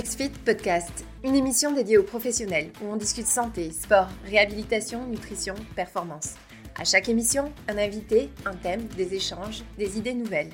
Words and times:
XFIT 0.00 0.30
Podcast, 0.46 1.04
une 1.24 1.34
émission 1.34 1.72
dédiée 1.72 1.98
aux 1.98 2.02
professionnels 2.02 2.70
où 2.80 2.86
on 2.90 2.96
discute 2.96 3.26
santé, 3.26 3.70
sport, 3.70 4.08
réhabilitation, 4.24 5.06
nutrition, 5.06 5.54
performance. 5.76 6.36
À 6.74 6.84
chaque 6.84 7.10
émission, 7.10 7.52
un 7.68 7.76
invité, 7.76 8.30
un 8.46 8.54
thème, 8.54 8.84
des 8.96 9.12
échanges, 9.12 9.62
des 9.76 9.98
idées 9.98 10.14
nouvelles. 10.14 10.48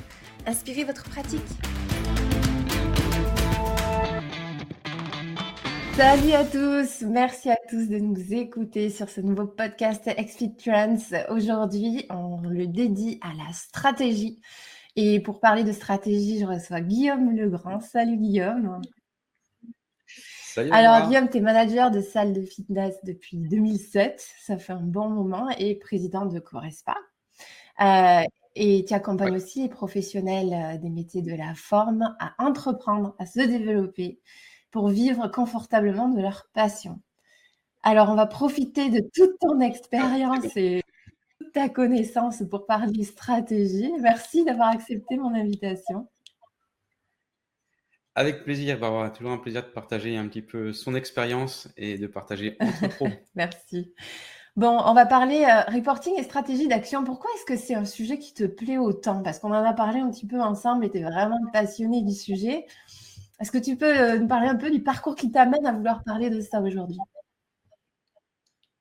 Inspirez 0.46 0.82
votre 0.82 1.04
pratique. 1.04 1.46
Salut 5.94 6.32
à 6.32 6.44
tous, 6.44 7.02
merci 7.02 7.48
à 7.48 7.58
tous 7.70 7.88
de 7.88 7.98
nous 7.98 8.34
écouter 8.34 8.90
sur 8.90 9.08
ce 9.08 9.20
nouveau 9.20 9.46
podcast 9.46 10.10
XFIT 10.18 10.56
Trends. 10.56 10.96
Aujourd'hui, 11.28 12.04
on 12.10 12.40
le 12.40 12.66
dédie 12.66 13.20
à 13.22 13.28
la 13.28 13.52
stratégie. 13.52 14.40
Et 14.96 15.20
pour 15.20 15.38
parler 15.38 15.62
de 15.62 15.72
stratégie, 15.72 16.40
je 16.40 16.46
reçois 16.46 16.80
Guillaume 16.80 17.36
Legrand. 17.36 17.78
Salut 17.78 18.16
Guillaume. 18.16 18.80
Alors, 20.56 21.08
Guillaume, 21.08 21.28
tu 21.28 21.38
es 21.38 21.40
manager 21.40 21.90
de 21.90 22.00
salle 22.00 22.32
de 22.32 22.42
fitness 22.42 22.94
depuis 23.04 23.36
2007. 23.36 24.24
Ça 24.40 24.58
fait 24.58 24.72
un 24.72 24.80
bon 24.80 25.08
moment 25.08 25.48
et 25.58 25.74
président 25.74 26.26
de 26.26 26.38
Corespa. 26.38 26.96
Euh, 27.80 28.22
et 28.54 28.84
tu 28.86 28.94
accompagnes 28.94 29.36
aussi 29.36 29.62
les 29.62 29.68
professionnels 29.68 30.54
euh, 30.54 30.78
des 30.78 30.88
métiers 30.88 31.22
de 31.22 31.34
la 31.34 31.54
forme 31.54 32.16
à 32.18 32.34
entreprendre, 32.38 33.14
à 33.18 33.26
se 33.26 33.40
développer 33.40 34.18
pour 34.70 34.88
vivre 34.88 35.28
confortablement 35.28 36.08
de 36.08 36.20
leur 36.20 36.48
passion. 36.54 37.00
Alors, 37.82 38.08
on 38.08 38.14
va 38.14 38.26
profiter 38.26 38.88
de 38.88 39.00
toute 39.14 39.38
ton 39.40 39.60
expérience 39.60 40.56
et 40.56 40.82
toute 41.38 41.52
ta 41.52 41.68
connaissance 41.68 42.42
pour 42.50 42.66
parler 42.66 43.04
stratégie. 43.04 43.92
Merci 44.00 44.44
d'avoir 44.44 44.70
accepté 44.70 45.16
mon 45.16 45.34
invitation. 45.34 46.08
Avec 48.18 48.44
plaisir, 48.44 48.78
Barbara. 48.78 49.10
Toujours 49.10 49.32
un 49.32 49.36
plaisir 49.36 49.62
de 49.62 49.68
partager 49.68 50.16
un 50.16 50.26
petit 50.26 50.40
peu 50.40 50.72
son 50.72 50.94
expérience 50.94 51.68
et 51.76 51.98
de 51.98 52.06
partager 52.06 52.56
entre 52.60 52.88
pros. 52.96 53.08
Merci. 53.34 53.92
Bon, 54.56 54.80
on 54.86 54.94
va 54.94 55.04
parler 55.04 55.44
euh, 55.44 55.70
reporting 55.70 56.14
et 56.18 56.22
stratégie 56.22 56.66
d'action. 56.66 57.04
Pourquoi 57.04 57.30
est-ce 57.34 57.44
que 57.44 57.56
c'est 57.58 57.74
un 57.74 57.84
sujet 57.84 58.18
qui 58.18 58.32
te 58.32 58.44
plaît 58.44 58.78
autant? 58.78 59.22
Parce 59.22 59.38
qu'on 59.38 59.50
en 59.50 59.62
a 59.62 59.74
parlé 59.74 60.00
un 60.00 60.10
petit 60.10 60.26
peu 60.26 60.40
ensemble 60.40 60.86
et 60.86 60.90
tu 60.90 60.96
es 60.96 61.02
vraiment 61.02 61.38
passionné 61.52 62.00
du 62.00 62.14
sujet. 62.14 62.64
Est-ce 63.38 63.52
que 63.52 63.58
tu 63.58 63.76
peux 63.76 63.84
euh, 63.84 64.18
nous 64.18 64.26
parler 64.26 64.48
un 64.48 64.56
peu 64.56 64.70
du 64.70 64.82
parcours 64.82 65.14
qui 65.14 65.30
t'amène 65.30 65.66
à 65.66 65.72
vouloir 65.72 66.02
parler 66.02 66.30
de 66.30 66.40
ça 66.40 66.62
aujourd'hui? 66.62 66.98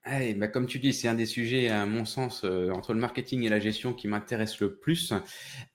Bah, 0.06 0.48
comme 0.48 0.67
tu 0.67 0.80
dis, 0.80 0.94
c'est 0.94 1.08
un 1.08 1.16
des 1.16 1.25
sujets, 1.25 1.70
à 1.70 1.86
mon 1.86 2.06
sens, 2.06 2.44
euh, 2.44 2.70
entre 2.72 2.94
le 2.94 3.00
marketing 3.00 3.44
et 3.44 3.50
la 3.50 3.59
gestion 3.59 3.94
qui 3.94 4.08
m'intéresse 4.08 4.59
le 4.59 4.75
plus. 4.75 5.14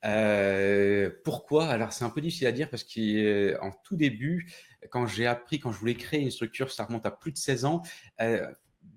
Euh, 0.05 1.11
pourquoi? 1.25 1.67
Alors, 1.67 1.93
c'est 1.93 2.05
un 2.05 2.11
peu 2.11 2.21
difficile 2.21 2.47
à 2.47 2.53
dire 2.53 2.71
parce 2.71 2.85
qu'en 2.85 3.71
tout 3.83 3.97
début, 3.97 4.53
quand 4.91 5.07
j'ai 5.07 5.27
appris, 5.27 5.59
quand 5.59 5.73
je 5.73 5.79
voulais 5.79 5.95
créer 5.95 6.21
une 6.21 6.31
structure, 6.31 6.71
ça 6.71 6.85
remonte 6.85 7.07
à 7.07 7.11
plus 7.11 7.33
de 7.33 7.39
16 7.39 7.65
ans. 7.65 7.83
Euh, 8.21 8.47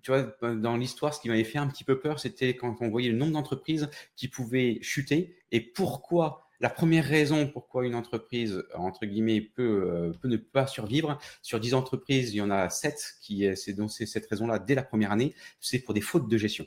tu 0.02 0.12
vois, 0.12 0.24
dans 0.54 0.78
l'histoire, 0.78 1.14
ce 1.14 1.20
qui 1.20 1.30
m'avait 1.30 1.44
fait 1.44 1.58
un 1.58 1.68
petit 1.68 1.84
peu 1.84 2.00
peur, 2.00 2.20
c'était 2.20 2.56
quand 2.56 2.76
on 2.82 2.90
voyait 2.90 3.10
le 3.10 3.18
nombre 3.18 3.34
d'entreprises 3.34 3.90
qui 4.16 4.28
pouvaient 4.28 4.80
chuter 4.82 5.36
et 5.52 5.62
pourquoi 5.62 6.48
la 6.60 6.70
première 6.70 7.06
raison 7.06 7.48
pourquoi 7.48 7.86
une 7.86 7.96
entreprise, 7.96 8.64
entre 8.76 9.06
guillemets, 9.06 9.42
peut, 9.42 9.90
euh, 9.92 10.14
ne 10.24 10.38
pas 10.38 10.68
survivre, 10.68 11.18
sur 11.42 11.60
10 11.60 11.74
entreprises, 11.74 12.34
il 12.34 12.38
y 12.38 12.42
en 12.42 12.52
a 12.52 12.70
7 12.70 13.16
qui, 13.22 13.46
c'est 13.56 13.74
donc 13.74 13.92
cette 13.92 14.28
raison-là 14.28 14.60
dès 14.60 14.76
la 14.76 14.84
première 14.84 15.12
année, 15.12 15.34
c'est 15.60 15.80
pour 15.80 15.94
des 15.94 16.02
fautes 16.02 16.30
de 16.30 16.38
gestion. 16.38 16.66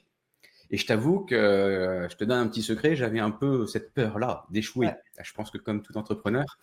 Et 0.71 0.77
je 0.77 0.87
t'avoue 0.87 1.21
que, 1.21 1.35
euh, 1.35 2.09
je 2.09 2.17
te 2.17 2.25
donne 2.25 2.39
un 2.39 2.49
petit 2.49 2.63
secret, 2.63 2.97
j'avais 2.97 3.21
un 3.21 3.31
peu 3.31 3.67
cette 3.67 3.93
peur-là 3.95 4.47
d'échouer. 4.51 4.89
Je 5.23 5.33
pense 5.33 5.51
que 5.51 5.59
comme 5.59 5.83
tout 5.83 5.97
entrepreneur. 5.97 6.59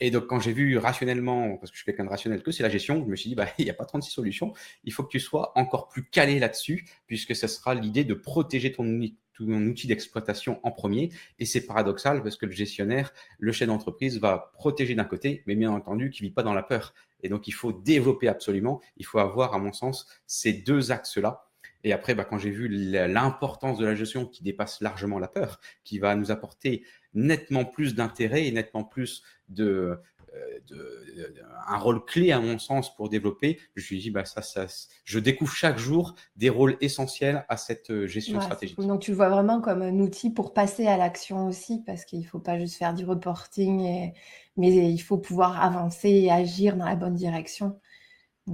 Et 0.00 0.10
donc, 0.10 0.26
quand 0.26 0.40
j'ai 0.40 0.52
vu 0.52 0.76
rationnellement, 0.78 1.56
parce 1.56 1.70
que 1.70 1.76
je 1.76 1.82
suis 1.82 1.86
quelqu'un 1.86 2.04
de 2.04 2.10
rationnel, 2.10 2.42
que 2.42 2.50
c'est 2.50 2.62
la 2.62 2.68
gestion, 2.68 3.02
je 3.04 3.10
me 3.10 3.16
suis 3.16 3.30
dit, 3.30 3.34
bah, 3.34 3.46
il 3.58 3.64
n'y 3.64 3.70
a 3.70 3.74
pas 3.74 3.84
36 3.84 4.10
solutions. 4.10 4.52
Il 4.84 4.92
faut 4.92 5.02
que 5.02 5.10
tu 5.10 5.20
sois 5.20 5.52
encore 5.56 5.88
plus 5.88 6.04
calé 6.04 6.38
là-dessus, 6.38 6.86
puisque 7.06 7.34
ce 7.34 7.46
sera 7.46 7.74
l'idée 7.74 8.04
de 8.04 8.14
protéger 8.14 8.72
ton, 8.72 9.00
ton 9.36 9.66
outil 9.66 9.86
d'exploitation 9.86 10.60
en 10.62 10.70
premier. 10.70 11.10
Et 11.38 11.46
c'est 11.46 11.66
paradoxal 11.66 12.22
parce 12.22 12.36
que 12.36 12.46
le 12.46 12.52
gestionnaire, 12.52 13.12
le 13.38 13.52
chef 13.52 13.68
d'entreprise 13.68 14.20
va 14.20 14.52
protéger 14.54 14.94
d'un 14.94 15.04
côté, 15.04 15.42
mais 15.46 15.54
bien 15.54 15.70
entendu, 15.70 16.10
qui 16.10 16.22
vit 16.22 16.30
pas 16.30 16.42
dans 16.42 16.54
la 16.54 16.62
peur. 16.62 16.94
Et 17.22 17.28
donc, 17.28 17.48
il 17.48 17.52
faut 17.52 17.72
développer 17.72 18.28
absolument. 18.28 18.80
Il 18.96 19.06
faut 19.06 19.18
avoir, 19.18 19.54
à 19.54 19.58
mon 19.58 19.72
sens, 19.72 20.06
ces 20.26 20.52
deux 20.52 20.92
axes-là 20.92 21.46
et 21.84 21.92
après, 21.92 22.14
bah, 22.14 22.24
quand 22.24 22.38
j'ai 22.38 22.50
vu 22.50 22.68
l'importance 22.68 23.78
de 23.78 23.84
la 23.84 23.94
gestion 23.94 24.26
qui 24.26 24.42
dépasse 24.42 24.80
largement 24.80 25.18
la 25.18 25.28
peur, 25.28 25.60
qui 25.84 25.98
va 25.98 26.16
nous 26.16 26.30
apporter 26.30 26.82
nettement 27.12 27.64
plus 27.64 27.94
d'intérêt 27.94 28.46
et 28.46 28.52
nettement 28.52 28.84
plus 28.84 29.22
de, 29.50 30.00
euh, 30.34 31.28
un 31.66 31.78
rôle 31.78 32.04
clé 32.04 32.32
à 32.32 32.40
mon 32.40 32.58
sens 32.58 32.94
pour 32.94 33.08
développer, 33.08 33.58
je 33.74 33.82
me 33.82 33.84
suis 33.84 33.98
dit, 33.98 34.10
bah, 34.10 34.24
ça, 34.24 34.42
ça, 34.42 34.66
je 35.04 35.18
découvre 35.18 35.52
chaque 35.52 35.78
jour 35.78 36.14
des 36.36 36.48
rôles 36.48 36.76
essentiels 36.80 37.44
à 37.48 37.56
cette 37.56 37.90
euh, 37.90 38.06
gestion 38.06 38.40
stratégique. 38.40 38.78
Donc 38.80 39.00
tu 39.00 39.10
le 39.10 39.16
vois 39.16 39.28
vraiment 39.28 39.60
comme 39.60 39.82
un 39.82 39.98
outil 40.00 40.30
pour 40.30 40.54
passer 40.54 40.86
à 40.86 40.96
l'action 40.96 41.46
aussi, 41.46 41.82
parce 41.84 42.04
qu'il 42.04 42.20
ne 42.20 42.24
faut 42.24 42.40
pas 42.40 42.58
juste 42.58 42.76
faire 42.76 42.94
du 42.94 43.04
reporting, 43.04 44.12
mais 44.56 44.92
il 44.92 44.98
faut 44.98 45.18
pouvoir 45.18 45.62
avancer 45.62 46.08
et 46.08 46.30
agir 46.30 46.76
dans 46.76 46.86
la 46.86 46.96
bonne 46.96 47.14
direction 47.14 47.78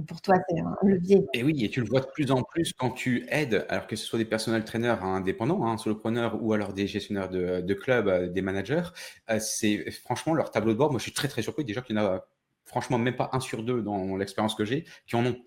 pour 0.07 0.21
toi, 0.21 0.35
c'est 0.47 0.59
un 0.59 0.77
levier. 0.83 1.25
Et 1.33 1.43
oui, 1.43 1.65
et 1.65 1.69
tu 1.69 1.81
le 1.81 1.87
vois 1.87 1.99
de 1.99 2.05
plus 2.05 2.31
en 2.31 2.43
plus 2.43 2.71
quand 2.73 2.91
tu 2.91 3.25
aides, 3.29 3.65
alors 3.67 3.87
que 3.87 3.95
ce 3.97 4.05
soit 4.05 4.19
des 4.19 4.25
personnels 4.25 4.63
traîneurs 4.63 5.03
indépendants, 5.03 5.65
hein, 5.65 5.77
solopreneurs 5.77 6.41
ou 6.41 6.53
alors 6.53 6.73
des 6.73 6.87
gestionnaires 6.87 7.29
de, 7.29 7.59
de 7.61 7.73
clubs, 7.73 8.07
euh, 8.07 8.27
des 8.29 8.41
managers, 8.41 8.83
euh, 9.29 9.39
c'est 9.39 9.91
franchement 9.91 10.33
leur 10.33 10.51
tableau 10.51 10.71
de 10.71 10.77
bord. 10.77 10.91
Moi, 10.91 10.99
je 10.99 11.03
suis 11.03 11.13
très 11.13 11.27
très 11.27 11.41
surpris 11.41 11.65
déjà 11.65 11.81
qu'il 11.81 11.97
y 11.97 11.99
en 11.99 12.05
a 12.05 12.25
franchement 12.63 12.97
même 12.97 13.17
pas 13.17 13.29
un 13.33 13.41
sur 13.41 13.63
deux 13.63 13.81
dans 13.81 14.15
l'expérience 14.15 14.55
que 14.55 14.63
j'ai 14.63 14.85
qui 15.07 15.17
en 15.17 15.25
ont. 15.25 15.37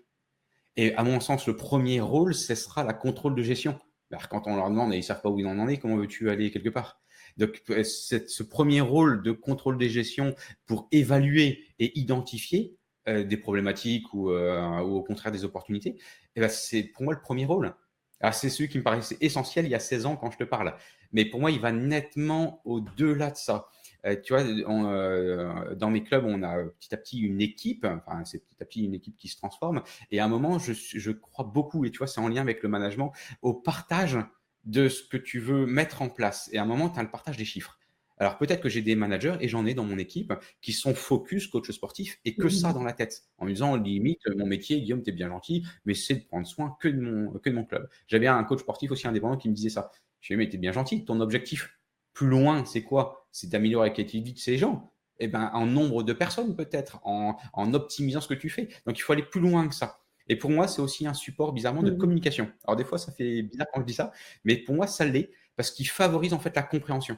Et 0.77 0.93
à 0.95 1.03
mon 1.03 1.19
sens, 1.19 1.47
le 1.47 1.55
premier 1.55 1.99
rôle, 1.99 2.35
ce 2.35 2.53
sera 2.53 2.83
la 2.83 2.93
contrôle 2.93 3.33
de 3.33 3.41
gestion. 3.41 3.79
Alors, 4.11 4.29
quand 4.29 4.43
on 4.45 4.55
leur 4.55 4.69
demande 4.69 4.93
et 4.93 4.97
ils 4.97 5.03
savent 5.03 5.21
pas 5.21 5.29
où 5.29 5.39
ils 5.39 5.47
en 5.47 5.67
est, 5.67 5.77
comment 5.77 5.95
veux-tu 5.95 6.29
aller 6.29 6.51
quelque 6.51 6.69
part? 6.69 7.01
Donc, 7.37 7.63
euh, 7.71 7.83
ce 7.83 8.43
premier 8.43 8.81
rôle 8.81 9.23
de 9.23 9.31
contrôle 9.31 9.77
des 9.77 9.89
gestions 9.89 10.35
pour 10.67 10.87
évaluer 10.91 11.65
et 11.79 11.97
identifier, 11.99 12.77
euh, 13.07 13.23
des 13.23 13.37
problématiques 13.37 14.13
ou, 14.13 14.31
euh, 14.31 14.79
ou, 14.81 14.95
au 14.95 15.03
contraire 15.03 15.31
des 15.31 15.45
opportunités, 15.45 15.89
et 15.89 15.99
eh 16.35 16.41
ben 16.41 16.49
c'est 16.49 16.83
pour 16.83 17.03
moi 17.03 17.13
le 17.13 17.21
premier 17.21 17.45
rôle. 17.45 17.73
Alors 18.19 18.33
c'est 18.33 18.49
celui 18.49 18.69
qui 18.69 18.77
me 18.77 18.83
paraissait 18.83 19.17
essentiel 19.21 19.65
il 19.65 19.71
y 19.71 19.75
a 19.75 19.79
16 19.79 20.05
ans 20.05 20.15
quand 20.15 20.31
je 20.31 20.37
te 20.37 20.43
parle. 20.43 20.75
Mais 21.11 21.25
pour 21.25 21.39
moi, 21.39 21.51
il 21.51 21.59
va 21.59 21.71
nettement 21.71 22.61
au-delà 22.65 23.31
de 23.31 23.37
ça. 23.37 23.67
Euh, 24.05 24.15
tu 24.21 24.33
vois, 24.33 24.43
dans 25.75 25.89
mes 25.89 26.03
clubs, 26.03 26.25
on 26.25 26.43
a 26.43 26.63
petit 26.63 26.93
à 26.93 26.97
petit 26.97 27.19
une 27.19 27.41
équipe, 27.41 27.85
enfin, 27.85 28.23
c'est 28.25 28.39
petit 28.39 28.61
à 28.61 28.65
petit 28.65 28.83
une 28.83 28.93
équipe 28.93 29.17
qui 29.17 29.27
se 29.27 29.37
transforme. 29.37 29.83
Et 30.11 30.19
à 30.19 30.25
un 30.25 30.27
moment, 30.27 30.59
je, 30.59 30.73
je 30.73 31.11
crois 31.11 31.45
beaucoup, 31.45 31.85
et 31.85 31.91
tu 31.91 31.99
vois, 31.99 32.07
c'est 32.07 32.21
en 32.21 32.27
lien 32.27 32.41
avec 32.41 32.63
le 32.63 32.69
management, 32.69 33.11
au 33.41 33.53
partage 33.53 34.17
de 34.63 34.89
ce 34.89 35.03
que 35.03 35.17
tu 35.17 35.39
veux 35.39 35.65
mettre 35.65 36.01
en 36.01 36.09
place. 36.09 36.49
Et 36.51 36.57
à 36.57 36.63
un 36.63 36.65
moment, 36.65 36.89
tu 36.89 36.99
as 36.99 37.03
le 37.03 37.11
partage 37.11 37.37
des 37.37 37.45
chiffres. 37.45 37.77
Alors 38.17 38.37
peut-être 38.37 38.61
que 38.61 38.69
j'ai 38.69 38.81
des 38.81 38.95
managers 38.95 39.35
et 39.41 39.47
j'en 39.47 39.65
ai 39.65 39.73
dans 39.73 39.83
mon 39.83 39.97
équipe 39.97 40.33
qui 40.61 40.71
sont 40.71 40.95
focus 40.95 41.47
coach 41.47 41.69
sportif 41.71 42.19
et 42.23 42.35
que 42.35 42.47
ça 42.49 42.69
mmh. 42.69 42.73
dans 42.73 42.83
la 42.83 42.93
tête 42.93 43.23
en 43.37 43.45
me 43.45 43.51
disant 43.51 43.75
limite 43.75 44.21
mon 44.37 44.45
métier 44.45 44.81
Guillaume 44.81 45.03
t'es 45.03 45.11
bien 45.11 45.27
gentil 45.27 45.65
mais 45.85 45.93
c'est 45.93 46.15
de 46.15 46.23
prendre 46.23 46.47
soin 46.47 46.77
que 46.79 46.87
de 46.87 46.99
mon 46.99 47.31
que 47.39 47.49
de 47.49 47.55
mon 47.55 47.65
club. 47.65 47.89
J'avais 48.07 48.27
un 48.27 48.43
coach 48.43 48.61
sportif 48.61 48.91
aussi 48.91 49.07
indépendant 49.07 49.37
qui 49.37 49.49
me 49.49 49.53
disait 49.53 49.69
ça. 49.69 49.91
Je 50.21 50.33
lui 50.33 50.43
ai 50.43 50.45
dit 50.45 50.47
mais 50.47 50.51
t'es 50.51 50.57
bien 50.57 50.71
gentil 50.71 51.03
ton 51.05 51.19
objectif 51.19 51.79
plus 52.13 52.27
loin 52.27 52.63
c'est 52.65 52.83
quoi? 52.83 53.27
C'est 53.31 53.49
d'améliorer 53.49 53.89
la 53.89 53.95
qualité 53.95 54.19
de 54.19 54.25
vie 54.25 54.33
de 54.33 54.39
ces 54.39 54.57
gens. 54.57 54.91
Eh 55.19 55.27
ben 55.27 55.49
en 55.53 55.65
nombre 55.65 56.03
de 56.03 56.13
personnes 56.13 56.55
peut-être 56.55 56.99
en, 57.03 57.37
en 57.53 57.73
optimisant 57.73 58.21
ce 58.21 58.27
que 58.27 58.33
tu 58.33 58.49
fais. 58.49 58.69
Donc 58.85 58.97
il 58.97 59.01
faut 59.01 59.13
aller 59.13 59.23
plus 59.23 59.41
loin 59.41 59.67
que 59.67 59.75
ça. 59.75 59.99
Et 60.27 60.35
pour 60.35 60.49
moi, 60.49 60.67
c'est 60.67 60.81
aussi 60.81 61.05
un 61.05 61.13
support 61.13 61.53
bizarrement 61.53 61.83
de 61.83 61.91
mmh. 61.91 61.97
communication. 61.97 62.51
Alors 62.65 62.75
des 62.75 62.83
fois, 62.83 62.97
ça 62.97 63.11
fait 63.11 63.43
bizarre 63.43 63.67
quand 63.73 63.81
je 63.81 63.85
dis 63.85 63.93
ça, 63.93 64.11
mais 64.43 64.57
pour 64.57 64.75
moi, 64.75 64.87
ça 64.87 65.05
l'est 65.05 65.29
parce 65.55 65.71
qu'il 65.71 65.87
favorise 65.87 66.33
en 66.33 66.39
fait 66.39 66.55
la 66.55 66.63
compréhension. 66.63 67.17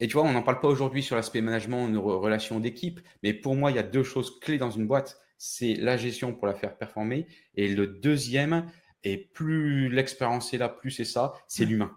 Et 0.00 0.08
tu 0.08 0.14
vois, 0.14 0.24
on 0.24 0.32
n'en 0.32 0.42
parle 0.42 0.60
pas 0.60 0.68
aujourd'hui 0.68 1.02
sur 1.02 1.16
l'aspect 1.16 1.40
management, 1.40 1.88
nos 1.88 2.20
relations 2.20 2.60
d'équipe, 2.60 3.00
mais 3.22 3.32
pour 3.32 3.54
moi, 3.54 3.70
il 3.70 3.76
y 3.76 3.80
a 3.80 3.82
deux 3.82 4.02
choses 4.02 4.38
clés 4.40 4.58
dans 4.58 4.70
une 4.70 4.86
boîte. 4.86 5.18
C'est 5.38 5.74
la 5.74 5.96
gestion 5.96 6.34
pour 6.34 6.46
la 6.46 6.54
faire 6.54 6.76
performer. 6.76 7.26
Et 7.54 7.68
le 7.68 7.86
deuxième, 7.86 8.66
et 9.04 9.16
plus 9.16 9.88
l'expérience 9.88 10.52
est 10.52 10.58
là, 10.58 10.68
plus 10.68 10.90
c'est 10.90 11.04
ça, 11.04 11.34
c'est 11.46 11.64
mmh. 11.64 11.68
l'humain. 11.68 11.96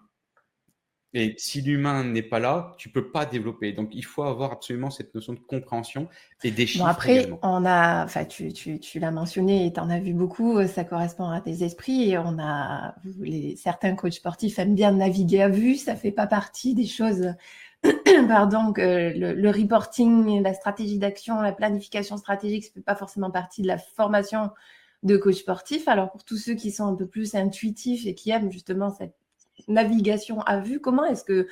Et 1.13 1.33
si 1.39 1.61
l'humain 1.61 2.03
n'est 2.03 2.21
pas 2.21 2.39
là, 2.39 2.75
tu 2.77 2.89
peux 2.89 3.09
pas 3.09 3.25
développer. 3.25 3.73
Donc, 3.73 3.89
il 3.93 4.05
faut 4.05 4.21
avoir 4.21 4.51
absolument 4.51 4.91
cette 4.91 5.15
notion 5.15 5.33
de 5.33 5.39
compréhension 5.39 6.07
et 6.43 6.51
des 6.51 6.67
chiffres. 6.67 6.85
Bon 6.85 6.89
après, 6.91 7.31
on 7.41 7.65
a, 7.65 8.05
enfin, 8.05 8.25
tu, 8.25 8.53
tu, 8.53 8.79
tu 8.79 8.99
l'as 8.99 9.09
mentionné 9.09 9.65
et 9.65 9.73
tu 9.73 9.79
en 9.79 9.89
as 9.89 9.99
vu 9.99 10.13
beaucoup, 10.13 10.63
ça 10.67 10.83
correspond 10.83 11.27
à 11.27 11.41
tes 11.41 11.63
esprits. 11.63 12.11
Et 12.11 12.17
on 12.19 12.37
a, 12.39 12.93
les, 13.21 13.55
certains 13.55 13.95
coachs 13.95 14.13
sportifs 14.13 14.59
aiment 14.59 14.75
bien 14.75 14.91
naviguer 14.91 15.41
à 15.41 15.49
vue. 15.49 15.77
Ça 15.77 15.95
fait 15.95 16.11
pas 16.11 16.27
partie 16.27 16.75
des 16.75 16.85
choses 16.85 17.33
pardon, 18.27 18.73
que 18.73 19.13
le, 19.15 19.49
reporting, 19.49 20.41
la 20.41 20.53
stratégie 20.53 20.97
d'action, 20.97 21.41
la 21.41 21.51
planification 21.51 22.17
stratégique, 22.17 22.65
ça 22.65 22.71
fait 22.73 22.81
pas 22.81 22.95
forcément 22.95 23.31
partie 23.31 23.61
de 23.61 23.67
la 23.67 23.77
formation 23.77 24.51
de 25.03 25.17
coach 25.17 25.37
sportif. 25.37 25.87
Alors 25.87 26.11
pour 26.11 26.23
tous 26.23 26.37
ceux 26.37 26.55
qui 26.55 26.71
sont 26.71 26.85
un 26.85 26.95
peu 26.95 27.07
plus 27.07 27.35
intuitifs 27.35 28.05
et 28.05 28.15
qui 28.15 28.31
aiment 28.31 28.51
justement 28.51 28.89
cette 28.89 29.15
navigation 29.67 30.41
à 30.41 30.59
vue, 30.59 30.79
comment 30.79 31.05
est-ce 31.05 31.23
que 31.23 31.47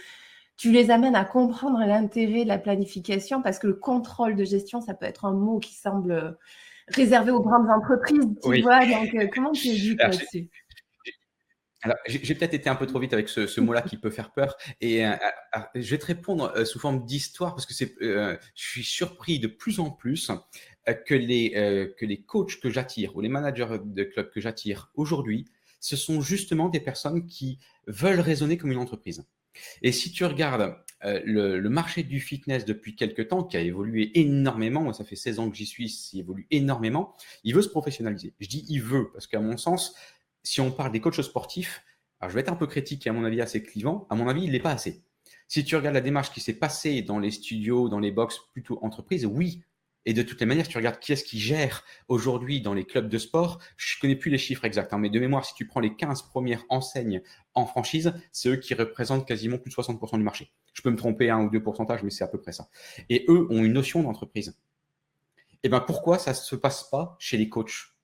tu 0.58 0.72
les 0.72 0.90
amènes 0.90 1.16
à 1.16 1.24
comprendre 1.24 1.80
l'intérêt 1.80 2.44
de 2.44 2.48
la 2.48 2.58
planification? 2.58 3.42
Parce 3.42 3.60
que 3.60 3.68
le 3.68 3.76
contrôle 3.76 4.36
de 4.36 4.44
gestion, 4.44 4.82
ça 4.82 4.94
peut 4.94 5.06
être 5.06 5.26
un 5.26 5.34
mot 5.34 5.60
qui 5.60 5.76
semble 5.76 6.38
réservé 6.88 7.32
aux 7.32 7.42
grandes 7.42 7.70
entreprises, 7.70 8.28
tu 8.44 8.62
vois. 8.62 8.86
Donc, 8.86 9.14
euh, 9.14 9.28
comment 9.34 9.52
tu 9.52 9.68
es 9.70 9.96
là-dessus? 9.96 10.50
Alors, 11.84 11.98
j'ai 12.08 12.34
peut-être 12.34 12.56
été 12.56 12.70
un 12.70 12.76
peu 12.76 12.88
trop 12.88 13.00
vite 13.00 13.14
avec 13.14 13.30
ce, 13.30 13.60
mot-là 13.62 13.84
qui 13.84 13.98
peut 13.98 14.10
faire 14.10 14.32
peur. 14.32 14.56
Et 14.82 15.06
euh, 15.06 15.12
euh, 15.56 15.60
je 15.76 15.92
vais 15.92 16.00
te 16.00 16.08
répondre 16.08 16.66
sous 16.66 16.80
forme 16.80 17.06
d'histoire 17.06 17.54
parce 17.54 17.68
que 17.68 17.74
c'est, 17.74 17.94
je 18.02 18.38
suis 18.56 18.84
surpris 18.84 19.40
de 19.40 19.48
plus 19.48 19.80
en 19.80 19.92
plus 19.92 20.32
que 21.06 21.14
les, 21.14 21.52
que 22.00 22.06
les 22.06 22.22
coachs 22.22 22.60
que 22.60 22.70
j'attire 22.70 23.16
ou 23.16 23.22
les 23.22 23.30
managers 23.30 23.78
de 23.84 24.04
clubs 24.04 24.32
que 24.32 24.42
j'attire 24.42 24.92
aujourd'hui, 24.96 25.46
ce 25.80 25.96
sont 25.96 26.22
justement 26.22 26.70
des 26.70 26.80
personnes 26.80 27.28
qui 27.28 27.60
veulent 27.86 28.20
raisonner 28.20 28.58
comme 28.58 28.72
une 28.72 28.80
entreprise. 28.80 29.26
Et 29.82 29.92
si 29.92 30.12
tu 30.12 30.26
regardes 30.26 30.76
euh, 31.04 31.22
le, 31.24 31.70
marché 31.70 32.04
du 32.04 32.20
fitness 32.20 32.66
depuis 32.66 32.96
quelques 32.96 33.28
temps, 33.28 33.44
qui 33.44 33.58
a 33.58 33.62
évolué 33.62 34.12
énormément, 34.20 34.82
moi 34.82 34.94
ça 34.94 35.04
fait 35.04 35.16
16 35.16 35.40
ans 35.40 35.50
que 35.50 35.56
j'y 35.56 35.66
suis, 35.66 36.10
il 36.14 36.20
évolue 36.20 36.48
énormément, 36.52 37.16
il 37.44 37.56
veut 37.56 37.62
se 37.62 37.70
professionnaliser. 37.70 38.34
Je 38.40 38.48
dis 38.48 38.66
il 38.70 38.82
veut, 38.82 39.12
parce 39.14 39.28
qu'à 39.28 39.40
mon 39.40 39.58
sens, 39.58 39.96
si 40.48 40.62
on 40.62 40.72
parle 40.72 40.92
des 40.92 41.02
coachs 41.02 41.22
sportifs, 41.22 41.84
je 42.22 42.34
vais 42.34 42.40
être 42.40 42.52
un 42.52 42.56
peu 42.56 42.68
critique 42.68 43.06
et 43.06 43.10
à 43.10 43.14
mon 43.14 43.26
avis 43.26 43.42
assez 43.42 43.62
clivant, 43.62 44.08
à 44.10 44.16
mon 44.16 44.28
avis 44.28 44.44
il 44.44 44.52
n'est 44.52 44.60
pas 44.60 44.72
assez. 44.72 45.04
Si 45.48 45.64
tu 45.64 45.76
regardes 45.76 45.96
la 45.96 46.02
démarche 46.02 46.32
qui 46.32 46.42
s'est 46.42 46.54
passée 46.54 47.02
dans 47.02 47.20
les 47.20 47.32
studios, 47.32 47.90
dans 47.90 48.00
les 48.00 48.12
box 48.12 48.40
plutôt 48.54 48.80
entreprises, 48.82 49.26
oui, 49.26 49.64
et 50.06 50.14
de 50.14 50.22
toutes 50.22 50.40
les 50.40 50.46
manières, 50.46 50.70
tu 50.70 50.78
regardes 50.78 51.00
qui 51.00 51.12
est-ce 51.12 51.26
qui 51.26 51.38
gère 51.38 51.84
aujourd'hui 52.08 52.62
dans 52.62 52.74
les 52.74 52.86
clubs 52.86 53.10
de 53.10 53.18
sport, 53.18 53.60
je 53.76 53.98
ne 53.98 54.02
connais 54.02 54.16
plus 54.16 54.32
les 54.32 54.38
chiffres 54.38 54.64
exacts, 54.64 54.94
hein, 54.94 55.00
mais 55.00 55.10
de 55.10 55.20
mémoire, 55.20 55.44
si 55.44 55.54
tu 55.54 55.68
prends 55.68 55.82
les 55.82 55.98
15 55.98 56.22
premières 56.24 56.64
enseignes 56.70 57.22
en 57.54 57.66
franchise, 57.66 58.14
c'est 58.32 58.48
eux 58.48 58.56
qui 58.56 58.74
représentent 58.74 59.28
quasiment 59.28 59.58
plus 59.58 59.70
de 59.70 59.76
60% 59.76 60.18
du 60.18 60.24
marché. 60.24 60.54
Je 60.74 60.82
peux 60.82 60.92
me 60.92 60.96
tromper 60.96 61.30
un 61.30 61.44
ou 61.44 61.50
deux 61.50 61.62
pourcentages, 61.62 62.04
mais 62.04 62.10
c'est 62.10 62.24
à 62.24 62.30
peu 62.30 62.40
près 62.40 62.54
ça. 62.54 62.70
Et 63.10 63.26
eux 63.28 63.48
ont 63.50 63.62
une 63.62 63.74
notion 63.74 64.02
d'entreprise. 64.02 64.58
Et 65.52 65.60
eh 65.64 65.70
bien 65.70 65.82
pourquoi 65.82 66.20
ça 66.20 66.32
ne 66.32 66.36
se 66.36 66.56
passe 66.56 66.90
pas 66.90 67.18
chez 67.20 67.36
les 67.36 67.50
coachs? 67.50 67.97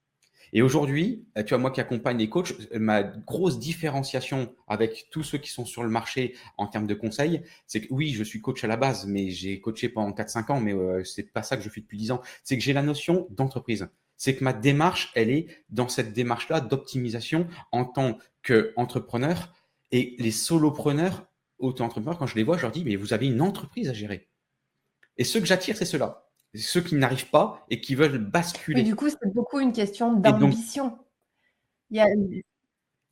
Et 0.55 0.61
aujourd'hui, 0.61 1.25
euh, 1.37 1.43
tu 1.43 1.49
vois, 1.49 1.57
moi 1.57 1.71
qui 1.71 1.81
accompagne 1.81 2.17
les 2.17 2.29
coachs, 2.29 2.53
euh, 2.73 2.79
ma 2.79 3.01
grosse 3.01 3.57
différenciation 3.57 4.55
avec 4.67 5.07
tous 5.09 5.23
ceux 5.23 5.39
qui 5.39 5.49
sont 5.49 5.65
sur 5.65 5.83
le 5.83 5.89
marché 5.89 6.35
en 6.57 6.67
termes 6.67 6.85
de 6.85 6.93
conseils, 6.93 7.41
c'est 7.65 7.81
que 7.81 7.87
oui, 7.89 8.13
je 8.13 8.23
suis 8.23 8.39
coach 8.39 8.63
à 8.63 8.67
la 8.67 8.77
base, 8.77 9.07
mais 9.07 9.31
j'ai 9.31 9.59
coaché 9.59 9.89
pendant 9.89 10.11
4-5 10.11 10.51
ans, 10.51 10.61
mais 10.61 10.73
euh, 10.73 11.03
c'est 11.03 11.23
pas 11.23 11.41
ça 11.41 11.57
que 11.57 11.63
je 11.63 11.69
fais 11.69 11.81
depuis 11.81 11.97
10 11.97 12.11
ans. 12.11 12.21
C'est 12.43 12.55
que 12.55 12.63
j'ai 12.63 12.73
la 12.73 12.83
notion 12.83 13.27
d'entreprise. 13.31 13.89
C'est 14.15 14.35
que 14.35 14.43
ma 14.43 14.53
démarche, 14.53 15.11
elle 15.15 15.31
est 15.31 15.47
dans 15.69 15.89
cette 15.89 16.13
démarche-là 16.13 16.61
d'optimisation 16.61 17.47
en 17.71 17.83
tant 17.83 18.19
qu'entrepreneur. 18.43 19.51
Et 19.91 20.15
les 20.19 20.31
solopreneurs, 20.31 21.25
auto-entrepreneurs, 21.57 22.19
quand 22.19 22.27
je 22.27 22.35
les 22.35 22.43
vois, 22.43 22.57
je 22.57 22.61
leur 22.61 22.71
dis, 22.71 22.85
mais 22.85 22.95
vous 22.95 23.13
avez 23.13 23.25
une 23.25 23.41
entreprise 23.41 23.89
à 23.89 23.93
gérer. 23.93 24.29
Et 25.17 25.23
ceux 25.23 25.39
que 25.39 25.47
j'attire, 25.47 25.75
c'est 25.75 25.85
ceux-là 25.85 26.23
ceux 26.55 26.81
qui 26.81 26.95
n'arrivent 26.95 27.29
pas 27.29 27.65
et 27.69 27.81
qui 27.81 27.95
veulent 27.95 28.17
basculer. 28.17 28.81
Et 28.81 28.83
du 28.83 28.95
coup, 28.95 29.09
c'est 29.09 29.33
beaucoup 29.33 29.59
une 29.59 29.73
question 29.73 30.13
d'ambition. 30.13 30.97
Il 31.89 31.97
y 31.97 31.99
a 31.99 32.07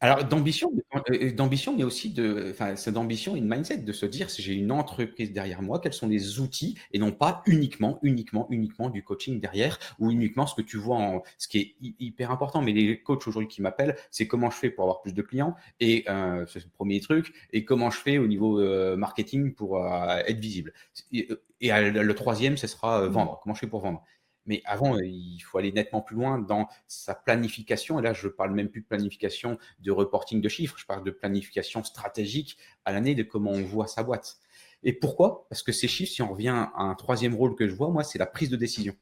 alors 0.03 0.23
d'ambition, 0.23 0.71
euh, 1.11 1.31
d'ambition, 1.31 1.77
mais 1.77 1.83
aussi 1.83 2.09
de, 2.09 2.47
enfin, 2.49 2.75
c'est 2.75 2.91
d'ambition 2.91 3.35
et 3.35 3.41
de 3.41 3.45
mindset 3.45 3.77
de 3.77 3.93
se 3.93 4.07
dire 4.07 4.31
si 4.31 4.41
j'ai 4.41 4.53
une 4.53 4.71
entreprise 4.71 5.31
derrière 5.31 5.61
moi, 5.61 5.79
quels 5.79 5.93
sont 5.93 6.07
les 6.07 6.39
outils 6.39 6.75
et 6.91 6.97
non 6.97 7.11
pas 7.11 7.43
uniquement, 7.45 7.99
uniquement, 8.01 8.47
uniquement 8.49 8.89
du 8.89 9.03
coaching 9.03 9.39
derrière 9.39 9.77
ou 9.99 10.09
uniquement 10.09 10.47
ce 10.47 10.55
que 10.55 10.63
tu 10.63 10.77
vois 10.77 10.97
en, 10.97 11.21
ce 11.37 11.47
qui 11.47 11.59
est 11.59 11.75
hyper 11.99 12.31
important. 12.31 12.63
Mais 12.63 12.73
les 12.73 12.99
coachs 12.99 13.27
aujourd'hui 13.27 13.47
qui 13.47 13.61
m'appellent, 13.61 13.95
c'est 14.09 14.27
comment 14.27 14.49
je 14.49 14.57
fais 14.57 14.71
pour 14.71 14.85
avoir 14.85 15.01
plus 15.01 15.13
de 15.13 15.21
clients 15.21 15.55
et 15.79 16.03
euh, 16.09 16.45
c'est 16.47 16.63
le 16.63 16.69
premier 16.69 16.99
truc 16.99 17.33
et 17.53 17.63
comment 17.63 17.91
je 17.91 17.99
fais 17.99 18.17
au 18.17 18.25
niveau 18.25 18.59
euh, 18.59 18.97
marketing 18.97 19.53
pour 19.53 19.79
être 19.85 20.39
visible. 20.39 20.73
Et, 21.11 21.29
et 21.61 21.69
le 21.91 22.13
troisième, 22.15 22.57
ce 22.57 22.65
sera 22.65 23.07
vendre. 23.07 23.39
Comment 23.43 23.53
je 23.53 23.59
fais 23.59 23.67
pour 23.67 23.81
vendre? 23.81 24.03
Mais 24.45 24.61
avant, 24.65 24.97
il 24.97 25.39
faut 25.39 25.57
aller 25.57 25.71
nettement 25.71 26.01
plus 26.01 26.15
loin 26.15 26.39
dans 26.39 26.67
sa 26.87 27.13
planification. 27.13 27.99
Et 27.99 28.01
là, 28.01 28.13
je 28.13 28.27
ne 28.27 28.31
parle 28.31 28.53
même 28.53 28.69
plus 28.69 28.81
de 28.81 28.87
planification 28.87 29.57
de 29.79 29.91
reporting 29.91 30.41
de 30.41 30.49
chiffres, 30.49 30.77
je 30.77 30.85
parle 30.85 31.03
de 31.03 31.11
planification 31.11 31.83
stratégique 31.83 32.57
à 32.85 32.91
l'année 32.91 33.15
de 33.15 33.23
comment 33.23 33.51
on 33.51 33.63
voit 33.63 33.87
sa 33.87 34.03
boîte. 34.03 34.37
Et 34.83 34.93
pourquoi? 34.93 35.45
Parce 35.49 35.61
que 35.63 35.71
ces 35.71 35.87
chiffres, 35.87 36.11
si 36.11 36.21
on 36.21 36.31
revient 36.31 36.49
à 36.49 36.81
un 36.81 36.95
troisième 36.95 37.35
rôle 37.35 37.55
que 37.55 37.67
je 37.67 37.75
vois, 37.75 37.89
moi, 37.89 38.03
c'est 38.03 38.17
la 38.17 38.25
prise 38.25 38.49
de 38.49 38.55
décision. 38.55 38.95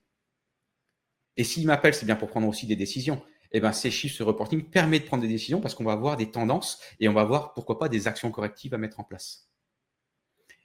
Et 1.38 1.46
s'il 1.46 1.66
m'appelle, 1.68 1.94
c'est 1.94 2.06
bien 2.06 2.18
pour 2.18 2.30
prendre 2.30 2.48
aussi 2.48 2.68
des 2.68 2.76
décisions. 2.76 3.22
Et 3.52 3.58
eh 3.58 3.60
ben, 3.62 3.72
ces 3.72 3.90
chiffres, 3.90 4.16
ce 4.16 4.24
reporting 4.24 4.70
permet 4.70 5.00
de 5.00 5.06
prendre 5.06 5.24
des 5.24 5.30
décisions 5.30 5.60
parce 5.60 5.74
qu'on 5.74 5.84
va 5.84 5.94
avoir 5.94 6.18
des 6.18 6.30
tendances 6.30 6.80
et 7.00 7.10
on 7.10 7.14
va 7.14 7.24
voir 7.24 7.54
pourquoi 7.54 7.80
pas 7.80 7.90
des 7.90 8.08
actions 8.08 8.30
correctives 8.30 8.76
à 8.76 8.78
mettre 8.78 9.00
en 9.00 9.04
place. 9.04 9.50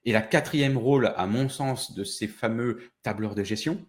Et 0.05 0.13
la 0.13 0.21
quatrième 0.21 0.77
rôle, 0.77 1.15
à 1.17 1.27
mon 1.27 1.49
sens, 1.49 1.95
de 1.95 2.05
ces 2.05 2.29
fameux 2.29 2.83
tableurs 3.03 3.35
de 3.35 3.43
gestion, 3.43 3.87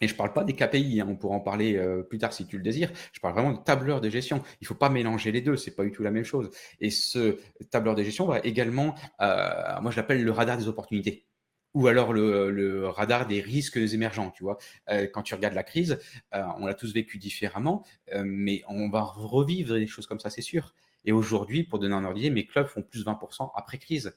et 0.00 0.08
je 0.08 0.12
ne 0.12 0.18
parle 0.18 0.32
pas 0.32 0.44
des 0.44 0.52
KPI, 0.52 1.00
hein, 1.00 1.06
on 1.08 1.16
pourra 1.16 1.36
en 1.36 1.40
parler 1.40 1.76
euh, 1.76 2.02
plus 2.02 2.18
tard 2.18 2.32
si 2.32 2.46
tu 2.46 2.58
le 2.58 2.62
désires. 2.62 2.90
Je 3.12 3.20
parle 3.20 3.34
vraiment 3.34 3.52
de 3.52 3.62
tableur 3.62 4.00
de 4.00 4.10
gestion. 4.10 4.42
Il 4.60 4.64
ne 4.64 4.66
faut 4.66 4.74
pas 4.74 4.90
mélanger 4.90 5.32
les 5.32 5.40
deux, 5.40 5.56
c'est 5.56 5.74
pas 5.74 5.84
du 5.84 5.92
tout 5.92 6.02
la 6.02 6.10
même 6.10 6.24
chose. 6.24 6.50
Et 6.80 6.90
ce 6.90 7.38
tableur 7.70 7.94
de 7.94 8.02
gestion 8.02 8.26
va 8.26 8.40
également, 8.40 8.94
euh, 9.20 9.80
moi 9.80 9.90
je 9.90 9.96
l'appelle 9.96 10.22
le 10.22 10.30
radar 10.30 10.58
des 10.58 10.68
opportunités 10.68 11.24
ou 11.72 11.88
alors 11.88 12.14
le, 12.14 12.88
radar 12.88 13.26
des 13.26 13.40
risques 13.40 13.76
émergents. 13.76 14.30
Tu 14.30 14.44
vois, 14.44 14.56
euh, 14.88 15.06
quand 15.12 15.22
tu 15.22 15.34
regardes 15.34 15.54
la 15.54 15.62
crise, 15.62 15.98
on 16.32 16.64
l'a 16.64 16.74
tous 16.74 16.94
vécu 16.94 17.18
différemment, 17.18 17.84
mais 18.24 18.62
on 18.66 18.88
va 18.88 19.02
revivre 19.02 19.74
des 19.74 19.86
choses 19.86 20.06
comme 20.06 20.20
ça, 20.20 20.30
c'est 20.30 20.40
sûr. 20.40 20.74
Et 21.04 21.12
aujourd'hui, 21.12 21.64
pour 21.64 21.78
donner 21.78 21.94
un 21.94 22.04
ordre 22.04 22.18
mes 22.30 22.46
clubs 22.46 22.66
font 22.66 22.82
plus 22.82 23.04
de 23.04 23.10
20% 23.10 23.50
après 23.54 23.76
crise 23.76 24.16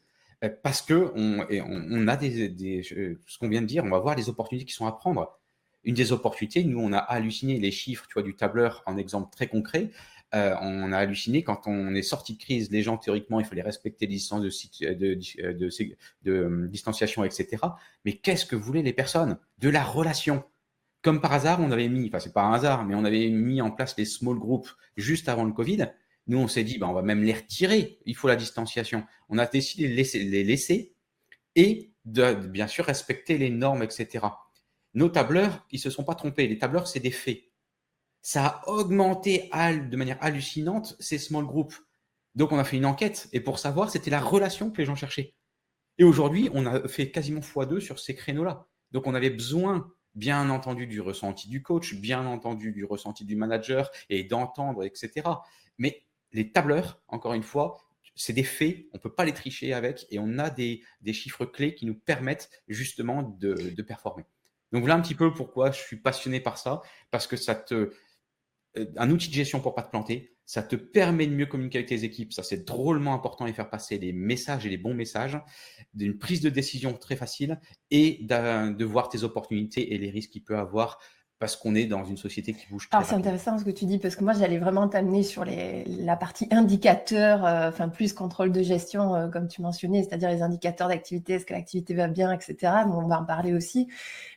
parce 0.64 0.82
que 0.82 1.12
on, 1.16 2.08
a 2.08 2.16
des, 2.16 2.48
des 2.48 2.82
ce 2.82 3.38
qu'on 3.38 3.50
vient 3.50 3.62
de 3.62 3.68
dire, 3.68 3.84
on 3.84 3.90
va 3.90 4.00
voir 4.00 4.16
les 4.16 4.30
opportunités 4.30 4.66
qui 4.66 4.74
sont 4.74 4.88
à 4.88 4.94
prendre 4.94 5.39
une 5.84 5.96
des 5.96 6.12
opportunités, 6.12 6.64
nous, 6.64 6.80
on 6.80 6.94
a 6.94 6.98
halluciné 6.98 7.60
les 7.60 7.72
chiffres 7.72 8.06
tu 8.08 8.22
du 8.24 8.36
tableur 8.36 8.84
en 8.86 8.98
exemple 8.98 9.30
très 9.32 9.48
concret. 9.48 9.92
Euh, 10.36 10.56
on 10.62 10.92
a 10.92 10.98
halluciné 10.98 11.44
quand 11.44 11.62
on 11.66 11.96
est 11.96 12.04
sorti 12.04 12.34
de 12.34 12.40
crise, 12.40 12.70
les 12.70 12.84
gens, 12.84 12.98
théoriquement, 12.98 13.40
il 13.40 13.46
fallait 13.46 13.64
respecter 13.64 14.06
les 14.06 14.14
distances 14.14 14.42
de, 14.42 14.94
de 14.94 16.32
euh, 16.32 16.68
distanciation, 16.68 17.24
etc. 17.24 17.58
Mais 18.06 18.14
qu'est-ce 18.14 18.46
que 18.46 18.56
voulaient 18.56 18.84
les 18.84 18.94
personnes? 18.94 19.40
De 19.58 19.70
la 19.70 19.84
relation. 19.84 20.44
Comme 21.02 21.22
par 21.22 21.34
hasard, 21.34 21.60
on 21.62 21.72
avait 21.72 21.88
mis, 21.88 22.08
enfin, 22.10 22.20
c'est 22.20 22.34
pas 22.34 22.44
un 22.44 22.54
hasard, 22.54 22.86
mais 22.86 22.94
on 22.94 23.06
avait 23.06 23.30
mis 23.30 23.62
en 23.62 23.72
place 23.72 23.96
les 23.98 24.06
small 24.06 24.38
groups 24.38 24.76
juste 24.98 25.30
avant 25.30 25.46
le 25.46 25.54
Covid. 25.54 25.88
Nous, 26.28 26.38
on 26.38 26.48
s'est 26.48 26.64
dit, 26.64 26.78
ben, 26.78 26.88
on 26.88 26.94
va 26.94 27.02
même 27.02 27.24
les 27.24 27.34
retirer. 27.34 28.00
Il 28.06 28.16
faut 28.16 28.28
la 28.28 28.36
distanciation. 28.36 29.06
On 29.30 29.38
a 29.38 29.48
décidé 29.48 29.88
de 29.88 29.96
les 29.96 30.44
laisser 30.44 30.94
et 31.56 31.92
de, 32.06 32.34
bien 32.34 32.68
sûr, 32.68 32.86
respecter 32.86 33.38
les 33.38 33.50
normes, 33.50 33.82
etc. 33.82 34.28
Nos 34.94 35.10
tableurs, 35.10 35.66
ils 35.72 35.80
se 35.80 35.90
sont 35.90 36.04
pas 36.04 36.16
trompés. 36.16 36.48
Les 36.48 36.58
tableurs, 36.58 36.88
c'est 36.88 37.00
des 37.00 37.12
faits. 37.12 37.44
Ça 38.22 38.46
a 38.46 38.68
augmenté 38.70 39.50
de 39.54 39.96
manière 39.96 40.18
hallucinante 40.22 40.96
ces 41.00 41.18
small 41.18 41.46
groups. 41.46 41.80
Donc, 42.36 42.52
on 42.52 42.58
a 42.58 42.64
fait 42.64 42.78
une 42.78 42.86
enquête 42.86 43.30
et 43.32 43.40
pour 43.40 43.60
savoir, 43.60 43.90
c'était 43.90 44.10
la 44.10 44.20
relation 44.20 44.72
que 44.72 44.78
les 44.78 44.86
gens 44.86 44.96
cherchaient. 44.96 45.36
Et 45.98 46.04
aujourd'hui, 46.04 46.50
on 46.54 46.66
a 46.66 46.88
fait 46.88 47.12
quasiment 47.12 47.42
x2 47.42 47.80
sur 47.80 48.00
ces 48.00 48.16
créneaux-là. 48.16 48.68
Donc, 48.92 49.08
on 49.08 49.14
avait 49.14 49.30
besoin, 49.30 49.92
bien 50.16 50.50
entendu, 50.50 50.88
du 50.88 51.02
ressenti 51.02 51.50
du 51.50 51.62
coach, 51.62 51.96
bien 51.96 52.26
entendu, 52.26 52.72
du 52.72 52.86
ressenti 52.86 53.26
du 53.26 53.36
manager 53.36 53.92
et 54.10 54.24
d'entendre, 54.24 54.84
etc. 54.84 55.28
Mais 55.78 56.04
les 56.32 56.52
tableurs, 56.52 57.02
encore 57.08 57.34
une 57.34 57.44
fois, 57.44 57.86
c'est 58.16 58.34
des 58.34 58.44
faits, 58.44 58.86
on 58.94 58.98
ne 58.98 59.02
peut 59.02 59.14
pas 59.14 59.26
les 59.26 59.34
tricher 59.34 59.74
avec 59.74 60.06
et 60.10 60.20
on 60.20 60.40
a 60.40 60.50
des, 60.50 60.84
chiffres 61.14 61.46
clés 61.46 61.76
qui 61.76 61.86
nous 61.86 61.96
permettent 61.96 62.50
justement 62.68 63.24
de 63.24 63.82
performer. 63.82 64.26
Donc 64.72 64.82
voilà 64.82 64.96
un 64.96 65.02
petit 65.02 65.16
peu 65.16 65.34
pourquoi 65.34 65.72
je 65.72 65.80
suis 65.80 65.98
passionné 65.98 66.40
par 66.40 66.58
ça, 66.58 66.82
parce 67.12 67.28
que 67.28 67.38
ça 67.38 67.56
te, 67.56 67.92
euh, 68.78 68.86
un 68.98 69.10
outil 69.10 69.30
de 69.30 69.34
gestion 69.34 69.60
pour 69.60 69.76
pas 69.76 69.84
te 69.84 69.90
planter, 69.90 70.36
ça 70.46 70.64
te 70.64 70.76
permet 70.76 71.28
de 71.28 71.34
mieux 71.34 71.46
communiquer 71.46 71.80
avec 71.80 71.90
tes 71.90 72.04
équipes, 72.04 72.34
ça 72.34 72.44
c'est 72.44 72.66
drôlement 72.66 73.14
important 73.14 73.46
et 73.46 73.54
faire 73.54 73.70
passer 73.70 74.00
les 74.00 74.14
messages 74.14 74.66
et 74.66 74.70
les 74.70 74.78
bons 74.78 74.96
messages, 74.96 75.40
d'une 75.94 76.18
prise 76.18 76.42
de 76.42 76.50
décision 76.50 76.94
très 76.94 77.16
facile 77.16 77.60
et 77.92 78.20
de 78.22 78.86
voir 78.86 79.10
tes 79.10 79.24
opportunités 79.24 79.94
et 79.94 79.98
les 79.98 80.10
risques 80.10 80.32
qu'il 80.32 80.44
peut 80.44 80.58
avoir 80.58 81.00
parce 81.40 81.56
qu'on 81.56 81.74
est 81.74 81.86
dans 81.86 82.04
une 82.04 82.18
société 82.18 82.54
qui 82.54 82.68
bouge 82.68 82.90
très 82.90 83.00
ah, 83.00 83.04
C'est 83.04 83.16
intéressant 83.16 83.58
ce 83.58 83.64
que 83.64 83.70
tu 83.70 83.86
dis, 83.86 83.98
parce 83.98 84.18
que 84.18 84.24
moi, 84.26 84.34
j'allais 84.34 84.58
vraiment 84.58 84.90
t'amener 84.90 85.24
sur 85.24 85.46
les, 85.46 85.86
la 85.86 86.18
partie 86.18 86.48
indicateur, 86.52 87.46
euh, 87.46 87.70
enfin 87.70 87.88
plus 87.88 88.12
contrôle 88.12 88.52
de 88.52 88.62
gestion, 88.62 89.16
euh, 89.16 89.28
comme 89.30 89.48
tu 89.48 89.62
mentionnais, 89.62 90.04
c'est-à-dire 90.04 90.30
les 90.30 90.42
indicateurs 90.42 90.90
d'activité, 90.90 91.34
est-ce 91.34 91.46
que 91.46 91.54
l'activité 91.54 91.94
va 91.94 92.10
bien, 92.10 92.34
etc. 92.34 92.84
on 92.88 93.08
va 93.08 93.22
en 93.22 93.26
parler 93.26 93.54
aussi. 93.54 93.88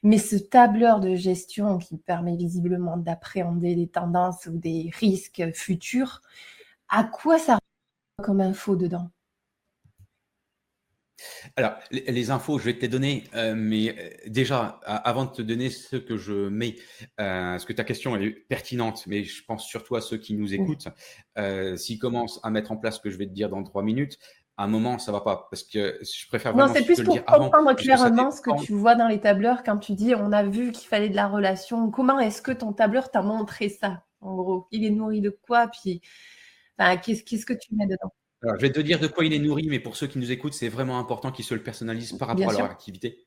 Mais 0.04 0.18
ce 0.18 0.37
tableur 0.37 1.00
de 1.00 1.16
gestion 1.16 1.78
qui 1.78 1.97
permet 1.99 2.37
visiblement 2.37 2.97
d'appréhender 2.97 3.75
des 3.75 3.88
tendances 3.88 4.47
ou 4.47 4.56
des 4.56 4.90
risques 4.94 5.42
futurs, 5.54 6.23
à 6.88 7.02
quoi 7.02 7.38
ça 7.38 7.59
comme 8.23 8.40
info 8.40 8.76
dedans? 8.76 9.11
Alors, 11.57 11.75
les, 11.91 12.31
infos, 12.31 12.59
je 12.59 12.64
vais 12.64 12.75
te 12.75 12.81
les 12.81 12.88
donner, 12.88 13.25
euh, 13.35 13.55
mais 13.57 13.91
euh, 13.91 14.11
déjà, 14.26 14.81
avant 14.85 15.25
de 15.25 15.31
te 15.31 15.43
donner 15.43 15.71
ce 15.71 15.97
que 15.97 16.17
je 16.17 16.49
mets, 16.49 16.76
euh, 17.21 17.52
parce 17.52 17.64
que 17.64 17.73
ta 17.73 17.85
question 17.85 18.17
est 18.17 18.31
pertinente, 18.31 19.05
mais 19.07 19.25
je 19.25 19.45
pense 19.45 19.67
surtout 19.67 19.97
à 19.97 20.00
ceux 20.00 20.19
qui 20.19 20.35
nous 20.35 20.55
écoutent. 20.55 20.88
S'ils 21.76 21.99
commencent 21.99 22.41
à 22.43 22.50
mettre 22.50 22.73
en 22.73 22.76
place 22.76 22.97
ce 22.97 23.00
que 23.00 23.11
je 23.11 23.19
vais 23.19 23.26
te 23.26 23.33
dire 23.33 23.49
dans 23.49 23.62
trois 23.62 23.83
minutes, 23.83 24.19
à 24.59 24.64
un 24.64 24.69
moment, 24.69 24.99
ça 24.99 25.12
va 25.12 25.21
pas. 25.21 25.49
Parce 25.50 25.62
que 25.62 25.99
je 26.02 26.29
préfère 26.29 26.52
vraiment. 26.52 26.69
Non, 26.69 26.75
c'est 26.75 26.85
plus 26.85 27.02
pour 27.02 27.25
comprendre 27.25 27.75
clairement 27.75 28.31
ce 28.31 28.41
que 28.41 28.64
tu 28.64 28.73
vois 28.73 28.95
dans 28.95 29.09
les 29.09 29.21
tableurs 29.21 29.62
quand 29.62 29.79
tu 29.79 29.93
dis 29.93 30.14
on 30.14 30.31
a 30.31 30.43
vu 30.43 30.73
qu'il 30.73 30.88
fallait 30.88 31.09
de 31.09 31.17
la 31.17 31.26
relation. 31.26 31.91
Comment 31.91 32.19
est-ce 32.19 32.43
que 32.43 32.52
ton 32.52 32.73
tableur 32.73 33.11
t'a 33.11 33.23
montré 33.23 33.69
ça, 33.69 34.05
en 34.21 34.35
gros? 34.37 34.69
Il 34.71 34.85
est 34.85 34.91
nourri 34.91 35.21
de 35.21 35.31
quoi? 35.31 35.69
Puis, 35.69 36.02
qu'est-ce 36.79 37.47
que 37.47 37.55
tu 37.55 37.75
mets 37.75 37.87
dedans? 37.87 38.12
Alors, 38.42 38.56
je 38.56 38.61
vais 38.61 38.72
te 38.72 38.80
dire 38.80 38.99
de 38.99 39.06
quoi 39.06 39.25
il 39.25 39.32
est 39.32 39.38
nourri, 39.38 39.68
mais 39.68 39.78
pour 39.78 39.96
ceux 39.96 40.06
qui 40.06 40.18
nous 40.18 40.32
écoutent, 40.32 40.54
c'est 40.54 40.68
vraiment 40.68 40.99
important 40.99 41.30
qu'ils 41.30 41.44
se 41.44 41.54
le 41.54 41.62
personnalisent 41.62 42.14
par 42.14 42.28
rapport 42.28 42.50
à 42.50 42.52
leur 42.52 42.70
activité 42.70 43.26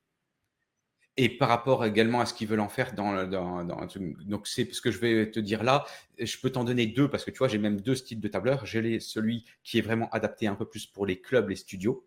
et 1.17 1.29
par 1.29 1.47
rapport 1.47 1.85
également 1.85 2.19
à 2.19 2.25
ce 2.25 2.33
qu'ils 2.33 2.47
veulent 2.47 2.59
en 2.59 2.69
faire 2.69 2.93
dans, 2.93 3.25
dans, 3.25 3.63
dans 3.63 3.87
donc 4.25 4.47
c'est 4.47 4.73
ce 4.73 4.81
que 4.81 4.91
je 4.91 4.99
vais 4.99 5.31
te 5.31 5.39
dire 5.39 5.63
là. 5.63 5.85
Je 6.19 6.37
peux 6.39 6.49
t'en 6.49 6.63
donner 6.63 6.87
deux 6.87 7.09
parce 7.09 7.23
que 7.23 7.31
tu 7.31 7.37
vois, 7.37 7.47
j'ai 7.47 7.57
même 7.57 7.79
deux 7.79 7.95
styles 7.95 8.19
de 8.19 8.27
tableur. 8.27 8.65
J'ai 8.65 8.99
celui 8.99 9.45
qui 9.63 9.77
est 9.77 9.81
vraiment 9.81 10.09
adapté 10.09 10.47
un 10.47 10.55
peu 10.55 10.65
plus 10.65 10.85
pour 10.85 11.05
les 11.05 11.21
clubs, 11.21 11.47
les 11.47 11.55
studios, 11.55 12.05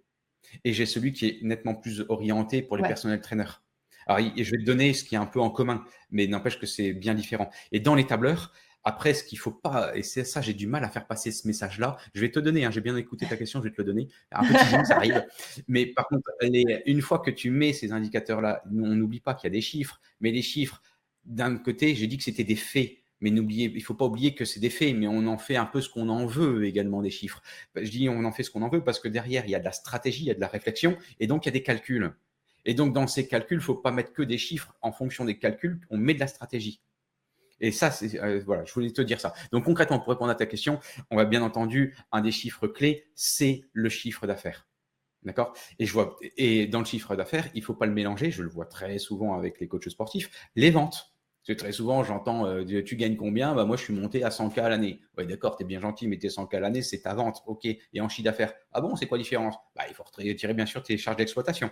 et 0.65 0.73
j'ai 0.73 0.87
celui 0.87 1.13
qui 1.13 1.27
est 1.27 1.39
nettement 1.43 1.75
plus 1.75 2.05
orienté 2.09 2.63
pour 2.63 2.77
les 2.77 2.83
personnels 2.83 3.21
traîneurs. 3.21 3.63
Alors, 4.07 4.27
je 4.37 4.51
vais 4.51 4.59
te 4.59 4.65
donner 4.65 4.95
ce 4.95 5.05
qui 5.05 5.15
est 5.15 5.19
un 5.19 5.27
peu 5.27 5.41
en 5.41 5.51
commun, 5.51 5.85
mais 6.11 6.27
n'empêche 6.27 6.59
que 6.59 6.67
c'est 6.67 6.95
bien 6.95 7.15
différent. 7.15 7.51
Et 7.73 7.81
dans 7.81 7.95
les 7.95 8.07
tableurs, 8.07 8.53
après, 8.85 9.13
ce 9.13 9.25
qu'il 9.25 9.39
faut 9.39 9.51
pas, 9.51 9.95
et 9.97 10.03
c'est 10.03 10.25
ça, 10.25 10.41
j'ai 10.41 10.55
du 10.55 10.67
mal 10.67 10.85
à 10.85 10.89
faire 10.89 11.07
passer 11.07 11.31
ce 11.31 11.47
message-là. 11.47 11.99
Je 12.15 12.21
vais 12.21 12.31
te 12.31 12.39
donner, 12.39 12.65
hein, 12.65 12.71
j'ai 12.71 12.81
bien 12.81 12.97
écouté 12.97 13.27
ta 13.27 13.37
question, 13.37 13.61
je 13.61 13.65
vais 13.65 13.71
te 13.71 13.79
le 13.79 13.85
donner. 13.85 14.09
Un 14.33 14.45
petit 14.45 14.71
zoom, 14.71 14.85
ça 14.85 14.97
arrive. 14.97 15.27
Mais 15.69 15.87
par 15.87 16.07
contre, 16.09 16.31
une 16.41 17.03
fois 17.03 17.19
que 17.19 17.31
tu 17.31 17.51
mets 17.51 17.73
ces 17.73 17.93
indicateurs-là, 17.93 18.63
on 18.67 18.95
n'oublie 18.95 19.21
pas 19.21 19.35
qu'il 19.35 19.49
y 19.49 19.53
a 19.53 19.57
des 19.57 19.61
chiffres, 19.61 20.01
mais 20.21 20.31
les 20.31 20.43
chiffres, 20.43 20.81
d'un 21.25 21.57
côté, 21.57 21.95
j'ai 21.95 22.07
dit 22.07 22.17
que 22.17 22.25
c'était 22.25 22.45
des 22.45 22.57
faits. 22.57 22.99
Mais 23.21 23.31
n'oubliez, 23.31 23.71
il 23.75 23.83
faut 23.83 23.95
pas 23.95 24.05
oublier 24.05 24.35
que 24.35 24.45
c'est 24.45 24.61
des 24.61 24.71
faits, 24.71 24.95
mais 24.95 25.09
on 25.09 25.27
en 25.27 25.39
fait 25.39 25.57
un 25.57 25.67
peu 25.67 25.81
ce 25.81 25.89
qu'on 25.89 26.09
en 26.09 26.25
veut 26.25 26.65
également 26.65 27.03
des 27.03 27.11
chiffres. 27.11 27.43
Je 27.75 27.91
dis 27.91 28.09
on 28.09 28.25
en 28.25 28.33
fait 28.33 28.45
ce 28.45 28.51
qu'on 28.51 28.63
en 28.63 28.69
veut 28.69 28.85
parce 28.85 29.01
que 29.01 29.09
derrière, 29.09 29.45
il 29.45 29.51
y 29.51 29.55
a 29.57 29.59
de 29.59 29.65
la 29.65 29.73
stratégie, 29.73 30.23
il 30.23 30.29
y 30.29 30.31
a 30.31 30.35
de 30.35 30.41
la 30.41 30.47
réflexion, 30.47 30.97
et 31.19 31.27
donc 31.27 31.45
il 31.45 31.49
y 31.49 31.51
a 31.51 31.53
des 31.53 31.65
calculs. 31.65 32.13
Et 32.65 32.75
donc 32.75 32.93
dans 32.93 33.07
ces 33.09 33.27
calculs, 33.27 33.59
il 33.59 33.65
faut 33.65 33.75
pas 33.75 33.91
mettre 33.91 34.13
que 34.13 34.23
des 34.23 34.39
chiffres. 34.39 34.73
En 34.83 34.93
fonction 34.93 35.25
des 35.25 35.37
calculs, 35.37 35.81
on 35.91 35.99
met 35.99 36.15
de 36.15 36.21
la 36.21 36.29
stratégie. 36.29 36.81
Et 37.61 37.73
ça, 37.73 37.91
c'est 37.91 38.21
euh, 38.21 38.41
voilà, 38.45 38.65
je 38.65 38.73
voulais 38.73 38.91
te 38.93 39.03
dire 39.03 39.21
ça. 39.21 39.35
Donc 39.53 39.65
concrètement, 39.65 39.99
pour 39.99 40.09
répondre 40.13 40.31
à 40.31 40.35
ta 40.35 40.47
question, 40.47 40.79
on 41.11 41.17
va 41.17 41.25
bien 41.25 41.43
entendu 41.43 41.97
un 42.13 42.21
des 42.21 42.31
chiffres 42.33 42.67
clés, 42.69 43.07
c'est 43.15 43.63
le 43.73 43.89
chiffre 43.89 44.27
d'affaires. 44.27 44.67
D'accord? 45.25 45.53
Et 45.79 45.87
je 45.87 45.93
vois 45.93 46.17
et 46.37 46.67
dans 46.67 46.79
le 46.79 46.85
chiffre 46.85 47.17
d'affaires, 47.17 47.49
il 47.55 47.63
faut 47.63 47.75
pas 47.75 47.87
le 47.87 47.93
mélanger. 47.93 48.31
Je 48.31 48.43
le 48.43 48.49
vois 48.49 48.67
très 48.67 48.99
souvent 48.99 49.35
avec 49.37 49.61
les 49.61 49.67
coachs 49.69 49.89
sportifs, 49.89 50.31
les 50.57 50.71
ventes. 50.71 51.13
Très 51.57 51.73
souvent, 51.73 52.05
j'entends 52.05 52.45
euh, 52.47 52.83
tu 52.85 52.95
gagnes 52.97 53.17
combien? 53.17 53.55
Bah 53.55 53.65
moi, 53.65 53.77
je 53.79 53.83
suis 53.85 53.95
monté 53.95 54.23
à 54.23 54.31
100K 54.31 54.65
à 54.65 54.69
l'année. 54.69 55.01
Oui, 55.17 55.27
d'accord, 55.27 55.57
tu 55.57 55.63
es 55.65 55.67
bien 55.67 55.81
gentil, 55.81 56.07
mais 56.07 56.19
tes 56.19 56.29
100K 56.29 56.59
à 56.59 56.61
l'année, 56.61 56.83
c'est 56.83 57.01
ta 57.01 57.15
vente. 57.15 57.43
OK. 57.47 57.65
Et 57.65 58.01
en 58.03 58.09
chiffre 58.11 58.25
d'affaires? 58.27 58.53
Ah 58.73 58.83
bon, 58.83 58.97
c'est 58.97 59.07
quoi 59.07 59.17
la 59.17 59.23
différence? 59.25 59.55
Bah, 59.75 59.85
il 59.89 59.95
faut 59.95 60.05
retirer 60.05 60.53
bien 60.55 60.67
sûr 60.67 60.83
tes 60.83 60.99
charges 60.99 61.17
d'exploitation. 61.17 61.71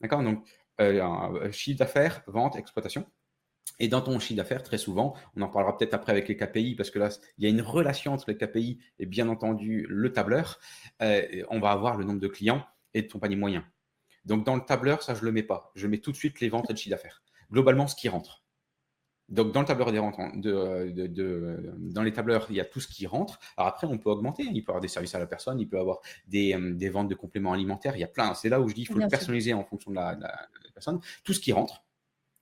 D'accord? 0.00 0.22
Donc, 0.22 0.46
euh, 0.80 1.50
chiffre 1.52 1.78
d'affaires, 1.78 2.22
vente, 2.26 2.56
exploitation. 2.56 3.06
Et 3.78 3.88
dans 3.88 4.00
ton 4.00 4.18
chiffre 4.18 4.36
d'affaires, 4.36 4.62
très 4.62 4.78
souvent, 4.78 5.14
on 5.36 5.42
en 5.42 5.48
parlera 5.48 5.76
peut-être 5.76 5.94
après 5.94 6.12
avec 6.12 6.28
les 6.28 6.36
KPI, 6.36 6.74
parce 6.76 6.90
que 6.90 6.98
là, 6.98 7.08
il 7.38 7.44
y 7.44 7.46
a 7.46 7.50
une 7.50 7.60
relation 7.60 8.12
entre 8.12 8.26
les 8.28 8.36
KPI 8.36 8.78
et 8.98 9.06
bien 9.06 9.28
entendu 9.28 9.86
le 9.88 10.12
tableur. 10.12 10.60
Euh, 11.02 11.44
on 11.50 11.60
va 11.60 11.70
avoir 11.70 11.96
le 11.96 12.04
nombre 12.04 12.20
de 12.20 12.28
clients 12.28 12.64
et 12.94 13.06
ton 13.06 13.18
panier 13.18 13.36
moyen. 13.36 13.64
Donc 14.24 14.44
dans 14.44 14.54
le 14.54 14.62
tableur, 14.62 15.02
ça, 15.02 15.14
je 15.14 15.20
ne 15.20 15.26
le 15.26 15.32
mets 15.32 15.42
pas. 15.42 15.72
Je 15.74 15.86
mets 15.86 15.98
tout 15.98 16.12
de 16.12 16.16
suite 16.16 16.40
les 16.40 16.48
ventes 16.48 16.70
et 16.70 16.72
le 16.72 16.78
chiffre 16.78 16.94
d'affaires. 16.94 17.22
Globalement, 17.50 17.86
ce 17.86 17.96
qui 17.96 18.08
rentre. 18.08 18.44
Donc 19.28 19.52
dans 19.52 19.60
le 19.60 19.66
tableur 19.66 19.90
des 19.90 19.98
ventes, 19.98 20.16
dans 20.36 22.02
les 22.02 22.12
tableurs, 22.12 22.46
il 22.50 22.56
y 22.56 22.60
a 22.60 22.64
tout 22.64 22.80
ce 22.80 22.88
qui 22.88 23.06
rentre. 23.06 23.38
Alors 23.56 23.68
après, 23.68 23.86
on 23.86 23.98
peut 23.98 24.10
augmenter. 24.10 24.42
Il 24.42 24.62
peut 24.62 24.70
y 24.70 24.72
avoir 24.72 24.80
des 24.80 24.88
services 24.88 25.14
à 25.14 25.18
la 25.18 25.26
personne, 25.26 25.58
il 25.60 25.68
peut 25.68 25.78
y 25.78 25.80
avoir 25.80 26.00
des, 26.26 26.54
euh, 26.54 26.90
ventes 26.90 27.08
de 27.08 27.14
compléments 27.14 27.52
alimentaires. 27.52 27.96
Il 27.96 28.00
y 28.00 28.04
a 28.04 28.08
plein. 28.08 28.34
C'est 28.34 28.50
là 28.50 28.60
où 28.60 28.68
je 28.68 28.74
dis 28.74 28.84
qu'il 28.84 28.94
faut 28.94 29.00
le 29.00 29.08
personnaliser 29.08 29.54
en 29.54 29.64
fonction 29.64 29.90
de 29.90 29.96
la, 29.96 30.18
personne. 30.74 31.00
Tout 31.22 31.32
ce 31.32 31.40
qui 31.40 31.52
rentre. 31.52 31.84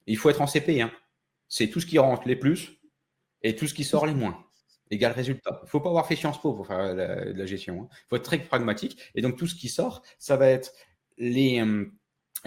Il 0.07 0.17
faut 0.17 0.29
être 0.29 0.41
en 0.41 0.47
CP. 0.47 0.83
Hein 0.83 0.91
c'est 1.53 1.69
tout 1.69 1.81
ce 1.81 1.87
qui 1.87 1.99
rentre 1.99 2.27
les 2.27 2.35
plus 2.35 2.81
et 3.43 3.55
tout 3.55 3.67
ce 3.67 3.75
qui 3.75 3.85
sort 3.85 4.07
les 4.07 4.15
moins. 4.15 4.43
Égal 4.91 5.13
résultat. 5.13 5.59
Il 5.61 5.67
ne 5.67 5.69
faut 5.69 5.81
pas 5.81 5.91
avoir 5.91 6.07
fait 6.07 6.17
Sciences 6.17 6.41
Po 6.41 6.55
pour 6.55 6.67
faire 6.67 6.95
la, 6.95 7.45
gestion. 7.45 7.75
Il 7.75 7.81
hein. 7.81 7.89
faut 8.09 8.17
être 8.17 8.25
très 8.25 8.39
pragmatique. 8.39 8.99
Et 9.15 9.21
donc, 9.21 9.37
tout 9.37 9.47
ce 9.47 9.55
qui 9.55 9.69
sort, 9.69 10.03
ça 10.19 10.39
va 10.39 10.49
être 10.49 10.73
les, 11.19 11.61
euh, 11.61 11.85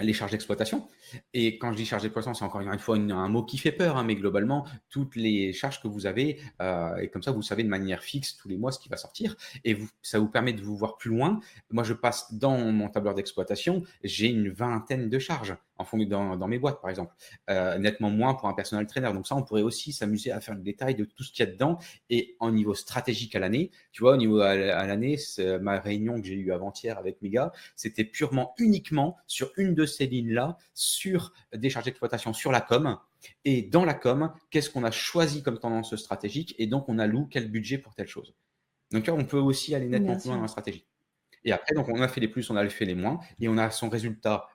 les 0.00 0.12
charges 0.12 0.32
d'exploitation. 0.32 0.88
Et 1.34 1.58
quand 1.58 1.72
je 1.72 1.76
dis 1.76 1.84
charges 1.86 2.02
d'exploitation, 2.02 2.34
c'est 2.34 2.44
encore 2.44 2.60
une 2.60 2.78
fois 2.78 2.96
un 2.96 3.28
mot 3.28 3.42
qui 3.44 3.58
fait 3.58 3.72
peur, 3.72 3.96
hein, 3.96 4.04
mais 4.04 4.14
globalement, 4.14 4.66
toutes 4.88 5.16
les 5.16 5.52
charges 5.52 5.80
que 5.80 5.88
vous 5.88 6.06
avez, 6.06 6.40
euh, 6.60 6.96
et 6.96 7.08
comme 7.08 7.22
ça, 7.22 7.32
vous 7.32 7.42
savez 7.42 7.62
de 7.62 7.68
manière 7.68 8.02
fixe 8.02 8.36
tous 8.36 8.48
les 8.48 8.56
mois 8.56 8.72
ce 8.72 8.78
qui 8.78 8.88
va 8.88 8.96
sortir, 8.96 9.36
et 9.64 9.78
ça 10.02 10.18
vous 10.18 10.28
permet 10.28 10.52
de 10.52 10.60
vous 10.60 10.76
voir 10.76 10.96
plus 10.96 11.10
loin. 11.10 11.40
Moi, 11.70 11.84
je 11.84 11.92
passe 11.92 12.32
dans 12.34 12.58
mon 12.58 12.88
tableur 12.88 13.14
d'exploitation, 13.14 13.82
j'ai 14.02 14.28
une 14.28 14.50
vingtaine 14.50 15.08
de 15.08 15.18
charges 15.18 15.56
en 15.78 15.84
fonction 15.84 16.36
dans, 16.36 16.48
mes 16.48 16.58
boîtes, 16.58 16.80
par 16.80 16.90
exemple, 16.90 17.14
euh, 17.50 17.78
nettement 17.78 18.10
moins 18.10 18.34
pour 18.34 18.48
un 18.48 18.54
personnel 18.54 18.86
trainer. 18.86 19.12
Donc 19.12 19.26
ça, 19.26 19.36
on 19.36 19.42
pourrait 19.42 19.62
aussi 19.62 19.92
s'amuser 19.92 20.32
à 20.32 20.40
faire 20.40 20.54
le 20.54 20.62
détail 20.62 20.94
de 20.94 21.04
tout 21.04 21.22
ce 21.22 21.32
qu'il 21.32 21.44
y 21.44 21.48
a 21.48 21.52
dedans, 21.52 21.78
et 22.10 22.36
en 22.40 22.50
niveau 22.50 22.74
stratégique 22.74 23.34
à 23.34 23.38
l'année, 23.38 23.70
tu 23.92 24.02
vois, 24.02 24.14
au 24.14 24.16
niveau 24.16 24.40
à, 24.40 24.54
l'année, 24.56 25.16
ma 25.60 25.78
réunion 25.78 26.20
que 26.20 26.26
j'ai 26.26 26.34
eue 26.34 26.52
avant-hier 26.52 26.98
avec 26.98 27.20
mes 27.22 27.30
gars, 27.30 27.52
c'était 27.76 28.04
purement, 28.04 28.54
uniquement 28.58 29.16
sur 29.26 29.50
une 29.56 29.74
de 29.74 29.86
ces 29.86 30.06
lignes-là, 30.06 30.58
sur 30.96 31.32
des 31.54 31.70
charges 31.70 31.84
d'exploitation 31.84 32.32
sur 32.32 32.50
la 32.50 32.60
com. 32.60 32.98
Et 33.44 33.62
dans 33.62 33.84
la 33.84 33.94
com, 33.94 34.32
qu'est-ce 34.50 34.70
qu'on 34.70 34.84
a 34.84 34.90
choisi 34.90 35.42
comme 35.42 35.58
tendance 35.58 35.94
stratégique 35.96 36.54
Et 36.58 36.66
donc, 36.66 36.88
on 36.88 36.98
alloue 36.98 37.26
quel 37.26 37.50
budget 37.50 37.78
pour 37.78 37.94
telle 37.94 38.08
chose? 38.08 38.34
Donc, 38.92 39.08
on 39.08 39.24
peut 39.24 39.38
aussi 39.38 39.74
aller 39.74 39.88
nettement 39.88 40.16
plus 40.16 40.28
loin 40.28 40.36
dans 40.36 40.42
la 40.42 40.48
stratégie. 40.48 40.86
Et 41.44 41.52
après, 41.52 41.74
donc, 41.74 41.88
on 41.88 42.00
a 42.00 42.08
fait 42.08 42.20
les 42.20 42.28
plus, 42.28 42.48
on 42.50 42.56
a 42.56 42.68
fait 42.68 42.84
les 42.84 42.94
moins, 42.94 43.20
et 43.38 43.48
on 43.48 43.58
a 43.58 43.70
son 43.70 43.88
résultat 43.88 44.48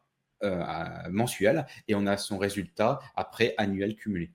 euh, 0.43 0.63
mensuel, 1.09 1.65
et 1.87 1.95
on 1.95 2.05
a 2.07 2.17
son 2.17 2.37
résultat 2.37 2.99
après 3.15 3.53
annuel 3.57 3.95
cumulé. 3.95 4.31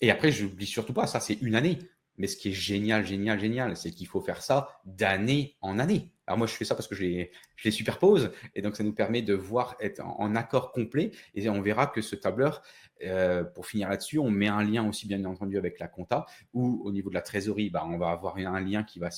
Et 0.00 0.10
après, 0.10 0.30
je 0.30 0.44
n'oublie 0.44 0.66
surtout 0.66 0.92
pas, 0.92 1.06
ça 1.06 1.20
c'est 1.20 1.34
une 1.34 1.54
année. 1.54 1.78
Mais 2.18 2.26
ce 2.26 2.36
qui 2.36 2.50
est 2.50 2.52
génial, 2.52 3.06
génial, 3.06 3.40
génial, 3.40 3.76
c'est 3.76 3.90
qu'il 3.90 4.06
faut 4.06 4.20
faire 4.20 4.42
ça 4.42 4.80
d'année 4.84 5.56
en 5.60 5.78
année. 5.78 6.12
Alors 6.28 6.36
moi, 6.36 6.46
je 6.46 6.52
fais 6.52 6.66
ça 6.66 6.74
parce 6.74 6.86
que 6.86 6.94
je 6.94 7.02
les, 7.02 7.30
superpose 7.70 8.32
et 8.54 8.60
donc 8.60 8.76
ça 8.76 8.84
nous 8.84 8.92
permet 8.92 9.22
de 9.22 9.32
voir 9.32 9.76
être 9.80 10.04
en, 10.04 10.36
accord 10.36 10.72
complet 10.72 11.10
et 11.34 11.48
on 11.48 11.62
verra 11.62 11.86
que 11.86 12.02
ce 12.02 12.16
tableur, 12.16 12.62
euh, 13.02 13.44
pour 13.44 13.66
finir 13.66 13.88
là-dessus, 13.88 14.18
on 14.18 14.30
met 14.30 14.46
un 14.46 14.62
lien 14.62 14.86
aussi 14.86 15.06
bien 15.06 15.24
entendu 15.24 15.56
avec 15.56 15.78
la 15.78 15.88
compta 15.88 16.26
ou 16.52 16.82
au 16.84 16.92
niveau 16.92 17.08
de 17.08 17.14
la 17.14 17.22
trésorerie, 17.22 17.70
bah, 17.70 17.86
on 17.88 17.96
va 17.96 18.10
avoir 18.10 18.36
un 18.36 18.60
lien 18.60 18.84
qui 18.84 18.98
va, 18.98 19.08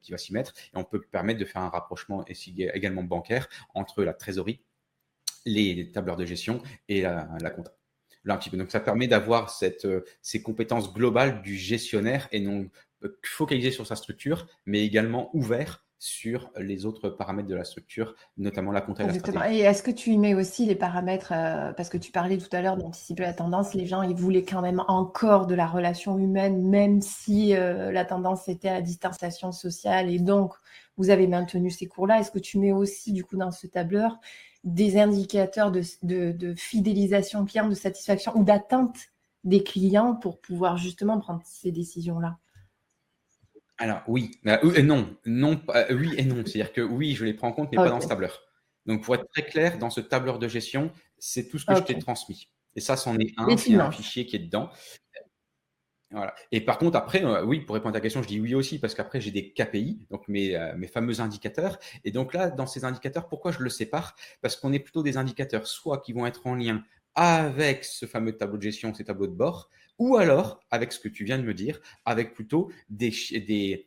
qui 0.00 0.12
va 0.12 0.18
s'y 0.18 0.32
mettre 0.32 0.54
et 0.72 0.76
on 0.76 0.84
peut 0.84 1.00
permettre 1.00 1.40
de 1.40 1.44
faire 1.44 1.62
un 1.62 1.70
rapprochement 1.70 2.24
également 2.56 3.02
bancaire 3.02 3.48
entre 3.74 4.04
la 4.04 4.14
trésorerie, 4.14 4.60
les 5.44 5.90
tableurs 5.90 6.16
de 6.16 6.24
gestion 6.24 6.62
et 6.88 7.02
la, 7.02 7.50
compta. 7.50 7.79
Là, 8.24 8.34
un 8.34 8.36
petit 8.36 8.50
peu. 8.50 8.56
Donc 8.56 8.70
ça 8.70 8.80
permet 8.80 9.08
d'avoir 9.08 9.50
cette, 9.50 9.86
euh, 9.86 10.04
ces 10.20 10.42
compétences 10.42 10.92
globales 10.92 11.42
du 11.42 11.56
gestionnaire 11.56 12.28
et 12.32 12.40
non 12.40 12.68
euh, 13.04 13.18
focalisé 13.22 13.70
sur 13.70 13.86
sa 13.86 13.96
structure, 13.96 14.46
mais 14.66 14.84
également 14.84 15.30
ouvert 15.34 15.84
sur 16.00 16.50
les 16.56 16.86
autres 16.86 17.10
paramètres 17.10 17.48
de 17.48 17.54
la 17.54 17.64
structure, 17.64 18.14
notamment 18.38 18.72
la 18.72 18.80
compta 18.80 19.04
et 19.04 19.54
Et 19.54 19.60
est-ce 19.60 19.82
que 19.82 19.90
tu 19.90 20.12
y 20.12 20.18
mets 20.18 20.34
aussi 20.34 20.64
les 20.64 20.74
paramètres, 20.74 21.32
euh, 21.36 21.74
parce 21.74 21.90
que 21.90 21.98
tu 21.98 22.10
parlais 22.10 22.38
tout 22.38 22.48
à 22.52 22.62
l'heure 22.62 22.78
d'anticiper 22.78 23.22
la 23.22 23.34
tendance, 23.34 23.74
les 23.74 23.84
gens, 23.84 24.00
ils 24.00 24.16
voulaient 24.16 24.42
quand 24.42 24.62
même 24.62 24.82
encore 24.88 25.46
de 25.46 25.54
la 25.54 25.66
relation 25.66 26.18
humaine, 26.18 26.62
même 26.66 27.02
si 27.02 27.54
euh, 27.54 27.92
la 27.92 28.06
tendance 28.06 28.48
était 28.48 28.70
à 28.70 28.74
la 28.74 28.80
distanciation 28.80 29.52
sociale, 29.52 30.10
et 30.10 30.18
donc 30.18 30.54
vous 31.00 31.08
avez 31.08 31.26
maintenu 31.26 31.70
ces 31.70 31.86
cours-là. 31.86 32.20
Est-ce 32.20 32.30
que 32.30 32.38
tu 32.38 32.58
mets 32.58 32.72
aussi, 32.72 33.14
du 33.14 33.24
coup, 33.24 33.38
dans 33.38 33.50
ce 33.50 33.66
tableur, 33.66 34.18
des 34.64 34.98
indicateurs 34.98 35.72
de, 35.72 35.82
de 36.02 36.54
fidélisation 36.54 37.46
client, 37.46 37.70
de 37.70 37.74
satisfaction 37.74 38.36
ou 38.36 38.44
d'atteinte 38.44 38.98
des 39.42 39.64
clients 39.64 40.14
pour 40.14 40.42
pouvoir 40.42 40.76
justement 40.76 41.18
prendre 41.18 41.40
ces 41.46 41.72
décisions-là? 41.72 42.36
Alors 43.78 44.02
oui, 44.08 44.32
euh, 44.46 44.82
non, 44.82 45.16
non, 45.24 45.58
euh, 45.70 45.96
oui 45.96 46.12
et 46.18 46.24
non. 46.26 46.44
C'est-à-dire 46.44 46.74
que 46.74 46.82
oui, 46.82 47.14
je 47.14 47.24
les 47.24 47.32
prends 47.32 47.48
en 47.48 47.52
compte, 47.52 47.70
mais 47.72 47.76
pas 47.76 47.88
dans 47.88 48.02
ce 48.02 48.08
tableur. 48.08 48.42
Donc 48.84 49.02
pour 49.02 49.14
être 49.14 49.26
très 49.32 49.46
clair, 49.46 49.78
dans 49.78 49.88
ce 49.88 50.02
tableur 50.02 50.38
de 50.38 50.48
gestion, 50.48 50.92
c'est 51.18 51.48
tout 51.48 51.58
ce 51.58 51.64
que 51.64 51.74
je 51.74 51.80
t'ai 51.80 51.98
transmis. 51.98 52.50
Et 52.76 52.80
ça, 52.80 52.98
c'en 52.98 53.16
est 53.18 53.32
un, 53.38 53.56
c'est 53.56 53.74
un 53.74 53.90
fichier 53.90 54.26
qui 54.26 54.36
est 54.36 54.40
dedans. 54.40 54.68
Voilà. 56.10 56.34
Et 56.50 56.60
par 56.60 56.78
contre, 56.78 56.96
après, 56.96 57.24
euh, 57.24 57.44
oui, 57.44 57.60
pour 57.60 57.74
répondre 57.74 57.94
à 57.94 57.98
ta 57.98 58.00
question, 58.00 58.22
je 58.22 58.28
dis 58.28 58.40
oui 58.40 58.54
aussi, 58.54 58.78
parce 58.78 58.94
qu'après, 58.94 59.20
j'ai 59.20 59.30
des 59.30 59.52
KPI, 59.52 60.06
donc 60.10 60.26
mes, 60.28 60.58
mes 60.76 60.88
fameux 60.88 61.20
indicateurs. 61.20 61.78
Et 62.04 62.10
donc 62.10 62.34
là, 62.34 62.50
dans 62.50 62.66
ces 62.66 62.84
indicateurs, 62.84 63.28
pourquoi 63.28 63.52
je 63.52 63.60
le 63.60 63.70
sépare? 63.70 64.16
Parce 64.40 64.56
qu'on 64.56 64.72
est 64.72 64.80
plutôt 64.80 65.02
des 65.02 65.16
indicateurs, 65.16 65.66
soit 65.66 66.00
qui 66.00 66.12
vont 66.12 66.26
être 66.26 66.46
en 66.46 66.54
lien 66.54 66.82
avec 67.14 67.84
ce 67.84 68.06
fameux 68.06 68.36
tableau 68.36 68.56
de 68.56 68.62
gestion, 68.62 68.94
ces 68.94 69.04
tableaux 69.04 69.26
de 69.26 69.34
bord, 69.34 69.68
ou 69.98 70.16
alors, 70.16 70.60
avec 70.70 70.92
ce 70.92 70.98
que 70.98 71.08
tu 71.08 71.24
viens 71.24 71.38
de 71.38 71.42
me 71.42 71.54
dire, 71.54 71.80
avec 72.04 72.34
plutôt 72.34 72.70
des, 72.88 73.10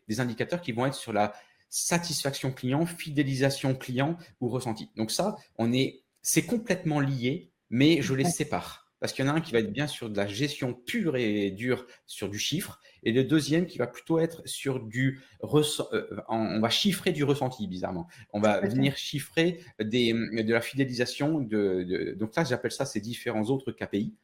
des, 0.08 0.20
indicateurs 0.20 0.62
qui 0.62 0.72
vont 0.72 0.86
être 0.86 0.94
sur 0.94 1.12
la 1.12 1.34
satisfaction 1.70 2.51
client, 2.51 2.86
fidélisation 2.86 3.74
client 3.74 4.18
ou 4.39 4.48
ressenti. 4.50 4.92
Donc 4.96 5.10
ça, 5.10 5.36
on 5.58 5.74
est, 5.74 6.03
c'est 6.22 6.46
complètement 6.46 7.00
lié, 7.00 7.51
mais 7.72 8.01
je 8.03 8.13
les 8.13 8.25
sépare 8.25 8.83
parce 9.04 9.12
qu'il 9.12 9.26
y 9.26 9.28
en 9.28 9.34
a 9.34 9.36
un 9.36 9.42
qui 9.42 9.52
va 9.52 9.60
être 9.60 9.74
bien 9.74 9.86
sur 9.86 10.10
de 10.10 10.16
la 10.16 10.28
gestion 10.28 10.74
pure 10.74 11.18
et 11.18 11.52
dure 11.52 11.86
sur 12.08 12.30
du 12.30 12.40
chiffre, 12.40 12.80
et 13.04 13.12
le 13.12 13.26
deuxième 13.26 13.66
qui 13.66 13.78
va 13.78 13.86
plutôt 13.86 14.18
être 14.18 14.42
sur 14.46 14.80
du 14.80 15.20
euh, 15.44 16.22
on 16.30 16.62
va 16.62 16.70
chiffrer 16.70 17.12
du 17.12 17.26
ressenti 17.26 17.68
bizarrement. 17.68 18.08
On 18.32 18.40
va 18.40 18.62
venir 18.62 18.96
chiffrer 18.96 19.60
des, 19.78 20.14
de 20.14 20.54
la 20.54 20.62
fidélisation. 20.62 21.42
De, 21.42 22.16
donc 22.18 22.34
là, 22.38 22.46
j'appelle 22.46 22.72
ça 22.72 22.86
ces 22.86 23.02
différents 23.02 23.44
autres 23.44 23.74
KPI. 23.74 24.16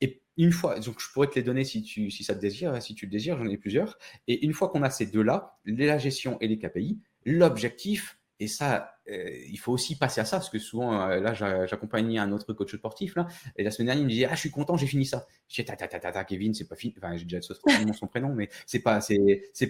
Et 0.00 0.22
une 0.36 0.52
fois, 0.52 0.78
donc 0.78 1.00
je 1.00 1.12
pourrais 1.12 1.26
te 1.26 1.34
les 1.34 1.42
donner 1.42 1.64
si, 1.64 1.82
tu, 1.82 2.08
si 2.12 2.22
ça 2.22 2.36
te 2.36 2.40
désire, 2.40 2.80
si 2.80 2.94
tu 2.94 3.06
le 3.06 3.10
désires, 3.10 3.38
j'en 3.38 3.48
ai 3.48 3.56
plusieurs. 3.56 3.98
Et 4.28 4.44
une 4.44 4.52
fois 4.52 4.68
qu'on 4.68 4.84
a 4.84 4.90
ces 4.90 5.06
deux-là, 5.06 5.58
la 5.64 5.98
gestion 5.98 6.38
et 6.40 6.46
les 6.46 6.60
KPI, 6.60 7.00
l'objectif, 7.24 8.17
et 8.40 8.46
ça, 8.46 8.94
euh, 9.10 9.30
il 9.48 9.58
faut 9.58 9.72
aussi 9.72 9.96
passer 9.96 10.20
à 10.20 10.24
ça, 10.24 10.36
parce 10.36 10.50
que 10.50 10.58
souvent, 10.58 11.08
euh, 11.08 11.20
là, 11.20 11.34
j'accompagnais 11.34 12.18
un 12.18 12.30
autre 12.30 12.52
coach 12.52 12.76
sportif, 12.76 13.16
là, 13.16 13.26
et 13.56 13.64
la 13.64 13.70
semaine 13.70 13.86
dernière, 13.86 14.02
il 14.02 14.06
me 14.06 14.10
disait, 14.10 14.26
ah, 14.26 14.34
je 14.34 14.40
suis 14.40 14.50
content, 14.50 14.76
j'ai 14.76 14.86
fini 14.86 15.06
ça. 15.06 15.26
Je 15.48 15.56
dis, 15.56 15.64
ta, 15.64 15.74
ta, 15.74 15.88
ta, 15.88 15.98
ta, 15.98 16.24
Kevin, 16.24 16.54
c'est 16.54 16.68
pas 16.68 16.76
fini. 16.76 16.94
Enfin, 16.98 17.16
j'ai 17.16 17.24
déjà 17.24 17.40
son 17.42 18.06
prénom, 18.06 18.34
mais 18.34 18.48
c'est 18.66 18.78
pas, 18.78 19.00
c'est, 19.00 19.18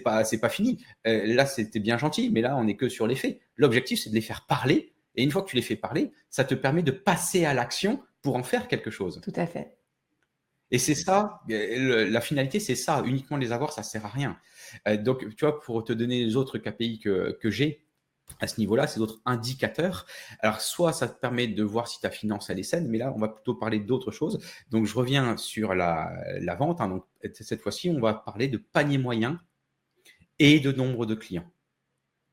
pas, 0.03 0.23
c'est 0.23 0.39
pas 0.39 0.49
fini. 0.49 0.83
Euh, 1.07 1.33
là, 1.33 1.45
c'était 1.47 1.79
bien 1.79 1.97
gentil, 1.97 2.29
mais 2.29 2.41
là, 2.41 2.55
on 2.57 2.65
n'est 2.65 2.75
que 2.75 2.89
sur 2.89 3.07
les 3.07 3.15
faits. 3.15 3.39
L'objectif, 3.55 4.01
c'est 4.03 4.11
de 4.11 4.15
les 4.15 4.21
faire 4.21 4.45
parler, 4.45 4.93
et 5.15 5.23
une 5.23 5.31
fois 5.31 5.41
que 5.41 5.49
tu 5.49 5.55
les 5.55 5.63
fais 5.63 5.75
parler, 5.75 6.11
ça 6.29 6.43
te 6.43 6.53
permet 6.53 6.83
de 6.83 6.91
passer 6.91 7.45
à 7.45 7.55
l'action 7.55 8.03
pour 8.21 8.35
en 8.35 8.43
faire 8.43 8.67
quelque 8.67 8.91
chose. 8.91 9.19
Tout 9.23 9.33
à 9.35 9.47
fait. 9.47 9.77
Et 10.71 10.77
c'est 10.77 10.93
ça, 10.93 11.41
la 11.47 12.21
finalité, 12.21 12.59
c'est 12.59 12.75
ça. 12.75 13.01
Uniquement 13.03 13.37
les 13.37 13.51
avoir, 13.51 13.73
ça 13.73 13.81
sert 13.81 14.05
à 14.05 14.09
rien. 14.09 14.37
donc, 14.99 15.27
tu 15.35 15.43
vois, 15.43 15.59
pour 15.59 15.83
te 15.83 15.93
donner 15.93 16.23
les 16.23 16.35
autres 16.35 16.59
KPI 16.59 16.99
que, 16.99 17.35
que 17.41 17.49
j'ai, 17.49 17.81
à 18.39 18.47
ce 18.47 18.59
niveau-là, 18.59 18.87
ces 18.87 19.01
autres 19.01 19.19
indicateurs. 19.25 20.05
Alors, 20.39 20.61
soit 20.61 20.93
ça 20.93 21.07
te 21.07 21.19
permet 21.19 21.47
de 21.47 21.63
voir 21.63 21.87
si 21.87 21.99
ta 21.99 22.09
finance 22.09 22.49
elle 22.49 22.59
est 22.59 22.63
saine, 22.63 22.87
mais 22.87 22.97
là, 22.97 23.13
on 23.15 23.19
va 23.19 23.29
plutôt 23.29 23.55
parler 23.55 23.79
d'autres 23.79 24.11
choses. 24.11 24.39
Donc, 24.69 24.85
je 24.85 24.95
reviens 24.95 25.37
sur 25.37 25.73
la, 25.75 26.11
vente. 26.57 26.81
Hein. 26.81 27.03
cette 27.33 27.61
fois-ci, 27.61 27.89
on 27.89 27.99
va 27.99 28.13
parler 28.13 28.47
de 28.47 28.57
panier 28.57 28.97
moyen 28.97 29.39
et 30.39 30.59
de 30.59 30.71
nombre 30.71 31.05
de 31.05 31.15
clients. 31.15 31.49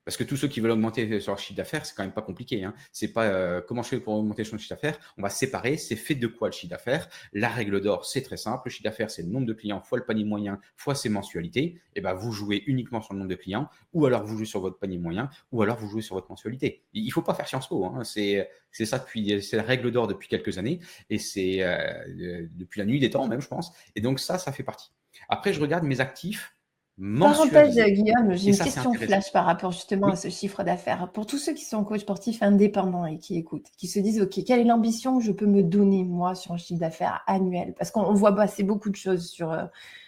Parce 0.06 0.16
que 0.16 0.22
tous 0.22 0.36
ceux 0.36 0.46
qui 0.46 0.60
veulent 0.60 0.70
augmenter 0.70 1.04
leur 1.04 1.36
chiffre 1.36 1.56
d'affaires, 1.56 1.84
c'est 1.84 1.94
quand 1.96 2.04
même 2.04 2.12
pas 2.12 2.22
compliqué. 2.22 2.62
Hein. 2.62 2.74
C'est 2.92 3.12
pas 3.12 3.24
euh, 3.24 3.60
comment 3.60 3.82
je 3.82 3.88
fais 3.88 3.98
pour 4.00 4.14
augmenter 4.14 4.44
son 4.44 4.56
chiffre 4.56 4.70
d'affaires? 4.70 4.98
On 5.18 5.22
va 5.22 5.30
séparer. 5.30 5.76
C'est 5.76 5.96
fait 5.96 6.14
de 6.14 6.28
quoi 6.28 6.46
le 6.46 6.52
chiffre 6.52 6.70
d'affaires? 6.70 7.08
La 7.32 7.48
règle 7.48 7.80
d'or, 7.80 8.06
c'est 8.06 8.22
très 8.22 8.36
simple. 8.36 8.62
Le 8.66 8.70
chiffre 8.70 8.84
d'affaires, 8.84 9.10
c'est 9.10 9.22
le 9.22 9.28
nombre 9.28 9.46
de 9.46 9.52
clients 9.52 9.82
fois 9.82 9.98
le 9.98 10.04
panier 10.04 10.24
moyen 10.24 10.60
fois 10.76 10.94
ses 10.94 11.08
mensualités. 11.08 11.60
Et 11.64 11.80
eh 11.96 12.00
ben 12.00 12.14
vous 12.14 12.30
jouez 12.30 12.62
uniquement 12.68 13.02
sur 13.02 13.14
le 13.14 13.18
nombre 13.18 13.30
de 13.30 13.36
clients, 13.36 13.68
ou 13.94 14.06
alors 14.06 14.22
vous 14.22 14.36
jouez 14.36 14.46
sur 14.46 14.60
votre 14.60 14.78
panier 14.78 14.98
moyen, 14.98 15.28
ou 15.50 15.62
alors 15.62 15.76
vous 15.76 15.88
jouez 15.88 16.02
sur 16.02 16.14
votre 16.14 16.30
mensualité. 16.30 16.84
Il 16.92 17.10
faut 17.10 17.22
pas 17.22 17.34
faire 17.34 17.48
Sciences 17.48 17.68
Po. 17.68 17.84
Hein. 17.84 18.04
C'est 18.04 18.48
c'est 18.70 18.86
ça 18.86 19.00
depuis 19.00 19.42
c'est 19.42 19.56
la 19.56 19.64
règle 19.64 19.90
d'or 19.90 20.06
depuis 20.06 20.28
quelques 20.28 20.58
années 20.58 20.78
et 21.10 21.18
c'est 21.18 21.62
euh, 21.62 22.46
depuis 22.54 22.78
la 22.78 22.86
nuit 22.86 23.00
des 23.00 23.10
temps 23.10 23.26
même, 23.26 23.40
je 23.40 23.48
pense. 23.48 23.72
Et 23.96 24.00
donc 24.00 24.20
ça, 24.20 24.38
ça 24.38 24.52
fait 24.52 24.62
partie. 24.62 24.92
Après, 25.28 25.52
je 25.52 25.60
regarde 25.60 25.84
mes 25.84 26.00
actifs 26.00 26.55
Parenthèse, 26.98 27.76
Guillaume, 27.76 28.34
j'ai 28.34 28.50
une 28.50 28.58
question 28.58 28.94
flash 28.94 29.30
par 29.30 29.44
rapport 29.44 29.70
justement 29.70 30.08
à 30.08 30.16
ce 30.16 30.28
chiffre 30.28 30.62
d'affaires. 30.62 31.10
Pour 31.12 31.26
tous 31.26 31.36
ceux 31.36 31.52
qui 31.52 31.64
sont 31.64 31.84
coachs 31.84 32.00
sportifs 32.00 32.42
indépendants 32.42 33.04
et 33.04 33.18
qui 33.18 33.36
écoutent, 33.36 33.66
qui 33.76 33.86
se 33.86 33.98
disent, 33.98 34.22
OK, 34.22 34.42
quelle 34.46 34.60
est 34.60 34.64
l'ambition 34.64 35.18
que 35.18 35.24
je 35.24 35.32
peux 35.32 35.44
me 35.44 35.62
donner, 35.62 36.04
moi, 36.04 36.34
sur 36.34 36.52
un 36.52 36.56
chiffre 36.56 36.80
d'affaires 36.80 37.22
annuel? 37.26 37.74
Parce 37.78 37.90
qu'on 37.90 38.14
voit 38.14 38.34
passer 38.34 38.62
beaucoup 38.62 38.88
de 38.88 38.96
choses 38.96 39.28
sur, 39.28 39.52
euh, 39.52 39.64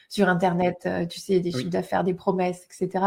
sur 0.09 0.31
Internet, 0.31 0.85
euh, 0.87 1.05
tu 1.05 1.21
sais, 1.21 1.41
des 1.41 1.53
chiffres 1.53 1.69
d'affaires, 1.69 2.05
des 2.05 2.15
promesses, 2.15 2.65
etc. 2.65 3.05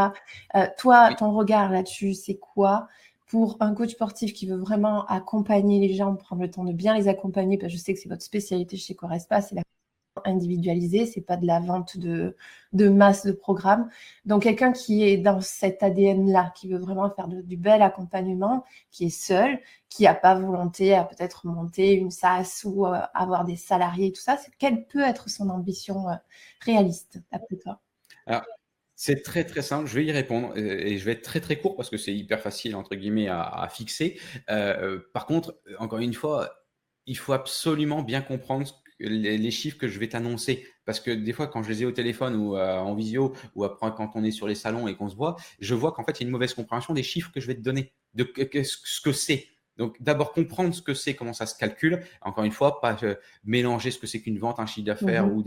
Euh, 0.54 0.66
toi, 0.78 1.12
ton 1.14 1.32
regard 1.32 1.72
là-dessus, 1.72 2.14
c'est 2.14 2.36
quoi 2.36 2.86
pour 3.26 3.56
un 3.60 3.74
coach 3.74 3.92
sportif 3.92 4.32
qui 4.32 4.46
veut 4.46 4.58
vraiment 4.58 5.06
accompagner 5.06 5.80
les 5.80 5.94
gens, 5.94 6.14
prendre 6.14 6.42
le 6.42 6.50
temps 6.50 6.64
de 6.64 6.72
bien 6.72 6.94
les 6.94 7.08
accompagner, 7.08 7.58
parce 7.58 7.72
que 7.72 7.78
je 7.78 7.82
sais 7.82 7.94
que 7.94 7.98
c'est 7.98 8.08
votre 8.08 8.22
spécialité 8.22 8.76
chez 8.76 8.94
Correspa, 8.94 9.40
c'est 9.40 9.54
la 9.54 9.62
individualisé, 10.24 11.06
c'est 11.06 11.20
pas 11.20 11.36
de 11.36 11.46
la 11.46 11.60
vente 11.60 11.96
de, 11.96 12.36
de 12.72 12.88
masse 12.88 13.26
de 13.26 13.32
programmes. 13.32 13.88
Donc 14.24 14.42
quelqu'un 14.42 14.72
qui 14.72 15.04
est 15.04 15.16
dans 15.16 15.40
cet 15.40 15.82
ADN-là, 15.82 16.52
qui 16.56 16.68
veut 16.68 16.78
vraiment 16.78 17.10
faire 17.10 17.28
du 17.28 17.56
bel 17.56 17.82
accompagnement, 17.82 18.64
qui 18.90 19.06
est 19.06 19.10
seul, 19.10 19.58
qui 19.88 20.04
n'a 20.04 20.14
pas 20.14 20.34
volonté 20.34 20.94
à 20.94 21.04
peut-être 21.04 21.46
monter 21.46 21.92
une 21.92 22.10
SAS 22.10 22.64
ou 22.64 22.86
euh, 22.86 23.00
avoir 23.14 23.44
des 23.44 23.56
salariés, 23.56 24.12
tout 24.12 24.22
ça, 24.22 24.38
quelle 24.58 24.86
peut 24.86 25.02
être 25.02 25.28
son 25.28 25.50
ambition 25.50 26.08
euh, 26.08 26.14
réaliste, 26.60 27.20
d'après 27.30 27.56
toi? 27.56 27.80
Alors, 28.26 28.42
c'est 28.94 29.22
très 29.22 29.44
très 29.44 29.62
simple, 29.62 29.88
je 29.88 29.96
vais 29.96 30.04
y 30.04 30.12
répondre 30.12 30.56
et 30.56 30.96
je 30.96 31.04
vais 31.04 31.12
être 31.12 31.22
très 31.22 31.40
très 31.40 31.58
court 31.58 31.74
parce 31.74 31.90
que 31.90 31.96
c'est 31.96 32.14
hyper 32.14 32.40
facile 32.40 32.76
entre 32.76 32.94
guillemets 32.94 33.26
à, 33.28 33.66
fixer. 33.68 34.20
Euh, 34.48 35.00
par 35.12 35.26
contre, 35.26 35.58
encore 35.80 35.98
une 35.98 36.14
fois, 36.14 36.62
il 37.06 37.16
faut 37.16 37.32
absolument 37.32 38.02
bien 38.02 38.22
comprendre 38.22 38.81
les, 39.06 39.50
chiffres 39.50 39.78
que 39.78 39.88
je 39.88 39.98
vais 39.98 40.08
t'annoncer. 40.08 40.66
Parce 40.84 41.00
que 41.00 41.10
des 41.10 41.32
fois, 41.32 41.46
quand 41.46 41.62
je 41.62 41.68
les 41.70 41.82
ai 41.82 41.86
au 41.86 41.92
téléphone 41.92 42.36
ou 42.36 42.56
euh, 42.56 42.78
en 42.78 42.94
visio, 42.94 43.34
ou 43.54 43.64
après 43.64 43.92
quand 43.96 44.12
on 44.14 44.24
est 44.24 44.30
sur 44.30 44.46
les 44.46 44.54
salons 44.54 44.88
et 44.88 44.94
qu'on 44.96 45.08
se 45.08 45.16
voit, 45.16 45.36
je 45.60 45.74
vois 45.74 45.92
qu'en 45.92 46.04
fait, 46.04 46.20
il 46.20 46.22
y 46.22 46.24
a 46.24 46.26
une 46.26 46.32
mauvaise 46.32 46.54
compréhension 46.54 46.94
des 46.94 47.02
chiffres 47.02 47.30
que 47.32 47.40
je 47.40 47.46
vais 47.46 47.54
te 47.54 47.60
donner, 47.60 47.92
de 48.14 48.30
ce 48.62 49.00
que 49.00 49.12
c'est. 49.12 49.46
Donc, 49.78 50.00
d'abord 50.02 50.32
comprendre 50.32 50.74
ce 50.74 50.82
que 50.82 50.92
c'est, 50.92 51.14
comment 51.14 51.32
ça 51.32 51.46
se 51.46 51.56
calcule. 51.56 52.04
Encore 52.20 52.44
une 52.44 52.52
fois, 52.52 52.80
pas 52.80 52.96
euh, 53.02 53.14
mélanger 53.44 53.90
ce 53.90 53.98
que 53.98 54.06
c'est 54.06 54.20
qu'une 54.20 54.38
vente, 54.38 54.60
un 54.60 54.66
chiffre 54.66 54.86
d'affaires 54.86 55.26
mmh 55.26 55.32
ou, 55.32 55.44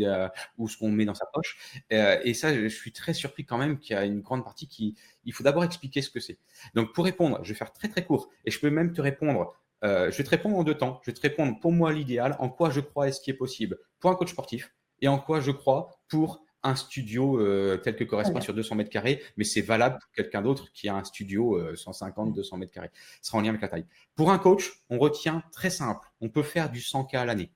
ou, 0.57 0.67
ce 0.67 0.77
qu'on 0.77 0.91
met 0.91 1.05
dans 1.05 1.13
sa 1.13 1.27
poche. 1.31 1.57
Euh, 1.93 2.19
et 2.23 2.33
ça, 2.33 2.53
je 2.53 2.67
suis 2.67 2.91
très 2.91 3.13
surpris 3.13 3.45
quand 3.45 3.57
même 3.57 3.77
qu'il 3.77 3.95
y 3.95 3.99
a 3.99 4.05
une 4.05 4.21
grande 4.21 4.43
partie 4.43 4.67
qui. 4.67 4.95
Il 5.25 5.33
faut 5.33 5.43
d'abord 5.43 5.63
expliquer 5.63 6.01
ce 6.01 6.09
que 6.09 6.19
c'est. 6.19 6.39
Donc, 6.73 6.93
pour 6.93 7.05
répondre, 7.05 7.39
je 7.43 7.49
vais 7.49 7.55
faire 7.55 7.71
très 7.71 7.87
très 7.87 8.03
court. 8.03 8.29
Et 8.45 8.51
je 8.51 8.59
peux 8.59 8.69
même 8.69 8.93
te 8.93 9.01
répondre 9.01 9.53
euh, 9.85 10.11
je 10.11 10.17
vais 10.17 10.23
te 10.23 10.29
répondre 10.29 10.57
en 10.57 10.63
deux 10.63 10.75
temps. 10.75 10.99
Je 11.03 11.11
vais 11.11 11.15
te 11.15 11.21
répondre 11.21 11.59
pour 11.59 11.71
moi 11.71 11.93
l'idéal, 11.93 12.35
en 12.39 12.49
quoi 12.49 12.69
je 12.69 12.79
crois 12.79 13.07
est 13.07 13.11
ce 13.11 13.21
qui 13.21 13.29
est 13.29 13.35
possible 13.35 13.77
pour 13.99 14.09
un 14.09 14.15
coach 14.15 14.31
sportif 14.31 14.73
et 15.01 15.07
en 15.07 15.19
quoi 15.19 15.39
je 15.39 15.51
crois 15.51 15.99
pour 16.07 16.43
un 16.63 16.75
studio 16.75 17.39
euh, 17.39 17.77
tel 17.77 17.95
que 17.95 18.03
correspond 18.03 18.41
sur 18.41 18.55
200 18.55 18.75
mètres 18.75 18.89
carrés, 18.89 19.21
mais 19.37 19.43
c'est 19.43 19.61
valable 19.61 19.99
pour 20.01 20.11
quelqu'un 20.13 20.41
d'autre 20.41 20.71
qui 20.73 20.89
a 20.89 20.95
un 20.95 21.03
studio 21.03 21.75
150, 21.75 22.29
euh, 22.29 22.31
200 22.33 22.57
mètres 22.57 22.71
carrés. 22.71 22.89
Ce 23.21 23.27
sera 23.27 23.37
en 23.37 23.41
lien 23.41 23.49
avec 23.49 23.61
la 23.61 23.67
taille. 23.67 23.85
Pour 24.15 24.31
un 24.31 24.39
coach, 24.39 24.71
on 24.89 24.97
retient 24.97 25.43
très 25.51 25.69
simple. 25.69 26.07
On 26.21 26.29
peut 26.29 26.41
faire 26.41 26.71
du 26.71 26.79
100K 26.79 27.17
à 27.17 27.25
l'année. 27.25 27.51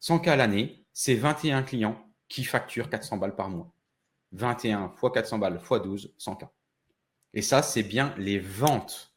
100K 0.00 0.28
à 0.28 0.36
l'année, 0.36 0.86
c'est 0.92 1.16
21 1.16 1.64
clients 1.64 2.06
qui 2.28 2.44
facturent 2.44 2.88
400 2.88 3.16
balles 3.16 3.34
par 3.34 3.50
mois. 3.50 3.72
21 4.30 4.90
fois 4.90 5.10
400 5.10 5.38
balles 5.38 5.58
fois 5.58 5.80
12, 5.80 6.14
100K. 6.18 6.48
Et 7.32 7.42
ça, 7.42 7.62
c'est 7.62 7.82
bien 7.82 8.14
les 8.16 8.38
ventes 8.38 9.13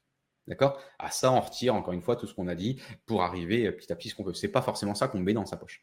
D'accord? 0.47 0.79
À 0.97 1.12
ça, 1.12 1.31
on 1.31 1.39
retire 1.39 1.75
encore 1.75 1.93
une 1.93 2.01
fois 2.01 2.15
tout 2.15 2.25
ce 2.25 2.33
qu'on 2.33 2.47
a 2.47 2.55
dit 2.55 2.81
pour 3.05 3.23
arriver 3.23 3.71
petit 3.71 3.91
à 3.91 3.95
petit 3.95 4.10
ce 4.10 4.15
qu'on 4.15 4.23
veut. 4.23 4.33
C'est 4.33 4.47
pas 4.47 4.62
forcément 4.62 4.95
ça 4.95 5.07
qu'on 5.07 5.19
met 5.19 5.33
dans 5.33 5.45
sa 5.45 5.57
poche. 5.57 5.81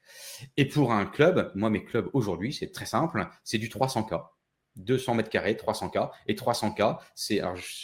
Et 0.57 0.67
pour 0.67 0.93
un 0.93 1.05
club, 1.05 1.53
moi, 1.55 1.71
mes 1.71 1.85
clubs 1.85 2.09
aujourd'hui, 2.15 2.53
c'est 2.53 2.73
très 2.73 2.87
simple. 2.87 3.29
C'est 3.45 3.59
du 3.59 3.69
300K. 3.69 4.25
200 4.77 5.15
mètres 5.15 5.31
carrés, 5.31 5.55
300K. 5.55 6.11
Et 6.27 6.35
300K, 6.35 6.99
c'est, 7.15 7.41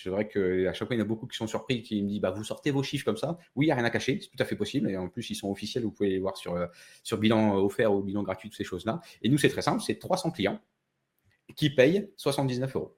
vrai 0.06 0.26
qu'à 0.26 0.72
chaque 0.72 0.88
fois, 0.88 0.96
il 0.96 0.98
y 0.98 1.02
en 1.02 1.04
a 1.04 1.08
beaucoup 1.08 1.26
qui 1.26 1.36
sont 1.36 1.46
surpris, 1.46 1.82
qui 1.82 2.02
me 2.02 2.08
disent, 2.08 2.20
bah, 2.20 2.30
vous 2.30 2.44
sortez 2.44 2.70
vos 2.70 2.82
chiffres 2.82 3.04
comme 3.04 3.16
ça. 3.16 3.36
Oui, 3.54 3.66
il 3.66 3.68
n'y 3.68 3.72
a 3.72 3.76
rien 3.76 3.84
à 3.84 3.90
cacher, 3.90 4.18
c'est 4.20 4.28
tout 4.28 4.42
à 4.42 4.44
fait 4.44 4.56
possible. 4.56 4.90
Et 4.90 4.96
en 4.96 5.08
plus, 5.08 5.30
ils 5.30 5.36
sont 5.36 5.50
officiels, 5.50 5.84
vous 5.84 5.92
pouvez 5.92 6.08
les 6.08 6.18
voir 6.18 6.36
sur, 6.36 6.54
euh, 6.54 6.66
sur 7.02 7.18
bilan 7.18 7.56
offert 7.56 7.92
ou 7.92 8.02
bilan 8.02 8.22
gratuit, 8.22 8.48
toutes 8.48 8.56
ces 8.56 8.64
choses-là. 8.64 9.00
Et 9.22 9.28
nous, 9.28 9.38
c'est 9.38 9.50
très 9.50 9.62
simple, 9.62 9.82
c'est 9.82 9.98
300 9.98 10.32
clients 10.32 10.60
qui 11.56 11.70
payent 11.70 12.10
79 12.16 12.74
euros 12.76 12.96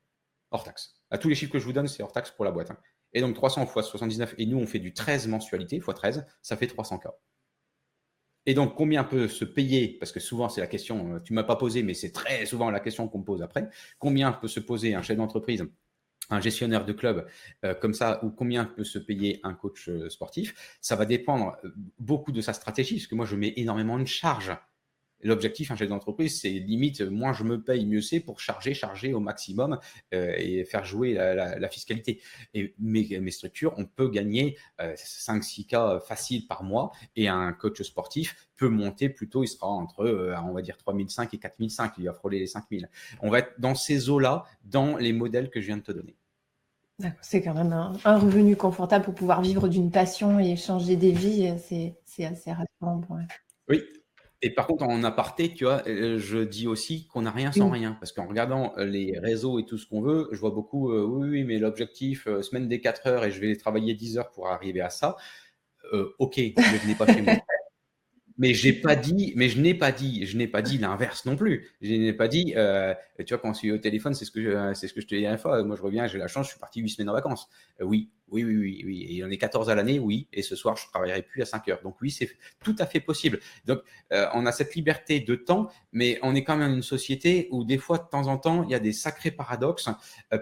hors 0.51 0.65
taxe. 0.65 0.95
À 1.11 1.19
tous 1.19 1.29
les 1.29 1.35
chiffres 1.35 1.53
que 1.53 1.59
je 1.59 1.65
vous 1.65 1.73
donne, 1.73 1.89
c'est 1.89 2.03
hors 2.03 2.13
taxe 2.13 2.31
pour 2.31 2.45
la 2.45 2.51
boîte. 2.51 2.71
Hein. 2.71 2.79
Et 3.15 3.21
donc 3.21 3.35
300 3.35 3.67
fois 3.67 3.83
79, 3.83 4.35
et 4.39 4.47
nous 4.47 4.59
on 4.59 4.67
fait 4.67 4.79
du 4.79 4.93
13 4.93 5.29
mensualité, 5.29 5.81
fois 5.81 5.95
13, 5.95 6.27
ça 6.41 6.57
fait 6.57 6.67
300K. 6.67 7.11
Et 8.47 8.55
donc 8.55 8.75
combien 8.75 9.05
peut 9.05 9.29
se 9.29 9.45
payer, 9.45 9.97
parce 10.01 10.13
que 10.13 10.21
souvent 10.21 10.49
c'est 10.49 10.61
la 10.61 10.67
question, 10.67 11.15
euh, 11.15 11.21
tu 11.21 11.33
ne 11.33 11.37
m'as 11.37 11.45
pas 11.45 11.57
posé, 11.57 11.83
mais 11.83 11.95
c'est 11.95 12.11
très 12.11 12.45
souvent 12.47 12.71
la 12.71 12.81
question 12.81 13.09
qu'on 13.09 13.19
me 13.19 13.25
pose 13.25 13.43
après, 13.43 13.69
combien 13.99 14.33
peut 14.33 14.49
se 14.49 14.61
poser 14.61 14.95
un 14.95 15.03
chef 15.03 15.17
d'entreprise 15.17 15.67
un 16.31 16.41
gestionnaire 16.41 16.85
de 16.85 16.93
club 16.93 17.27
euh, 17.65 17.75
comme 17.75 17.95
ça, 17.95 18.25
ou 18.25 18.31
combien 18.31 18.65
peut 18.65 18.85
se 18.85 18.99
payer 18.99 19.41
un 19.43 19.55
coach 19.55 19.89
euh, 19.89 20.09
sportif, 20.09 20.79
ça 20.81 20.97
va 20.97 21.05
dépendre 21.05 21.57
beaucoup 21.99 22.33
de 22.33 22.41
sa 22.41 22.53
stratégie, 22.53 22.97
parce 22.97 23.07
que 23.07 23.15
moi 23.15 23.27
je 23.27 23.37
mets 23.37 23.53
énormément 23.57 23.99
de 23.99 24.07
charges 24.07 24.57
L'objectif, 25.23 25.71
un 25.71 25.77
chef 25.77 25.89
d'entreprise, 25.89 26.41
c'est 26.41 26.51
limite, 26.51 27.01
moins 27.01 27.33
je 27.33 27.45
me 27.45 27.63
paye, 27.63 27.87
mieux 27.87 28.01
c'est 28.01 28.21
pour 28.21 28.41
charger, 28.41 28.75
charger 28.75 29.15
au 29.15 29.21
maximum 29.21 29.79
euh, 30.15 30.35
et 30.37 30.65
faire 30.65 30.85
jouer 30.85 31.15
la, 31.15 31.69
fiscalité. 31.69 32.21
Et 32.55 32.75
mes, 32.79 33.21
mes, 33.21 33.31
structures, 33.31 33.73
on 33.77 33.85
peut 33.85 34.09
gagner 34.09 34.59
5-6 34.79 35.63
euh, 35.63 35.65
cas 35.69 36.01
faciles 36.01 36.47
par 36.47 36.65
mois 36.65 36.93
et 37.17 37.29
un 37.29 37.53
coach 37.53 37.83
sportif 37.83 38.49
peut 38.57 38.69
monter 38.69 39.09
plutôt, 39.09 39.45
il 39.45 39.49
sera 39.49 39.69
entre, 39.69 40.05
euh, 40.05 40.35
on 40.45 40.53
va 40.53 40.63
dire, 40.63 40.77
3005 40.77 41.35
et 41.35 41.39
4005, 41.39 41.95
il 41.99 42.05
va 42.07 42.13
frôler 42.13 42.39
les 42.39 42.47
5000. 42.47 42.89
On 43.21 43.31
va 43.31 43.41
être 43.41 43.55
dans 43.59 43.75
ces 43.75 44.11
eaux-là, 44.11 44.45
dans 44.65 44.97
les 44.97 45.13
modèles 45.13 45.51
que 45.51 45.61
je 45.61 45.67
viens 45.67 45.79
de 45.79 45.83
te 45.83 45.93
donner. 45.93 46.17
C'est 47.21 47.43
quand 47.43 47.55
même 47.55 47.73
un, 47.73 48.19
revenu 48.19 48.55
confortable 48.55 49.05
pour 49.05 49.15
pouvoir 49.15 49.43
vivre 49.43 49.67
d'une 49.67 49.91
passion 49.91 50.39
et 50.39 50.57
changer 50.57 50.95
des 50.95 51.11
vies. 51.11 51.53
C'est 51.59 52.25
assez 52.25 52.53
rassurant. 52.53 53.01
Oui, 53.69 53.83
et 54.43 54.51
par 54.51 54.67
contre, 54.67 54.83
en 54.83 55.05
aparté, 55.05 55.55
tu 55.55 55.65
vois, 55.65 55.83
euh, 55.87 56.19
je 56.19 56.39
dis 56.39 56.67
aussi 56.67 57.07
qu'on 57.07 57.23
n'a 57.23 57.31
rien 57.31 57.53
sans 57.53 57.71
rien. 57.71 57.97
Parce 58.01 58.11
qu'en 58.11 58.27
regardant 58.27 58.75
euh, 58.77 58.85
les 58.85 59.17
réseaux 59.19 59.61
et 59.61 59.65
tout 59.65 59.79
ce 59.79 59.87
qu'on 59.87 60.03
veut, 60.03 60.29
je 60.33 60.39
vois 60.41 60.51
beaucoup, 60.51 60.91
euh, 60.91 61.05
oui, 61.05 61.29
oui, 61.29 61.45
mais 61.45 61.59
l'objectif, 61.59 62.25
semaine 62.43 62.67
des 62.67 62.81
4 62.81 63.07
heures 63.07 63.25
et 63.25 63.31
je 63.31 63.41
vais 63.41 63.57
travailler 63.57 63.95
10 63.95 64.19
heures 64.19 64.31
pour 64.33 64.49
arriver 64.49 64.81
à 64.81 64.91
ça. 64.91 65.17
ok, 66.19 66.39
ne 66.39 66.79
venez 66.79 66.95
pas 66.97 67.07
chez 67.07 67.23
moi. 67.23 67.35
mais 68.39 68.55
j'ai 68.55 68.73
pas 68.73 68.97
dit, 68.97 69.33
mais 69.37 69.49
je 69.49 69.61
n'ai 69.61 69.75
pas 69.75 69.93
dit, 69.93 70.27
je 70.27 70.37
n'ai 70.37 70.47
pas 70.47 70.63
dit 70.63 70.79
l'inverse 70.79 71.25
non 71.25 71.37
plus. 71.37 71.71
Je 71.81 71.93
n'ai 71.93 72.13
pas 72.13 72.29
dit, 72.29 72.55
euh, 72.57 72.95
tu 73.19 73.35
vois, 73.35 73.39
quand 73.39 73.53
je 73.53 73.59
suis 73.59 73.73
au 73.73 73.79
téléphone, 73.79 74.15
c'est 74.15 74.25
ce 74.25 74.31
que 74.31 74.43
je, 74.43 74.75
c'est 74.75 74.89
ce 74.89 74.95
que 74.95 75.01
je 75.01 75.07
te 75.07 75.15
dis 75.15 75.23
la 75.23 75.39
fois. 75.39 75.63
Moi, 75.63 75.77
je 75.77 75.83
reviens, 75.83 76.07
j'ai 76.07 76.19
la 76.19 76.29
chance, 76.29 76.47
je 76.47 76.53
suis 76.53 76.61
parti 76.61 76.81
huit 76.81 76.91
semaines 76.91 77.11
en 77.11 77.13
vacances. 77.13 77.49
Euh, 77.81 77.85
oui, 77.85 78.11
oui, 78.29 78.45
oui, 78.45 78.57
oui, 78.57 78.83
oui. 78.85 79.03
Et 79.03 79.13
il 79.13 79.17
y 79.17 79.25
en 79.25 79.31
a 79.31 79.37
14 79.37 79.69
à 79.71 79.75
l'année, 79.75 79.99
oui. 79.99 80.29
Et 80.33 80.43
ce 80.43 80.57
soir, 80.57 80.77
je 80.77 80.87
travaillerai 80.89 81.23
plus 81.23 81.43
à 81.43 81.45
5 81.45 81.69
heures. 81.69 81.83
Donc 81.83 82.01
oui, 82.01 82.11
c'est 82.11 82.31
tout 82.65 82.77
à 82.79 82.87
fait 82.87 83.01
possible. 83.01 83.41
Donc 83.67 83.81
euh, 84.13 84.27
on 84.35 84.47
a 84.47 84.53
cette 84.53 84.75
liberté 84.75 85.21
de 85.21 85.35
temps, 85.35 85.69
mais 85.93 86.19
on 86.23 86.35
est 86.35 86.45
quand 86.45 86.57
même 86.57 86.73
une 86.73 86.83
société 86.83 87.49
où 87.51 87.65
des 87.65 87.79
fois, 87.79 87.99
de 87.99 88.09
temps 88.09 88.29
en 88.29 88.39
temps, 88.39 88.65
il 88.65 88.71
y 88.71 88.75
a 88.75 88.81
des 88.81 88.93
sacrés 88.93 89.31
paradoxes. 89.31 89.89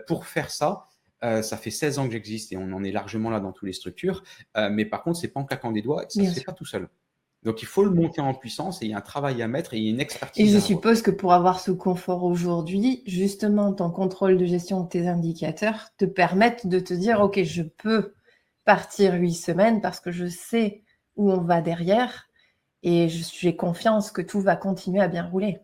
pour 0.07 0.27
faire 0.27 0.51
ça, 0.51 0.87
ça 1.21 1.57
fait 1.57 1.71
16 1.71 1.99
ans 1.99 2.07
que 2.07 2.13
j'existe 2.13 2.53
et 2.53 2.57
on 2.57 2.73
en 2.73 2.83
est 2.83 2.93
largement 2.93 3.31
là 3.31 3.41
dans 3.41 3.53
toutes 3.53 3.67
les 3.67 3.73
structures. 3.73 4.23
mais 4.71 4.85
par 4.85 5.03
contre, 5.03 5.19
c'est 5.19 5.29
pas 5.29 5.41
en 5.41 5.45
claquant 5.45 5.73
des 5.73 5.83
doigts, 5.83 6.05
ça 6.09 6.23
ne 6.23 6.29
se 6.29 6.35
fait 6.35 6.45
pas 6.45 6.53
tout 6.53 6.65
seul. 6.65 6.89
Donc 7.43 7.63
il 7.63 7.67
faut 7.67 7.85
le 7.85 7.91
monter 7.91 8.21
en 8.21 8.35
puissance 8.35 8.83
et 8.83 8.87
il 8.87 8.91
y 8.91 8.95
a 8.95 8.99
un 8.99 9.03
travail 9.03 9.41
à 9.43 9.49
mettre 9.49 9.73
et 9.73 9.79
il 9.79 9.85
y 9.85 9.87
a 9.89 9.91
une 9.91 10.01
expertise. 10.01 10.47
Et 10.47 10.53
je 10.53 10.63
suppose 10.63 11.01
que 11.01 11.11
pour 11.11 11.33
avoir 11.33 11.61
ce 11.61 11.71
confort 11.71 12.25
aujourd'hui, 12.25 13.03
justement, 13.07 13.73
ton 13.73 13.91
contrôle 13.91 14.37
de 14.37 14.45
gestion 14.45 14.83
de 14.83 14.89
tes 14.89 15.09
indicateurs 15.09 15.89
te 15.97 16.05
permettent 16.05 16.67
de 16.67 16.81
te 16.81 16.93
dire, 16.93 17.21
OK, 17.21 17.43
je 17.43 17.63
peux 17.63 18.13
partir 18.67 19.15
huit 19.15 19.35
semaines 19.35 19.81
parce 19.81 20.01
que 20.01 20.11
je 20.11 20.27
sais 20.27 20.83
où 21.17 21.33
on 21.33 21.41
va 21.41 21.63
derrière 21.63 22.29
et 22.83 23.09
j'ai 23.09 23.57
confiance 23.57 24.11
que 24.11 24.23
tout 24.23 24.41
va 24.41 24.57
continuer 24.57 25.01
à 25.01 25.09
bien 25.09 25.25
rouler. 25.25 25.61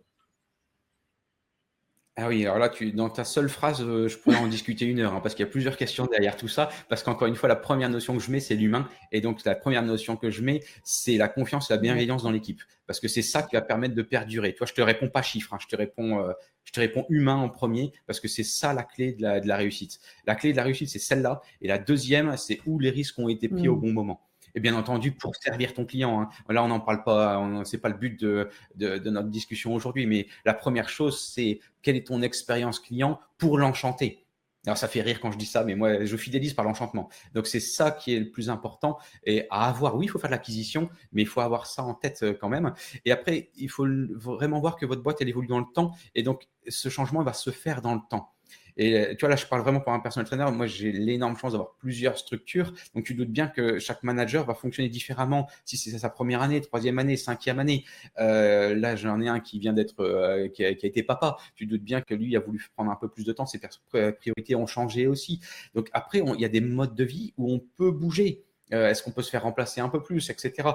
Ah 2.18 2.28
oui, 2.28 2.46
alors 2.46 2.58
là, 2.58 2.70
tu, 2.70 2.92
dans 2.92 3.10
ta 3.10 3.24
seule 3.24 3.50
phrase, 3.50 3.82
euh, 3.82 4.08
je 4.08 4.16
pourrais 4.16 4.38
en 4.38 4.46
discuter 4.46 4.86
une 4.86 5.00
heure, 5.00 5.12
hein, 5.12 5.20
parce 5.22 5.34
qu'il 5.34 5.44
y 5.44 5.48
a 5.48 5.50
plusieurs 5.50 5.76
questions 5.76 6.06
derrière 6.06 6.34
tout 6.34 6.48
ça. 6.48 6.70
Parce 6.88 7.02
qu'encore 7.02 7.28
une 7.28 7.36
fois, 7.36 7.46
la 7.46 7.56
première 7.56 7.90
notion 7.90 8.16
que 8.16 8.22
je 8.22 8.30
mets, 8.30 8.40
c'est 8.40 8.54
l'humain. 8.54 8.88
Et 9.12 9.20
donc, 9.20 9.44
la 9.44 9.54
première 9.54 9.82
notion 9.82 10.16
que 10.16 10.30
je 10.30 10.40
mets, 10.40 10.62
c'est 10.82 11.18
la 11.18 11.28
confiance 11.28 11.70
et 11.70 11.74
la 11.74 11.78
bienveillance 11.78 12.22
dans 12.22 12.30
l'équipe. 12.30 12.62
Parce 12.86 13.00
que 13.00 13.08
c'est 13.08 13.20
ça 13.20 13.42
qui 13.42 13.54
va 13.54 13.60
permettre 13.60 13.94
de 13.94 14.00
perdurer. 14.00 14.54
Toi, 14.54 14.66
je 14.66 14.72
te 14.72 14.80
réponds 14.80 15.10
pas 15.10 15.20
chiffres, 15.20 15.52
hein, 15.52 15.58
je, 15.60 15.66
te 15.66 15.76
réponds, 15.76 16.20
euh, 16.20 16.32
je 16.64 16.72
te 16.72 16.80
réponds 16.80 17.04
humain 17.10 17.36
en 17.36 17.50
premier, 17.50 17.92
parce 18.06 18.18
que 18.18 18.28
c'est 18.28 18.44
ça 18.44 18.72
la 18.72 18.84
clé 18.84 19.12
de 19.12 19.20
la, 19.20 19.40
de 19.40 19.46
la 19.46 19.58
réussite. 19.58 20.00
La 20.26 20.36
clé 20.36 20.52
de 20.52 20.56
la 20.56 20.62
réussite, 20.62 20.88
c'est 20.88 20.98
celle-là. 20.98 21.42
Et 21.60 21.68
la 21.68 21.78
deuxième, 21.78 22.34
c'est 22.38 22.60
où 22.64 22.78
les 22.78 22.90
risques 22.90 23.18
ont 23.18 23.28
été 23.28 23.50
pris 23.50 23.68
au 23.68 23.76
mm. 23.76 23.80
bon 23.80 23.92
moment 23.92 24.25
et 24.56 24.60
bien 24.60 24.74
entendu 24.74 25.12
pour 25.12 25.36
servir 25.36 25.74
ton 25.74 25.84
client. 25.84 26.22
Hein. 26.22 26.28
Là, 26.48 26.64
on 26.64 26.68
n'en 26.68 26.80
parle 26.80 27.04
pas, 27.04 27.40
c'est 27.64 27.78
pas 27.78 27.90
le 27.90 27.96
but 27.96 28.18
de, 28.18 28.48
notre 28.78 29.28
discussion 29.28 29.74
aujourd'hui, 29.74 30.06
mais 30.06 30.26
la 30.44 30.54
première 30.54 30.88
chose, 30.88 31.22
c'est 31.22 31.60
quelle 31.82 31.94
est 31.94 32.06
ton 32.06 32.22
expérience 32.22 32.80
client 32.80 33.20
pour 33.38 33.58
l'enchanter. 33.58 34.24
Alors 34.66 34.76
ça 34.76 34.88
fait 34.88 35.00
rire 35.00 35.20
quand 35.20 35.30
je 35.30 35.38
dis 35.38 35.46
ça, 35.46 35.62
mais 35.62 35.76
moi 35.76 36.04
je 36.04 36.16
fidélise 36.16 36.52
par 36.52 36.64
l'enchantement. 36.64 37.08
Donc 37.34 37.46
c'est 37.46 37.60
ça 37.60 37.92
qui 37.92 38.16
est 38.16 38.18
le 38.18 38.30
plus 38.30 38.50
important 38.50 38.98
et 39.22 39.46
à 39.48 39.68
avoir. 39.68 39.94
Oui, 39.94 40.06
il 40.06 40.08
faut 40.08 40.18
faire 40.18 40.30
de 40.30 40.34
l'acquisition, 40.34 40.90
mais 41.12 41.22
il 41.22 41.28
faut 41.28 41.40
avoir 41.40 41.66
ça 41.66 41.84
en 41.84 41.94
tête 41.94 42.24
euh, 42.24 42.34
quand 42.34 42.48
même. 42.48 42.74
Et 43.04 43.12
après, 43.12 43.50
il 43.54 43.70
faut 43.70 43.86
vraiment 44.16 44.58
voir 44.58 44.74
que 44.74 44.84
votre 44.84 45.02
boîte 45.02 45.18
elle 45.20 45.28
évolue 45.28 45.46
dans 45.46 45.60
le 45.60 45.72
temps 45.72 45.94
et 46.16 46.24
donc 46.24 46.48
ce 46.66 46.88
changement 46.88 47.22
va 47.22 47.32
se 47.32 47.50
faire 47.50 47.80
dans 47.80 47.94
le 47.94 48.00
temps. 48.10 48.35
Et 48.76 48.94
euh, 48.94 49.14
tu 49.14 49.20
vois, 49.20 49.30
là, 49.30 49.36
je 49.36 49.46
parle 49.46 49.62
vraiment 49.62 49.80
pour 49.80 49.92
un 49.92 50.00
personnel 50.00 50.26
trainer. 50.26 50.50
Moi, 50.50 50.66
j'ai 50.66 50.92
l'énorme 50.92 51.36
chance 51.36 51.52
d'avoir 51.52 51.74
plusieurs 51.76 52.18
structures. 52.18 52.72
Donc, 52.94 53.04
tu 53.04 53.14
doutes 53.14 53.30
bien 53.30 53.48
que 53.48 53.78
chaque 53.78 54.02
manager 54.02 54.44
va 54.44 54.54
fonctionner 54.54 54.88
différemment 54.88 55.48
si 55.64 55.76
c'est 55.76 55.96
sa 55.98 56.10
première 56.10 56.42
année, 56.42 56.60
troisième 56.60 56.98
année, 56.98 57.16
cinquième 57.16 57.58
année. 57.58 57.84
Euh, 58.18 58.74
là, 58.74 58.96
j'en 58.96 59.20
ai 59.20 59.28
un 59.28 59.40
qui 59.40 59.58
vient 59.58 59.72
d'être, 59.72 60.00
euh, 60.00 60.48
qui, 60.48 60.64
a, 60.64 60.68
été 60.68 61.02
papa. 61.02 61.36
Tu 61.54 61.66
doutes 61.66 61.82
bien 61.82 62.00
que 62.00 62.14
lui 62.14 62.36
a 62.36 62.40
voulu 62.40 62.64
prendre 62.74 62.90
un 62.90 62.96
peu 62.96 63.08
plus 63.08 63.24
de 63.24 63.32
temps. 63.32 63.46
Ses 63.46 63.60
priorités 63.90 64.54
ont 64.54 64.66
changé 64.66 65.06
aussi. 65.06 65.40
Donc, 65.74 65.88
après, 65.92 66.18
il 66.18 66.40
y 66.40 66.44
a 66.44 66.48
des 66.48 66.60
modes 66.60 66.94
de 66.94 67.04
vie 67.04 67.32
où 67.36 67.52
on 67.52 67.60
peut 67.76 67.90
bouger. 67.90 68.44
Est-ce 68.70 69.02
qu'on 69.02 69.12
peut 69.12 69.22
se 69.22 69.30
faire 69.30 69.44
remplacer 69.44 69.80
un 69.80 69.88
peu 69.88 70.02
plus, 70.02 70.28
etc. 70.28 70.70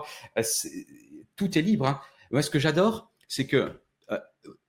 tout 1.36 1.58
est 1.58 1.62
libre. 1.62 1.88
Hein. 1.88 2.00
Moi, 2.32 2.42
ce 2.42 2.50
que 2.50 2.60
j'adore, 2.60 3.12
c'est 3.28 3.46
que 3.46 3.81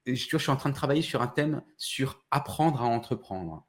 je 0.07 0.15
suis 0.15 0.51
en 0.51 0.57
train 0.57 0.71
de 0.71 0.75
travailler 0.75 1.03
sur 1.03 1.23
un 1.23 1.29
thème 1.29 1.63
sur 1.77 2.25
apprendre 2.31 2.83
à 2.83 2.85
entreprendre. 2.85 3.67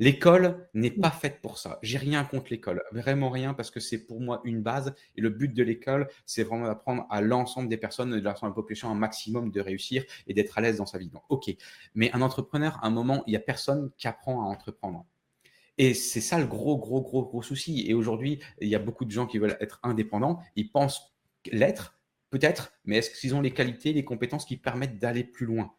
L'école 0.00 0.68
n'est 0.74 0.90
pas 0.90 1.10
faite 1.10 1.40
pour 1.40 1.58
ça. 1.58 1.78
J'ai 1.82 1.98
rien 1.98 2.24
contre 2.24 2.46
l'école, 2.50 2.82
vraiment 2.92 3.30
rien, 3.30 3.54
parce 3.54 3.70
que 3.70 3.80
c'est 3.80 4.06
pour 4.06 4.20
moi 4.20 4.40
une 4.44 4.62
base. 4.62 4.94
Et 5.16 5.20
le 5.20 5.30
but 5.30 5.52
de 5.52 5.62
l'école, 5.62 6.08
c'est 6.26 6.42
vraiment 6.42 6.66
d'apprendre 6.66 7.06
à 7.10 7.20
l'ensemble 7.20 7.68
des 7.68 7.76
personnes, 7.76 8.10
de 8.10 8.20
l'ensemble 8.20 8.52
de 8.52 8.56
la 8.56 8.62
population, 8.62 8.90
un 8.90 8.94
maximum 8.94 9.50
de 9.50 9.60
réussir 9.60 10.04
et 10.26 10.34
d'être 10.34 10.58
à 10.58 10.60
l'aise 10.60 10.78
dans 10.78 10.86
sa 10.86 10.98
vie. 10.98 11.08
Donc, 11.08 11.22
ok. 11.28 11.54
Mais 11.94 12.10
un 12.12 12.22
entrepreneur, 12.22 12.78
à 12.82 12.86
un 12.86 12.90
moment, 12.90 13.22
il 13.26 13.30
n'y 13.30 13.36
a 13.36 13.40
personne 13.40 13.90
qui 13.96 14.08
apprend 14.08 14.42
à 14.42 14.46
entreprendre. 14.46 15.06
Et 15.76 15.94
c'est 15.94 16.20
ça 16.20 16.38
le 16.38 16.46
gros, 16.46 16.78
gros, 16.78 17.02
gros, 17.02 17.24
gros 17.24 17.42
souci. 17.42 17.84
Et 17.88 17.94
aujourd'hui, 17.94 18.40
il 18.60 18.68
y 18.68 18.74
a 18.74 18.78
beaucoup 18.78 19.04
de 19.04 19.10
gens 19.10 19.26
qui 19.26 19.38
veulent 19.38 19.56
être 19.60 19.80
indépendants. 19.82 20.40
Ils 20.56 20.70
pensent 20.70 21.14
l'être, 21.50 21.93
Peut-être, 22.34 22.72
mais 22.84 22.96
est-ce 22.96 23.12
qu'ils 23.12 23.32
ont 23.36 23.40
les 23.40 23.52
qualités, 23.52 23.92
les 23.92 24.04
compétences 24.04 24.44
qui 24.44 24.56
permettent 24.56 24.98
d'aller 24.98 25.22
plus 25.22 25.46
loin? 25.46 25.72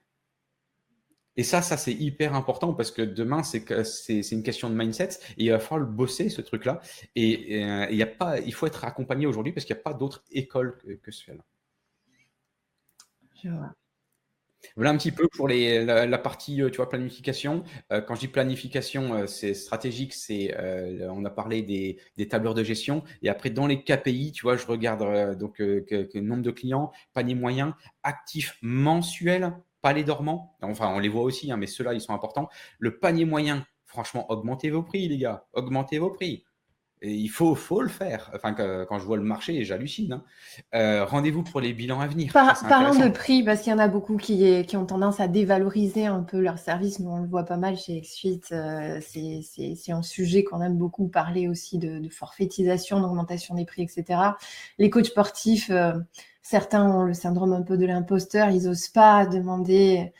Et 1.35 1.43
ça, 1.43 1.61
ça 1.61 1.75
c'est 1.75 1.91
hyper 1.91 2.33
important 2.33 2.73
parce 2.73 2.91
que 2.91 3.01
demain, 3.01 3.43
c'est 3.43 4.31
une 4.31 4.41
question 4.41 4.69
de 4.69 4.73
mindset 4.73 5.09
et 5.37 5.43
il 5.43 5.49
va 5.51 5.59
falloir 5.59 5.85
le 5.85 5.93
bosser 5.93 6.29
ce 6.29 6.39
truc-là. 6.39 6.79
Et, 7.13 7.61
euh, 7.61 8.01
a 8.01 8.05
pas, 8.05 8.39
il 8.39 8.53
faut 8.53 8.67
être 8.67 8.85
accompagné 8.85 9.25
aujourd'hui 9.25 9.51
parce 9.51 9.65
qu'il 9.65 9.75
n'y 9.75 9.81
a 9.81 9.83
pas 9.83 9.93
d'autre 9.93 10.23
école 10.31 10.77
que, 10.77 10.93
que 10.93 11.11
ce 11.11 11.25
fait-là. 11.25 11.43
Je 13.43 13.49
vois. 13.49 13.75
Voilà 14.75 14.91
un 14.91 14.97
petit 14.97 15.11
peu 15.11 15.27
pour 15.27 15.47
la, 15.47 16.17
partie 16.17 16.61
euh, 16.61 16.69
tu 16.69 16.77
vois, 16.77 16.89
planification. 16.89 17.63
Euh, 17.91 18.01
quand 18.01 18.15
je 18.15 18.21
dis 18.21 18.27
planification, 18.27 19.13
euh, 19.13 19.27
c'est 19.27 19.53
stratégique, 19.53 20.13
c'est 20.13 20.55
on 21.09 21.25
a 21.25 21.29
parlé 21.29 21.61
des, 21.61 21.99
des, 22.17 22.27
tableurs 22.27 22.53
de 22.53 22.63
gestion. 22.63 23.03
Et 23.21 23.29
après, 23.29 23.49
dans 23.49 23.67
les 23.67 23.83
KPI, 23.83 24.31
tu 24.31 24.43
vois, 24.43 24.57
je 24.57 24.65
regarde 24.65 25.37
donc 25.37 25.61
nombre 26.15 26.43
de 26.43 26.51
clients, 26.51 26.91
panier 27.13 27.35
moyen, 27.35 27.75
actifs 28.03 28.57
mensuels, 28.61 29.53
pas 29.81 29.93
les 29.93 30.03
dormants. 30.03 30.55
Enfin, 30.61 30.91
on 30.95 30.99
les 30.99 31.09
voit 31.09 31.23
aussi, 31.23 31.51
hein, 31.51 31.57
mais 31.57 31.67
ceux-là, 31.67 31.93
ils 31.93 32.01
sont 32.01 32.13
importants. 32.13 32.49
Le 32.79 32.97
panier 32.97 33.25
moyen, 33.25 33.65
franchement, 33.85 34.29
augmentez 34.31 34.69
vos 34.69 34.83
prix, 34.83 35.07
les 35.07 35.17
gars. 35.17 35.45
Augmentez 35.53 35.99
vos 35.99 36.09
prix 36.09 36.43
il 37.01 37.27
faut, 37.27 37.55
faut 37.55 37.81
le 37.81 37.89
faire. 37.89 38.31
Enfin, 38.33 38.53
quand 38.53 38.99
je 38.99 39.05
vois 39.05 39.17
le 39.17 39.23
marché, 39.23 39.63
j'hallucine. 39.63 40.13
Hein. 40.13 40.23
Euh, 40.73 41.05
rendez-vous 41.05 41.43
pour 41.43 41.61
les 41.61 41.73
bilans 41.73 41.99
à 41.99 42.07
venir. 42.07 42.31
parlons 42.33 42.95
de 42.95 43.09
prix, 43.09 43.43
parce 43.43 43.61
qu'il 43.61 43.71
y 43.71 43.75
en 43.75 43.79
a 43.79 43.87
beaucoup 43.87 44.17
qui, 44.17 44.65
qui, 44.65 44.77
ont 44.77 44.85
tendance 44.85 45.19
à 45.19 45.27
dévaloriser 45.27 46.05
un 46.05 46.23
peu 46.23 46.39
leurs 46.39 46.57
services. 46.57 46.99
Nous, 46.99 47.09
on 47.09 47.19
le 47.19 47.27
voit 47.27 47.43
pas 47.43 47.57
mal 47.57 47.77
chez 47.77 48.01
XFIT. 48.01 48.41
Euh, 48.51 48.99
c'est 49.01 49.91
un 49.91 50.01
sujet 50.01 50.43
qu'on 50.43 50.61
aime 50.61 50.77
beaucoup 50.77 51.07
parler 51.07 51.47
aussi 51.47 51.77
de, 51.77 52.07
forfaitisation, 52.09 53.01
d'augmentation 53.01 53.55
des 53.55 53.65
prix, 53.65 53.83
etc. 53.83 54.19
Les 54.79 54.89
coachs 54.89 55.07
sportifs, 55.07 55.69
euh, 55.69 55.93
certains 56.41 56.89
ont 56.89 57.03
le 57.03 57.13
syndrome 57.13 57.53
un 57.53 57.61
peu 57.61 57.77
de 57.77 57.85
l'imposteur. 57.85 58.49
Ils 58.49 58.63
n'osent 58.63 58.89
pas 58.89 59.25
demander 59.25 60.13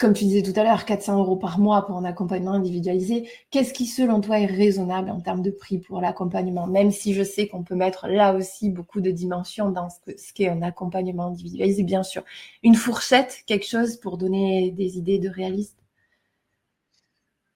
comme 0.00 0.14
tu 0.14 0.24
disais 0.24 0.42
tout 0.42 0.58
à 0.58 0.64
l'heure, 0.64 0.86
400 0.86 1.18
euros 1.18 1.36
par 1.36 1.58
mois 1.58 1.84
pour 1.84 1.98
un 1.98 2.04
accompagnement 2.04 2.52
individualisé. 2.52 3.28
Qu'est-ce 3.50 3.74
qui, 3.74 3.84
selon 3.84 4.22
toi, 4.22 4.40
est 4.40 4.46
raisonnable 4.46 5.10
en 5.10 5.20
termes 5.20 5.42
de 5.42 5.50
prix 5.50 5.78
pour 5.78 6.00
l'accompagnement? 6.00 6.66
Même 6.66 6.90
si 6.90 7.12
je 7.12 7.22
sais 7.22 7.48
qu'on 7.48 7.62
peut 7.62 7.74
mettre 7.74 8.08
là 8.08 8.34
aussi 8.34 8.70
beaucoup 8.70 9.02
de 9.02 9.10
dimensions 9.10 9.70
dans 9.70 9.90
ce 9.90 10.32
qu'est 10.32 10.48
un 10.48 10.62
accompagnement 10.62 11.26
individualisé, 11.26 11.82
bien 11.82 12.02
sûr. 12.02 12.22
Une 12.62 12.76
fourchette, 12.76 13.42
quelque 13.46 13.66
chose 13.66 13.98
pour 13.98 14.16
donner 14.16 14.70
des 14.70 14.96
idées 14.96 15.18
de 15.18 15.28
réaliste 15.28 15.76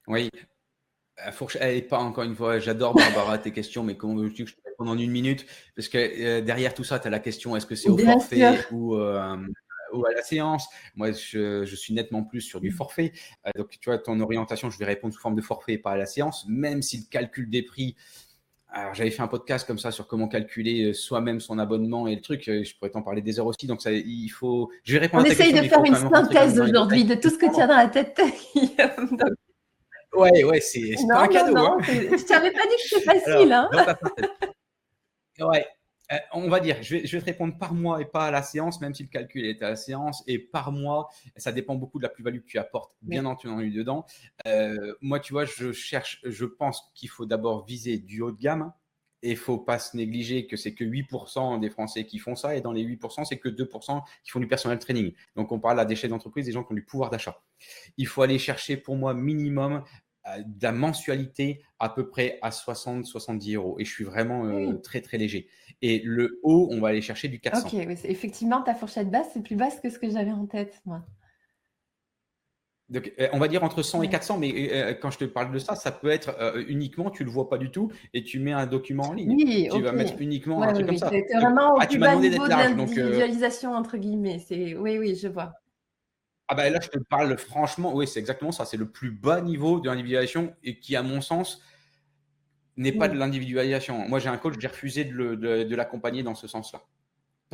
Oui. 0.07 0.31
La 1.17 1.33
fourchette, 1.33 1.63
elle 1.63 1.87
pas 1.87 1.99
encore 1.99 2.25
une 2.25 2.35
fois, 2.35 2.59
j'adore 2.59 2.93
Barbara 2.93 3.39
tes 3.39 3.53
questions, 3.53 3.85
mais 3.85 3.97
comment 3.97 4.17
veux-tu 4.17 4.45
que 4.45 4.51
je 4.51 4.57
te 4.57 4.61
réponde 4.67 4.91
en 4.91 4.99
une 4.99 5.13
minute? 5.13 5.47
Parce 5.77 5.89
que 5.89 5.97
euh, 5.97 6.41
derrière 6.43 6.75
tout 6.75 6.85
ça, 6.85 6.99
tu 6.99 7.07
as 7.07 7.11
la 7.11 7.21
question 7.21 7.57
est-ce 7.57 7.65
que 7.65 7.75
c'est 7.75 7.89
au 7.89 7.97
forfait 7.97 8.67
ou. 8.71 8.97
Euh, 8.97 9.37
ou 9.97 10.07
à 10.07 10.13
la 10.13 10.23
séance. 10.23 10.69
Moi, 10.95 11.13
je, 11.13 11.65
suis 11.75 11.95
nettement 11.95 12.23
plus 12.23 12.41
sur 12.41 12.61
du 12.61 12.71
mmh. 12.71 12.73
forfait. 12.73 13.13
Euh, 13.47 13.51
donc, 13.57 13.71
tu 13.81 13.91
vois, 13.91 13.99
ton 13.99 14.19
orientation, 14.21 14.71
je 14.71 14.79
vais 14.79 14.85
répondre 14.85 15.15
sous 15.15 15.21
forme 15.21 15.35
de 15.35 15.43
forfait 15.43 15.75
et 15.75 15.79
pas 15.79 15.93
à 15.93 15.97
la 15.97 16.07
séance, 16.07 16.47
même 16.49 16.83
si 16.83 16.99
le 16.99 17.05
calcul 17.11 17.51
des 17.51 17.63
prix. 17.63 17.97
Alors, 18.69 18.93
j'avais 18.95 19.11
fait 19.11 19.23
un 19.23 19.29
podcast 19.29 19.67
comme 19.67 19.79
ça 19.79 19.93
sur 19.93 20.09
comment 20.09 20.27
calculer 20.27 20.91
euh, 20.91 20.93
soi-même 20.93 21.39
son 21.39 21.59
abonnement 21.59 22.09
et 22.09 22.17
le 22.17 22.21
truc. 22.21 22.49
Euh, 22.49 22.65
je 22.65 22.75
pourrais 22.77 22.91
t'en 22.91 23.03
parler 23.03 23.23
des 23.23 23.39
heures 23.39 23.47
aussi. 23.47 23.67
Donc, 23.67 23.81
ça, 23.81 23.93
il 23.93 24.29
faut. 24.29 24.71
Je 24.83 24.95
vais 24.95 24.99
répondre 24.99 25.25
On 25.25 25.31
essaye 25.31 25.53
de 25.53 25.63
faire 25.63 25.85
une 25.85 25.95
synthèse 25.95 26.59
aujourd'hui 26.61 27.05
de 27.05 27.15
tout 27.15 27.31
ce 27.31 27.39
que 27.39 27.55
tu 27.55 27.61
as 27.61 27.67
dans 27.67 27.77
la 27.77 27.89
tête. 27.89 28.21
Ouais, 30.17 30.45
ouais, 30.45 30.61
c'est 30.61 30.95
pas 31.09 31.23
un 31.23 31.29
cadeau. 31.29 31.55
Non, 31.55 31.77
hein. 31.79 31.83
Je 31.89 32.25
t'avais 32.25 32.53
pas 32.53 32.63
dit 32.63 32.77
que 32.77 32.83
c'était 32.89 33.05
facile. 33.21 33.53
hein. 33.53 33.69
ouais, 35.41 35.67
on 36.33 36.49
va 36.49 36.61
dire, 36.61 36.83
je 36.83 36.97
vais, 36.97 37.03
te 37.03 37.25
répondre 37.25 37.57
par 37.57 37.75
mois 37.75 38.01
et 38.01 38.05
pas 38.05 38.27
à 38.27 38.31
la 38.31 38.43
séance, 38.43 38.81
même 38.81 38.95
si 38.95 39.03
le 39.03 39.09
calcul 39.09 39.45
est 39.45 39.63
à 39.63 39.71
la 39.71 39.77
séance. 39.77 40.23
Et 40.27 40.39
par 40.39 40.73
mois, 40.73 41.09
ça 41.37 41.53
dépend 41.53 41.75
beaucoup 41.75 41.99
de 41.99 42.05
la 42.05 42.09
plus-value 42.09 42.41
que 42.41 42.47
tu 42.47 42.59
apportes, 42.59 42.95
bien 43.03 43.25
entendu, 43.25 43.71
dedans. 43.71 44.05
Euh, 44.47 44.95
moi, 45.01 45.21
tu 45.21 45.33
vois, 45.33 45.45
je 45.45 45.73
cherche, 45.73 46.21
je 46.25 46.45
pense 46.45 46.91
qu'il 46.95 47.09
faut 47.09 47.27
d'abord 47.27 47.65
viser 47.65 47.99
du 47.99 48.21
haut 48.21 48.33
de 48.33 48.41
gamme. 48.41 48.73
Et 49.27 49.31
il 49.31 49.37
faut 49.39 49.57
pas 49.57 49.79
se 49.79 49.97
négliger 49.97 50.47
que 50.47 50.55
c'est 50.55 50.75
que 50.75 50.85
8% 50.85 51.59
des 51.59 51.71
Français 51.71 52.05
qui 52.05 52.19
font 52.19 52.37
ça. 52.37 52.57
Et 52.57 52.61
dans 52.61 52.73
les 52.73 52.85
8%, 52.85 53.25
c'est 53.25 53.39
que 53.39 53.49
2% 53.49 54.03
qui 54.23 54.31
font 54.31 54.39
du 54.39 54.47
personnel 54.47 54.79
training. 54.79 55.15
Donc, 55.35 55.51
on 55.51 55.59
parle 55.59 55.81
à 55.81 55.87
des 55.87 55.97
chefs 55.97 56.11
d'entreprise, 56.11 56.45
des 56.45 56.53
gens 56.53 56.63
qui 56.63 56.73
ont 56.73 56.75
du 56.75 56.85
pouvoir 56.85 57.09
d'achat. 57.09 57.43
Il 57.97 58.07
faut 58.07 58.21
aller 58.21 58.39
chercher, 58.39 58.77
pour 58.77 58.97
moi, 58.97 59.15
minimum 59.15 59.83
de 60.39 60.63
la 60.63 60.73
mensualité 60.73 61.63
à 61.79 61.89
peu 61.89 62.09
près 62.09 62.39
à 62.43 62.51
60-70 62.51 63.57
euros. 63.57 63.77
Et 63.79 63.85
je 63.85 63.91
suis 63.91 64.05
vraiment 64.05 64.75
très, 64.83 65.01
très 65.01 65.19
léger. 65.19 65.49
Et 65.83 66.01
le 66.05 66.41
haut, 66.43 66.69
on 66.71 66.81
va 66.81 66.89
aller 66.89 67.03
chercher 67.03 67.29
du 67.29 67.41
400. 67.41 67.69
Ok, 67.69 67.75
effectivement, 68.05 68.63
ta 68.63 68.75
fourchette 68.75 69.11
basse, 69.11 69.29
c'est 69.35 69.43
plus 69.43 69.57
basse 69.57 69.81
que 69.81 69.91
ce 69.91 69.99
que 69.99 70.11
j'avais 70.11 70.33
en 70.33 70.47
tête, 70.47 70.81
moi. 70.87 71.05
Donc, 72.91 73.13
euh, 73.19 73.29
on 73.33 73.39
va 73.39 73.49
dire 73.49 73.65
entre 73.65 73.83
100 73.83 74.03
et 74.03 74.09
400, 74.09 74.39
mais 74.39 74.53
euh, 74.53 74.91
euh, 74.91 74.95
quand 74.95 75.11
je 75.11 75.19
te 75.19 75.25
parle 75.25 75.53
de 75.53 75.59
ça, 75.59 75.75
ça 75.75 75.91
peut 75.91 76.11
être 76.11 76.37
uniquement, 76.69 77.11
tu 77.11 77.25
le 77.25 77.31
vois 77.31 77.49
pas 77.49 77.57
du 77.57 77.71
tout, 77.71 77.91
et 78.13 78.23
tu 78.23 78.39
mets 78.41 78.53
un 78.53 78.67
document 78.67 79.05
en 79.05 79.13
ligne. 79.15 79.35
Oui, 79.35 79.69
tu 79.73 79.83
vas 79.83 79.93
mettre 79.93 80.15
uniquement 80.21 80.63
un 80.63 80.73
truc 80.73 80.87
comme 80.87 80.99
ça. 80.99 81.11
C'est 81.11 81.35
vraiment 81.35 81.75
au 81.75 81.79
ah, 81.81 81.87
plus 81.87 81.99
bas 81.99 82.15
niveau 82.17 82.47
d'individualisation, 82.47 83.73
entre 83.73 83.97
guillemets. 83.97 84.41
Oui, 84.79 84.99
oui, 84.99 85.17
je 85.17 85.29
vois. 85.29 85.53
Ah 86.49 86.55
ben 86.55 86.73
là, 86.73 86.79
je 86.83 86.89
te 86.89 86.99
parle 86.99 87.37
franchement, 87.39 87.95
oui, 87.95 88.07
c'est 88.07 88.21
exactement 88.21 88.53
ça. 88.53 88.65
C'est 88.65 88.77
le 88.77 88.91
plus 88.91 89.11
bas 89.11 89.41
niveau 89.41 89.81
de 89.81 89.89
l'individualisation 89.89 90.55
et 90.63 90.79
qui, 90.79 90.95
à 90.97 91.03
mon 91.03 91.21
sens, 91.21 91.63
n'est 92.77 92.93
pas 92.93 93.09
de 93.09 93.17
l'individualisation. 93.17 94.09
Moi, 94.09 94.19
j'ai 94.19 94.29
un 94.29 94.37
coach, 94.37 94.55
j'ai 94.59 94.69
refusé 94.69 95.05
de 95.05 95.75
l'accompagner 95.75 96.23
dans 96.23 96.35
ce 96.35 96.47
sens-là 96.47 96.83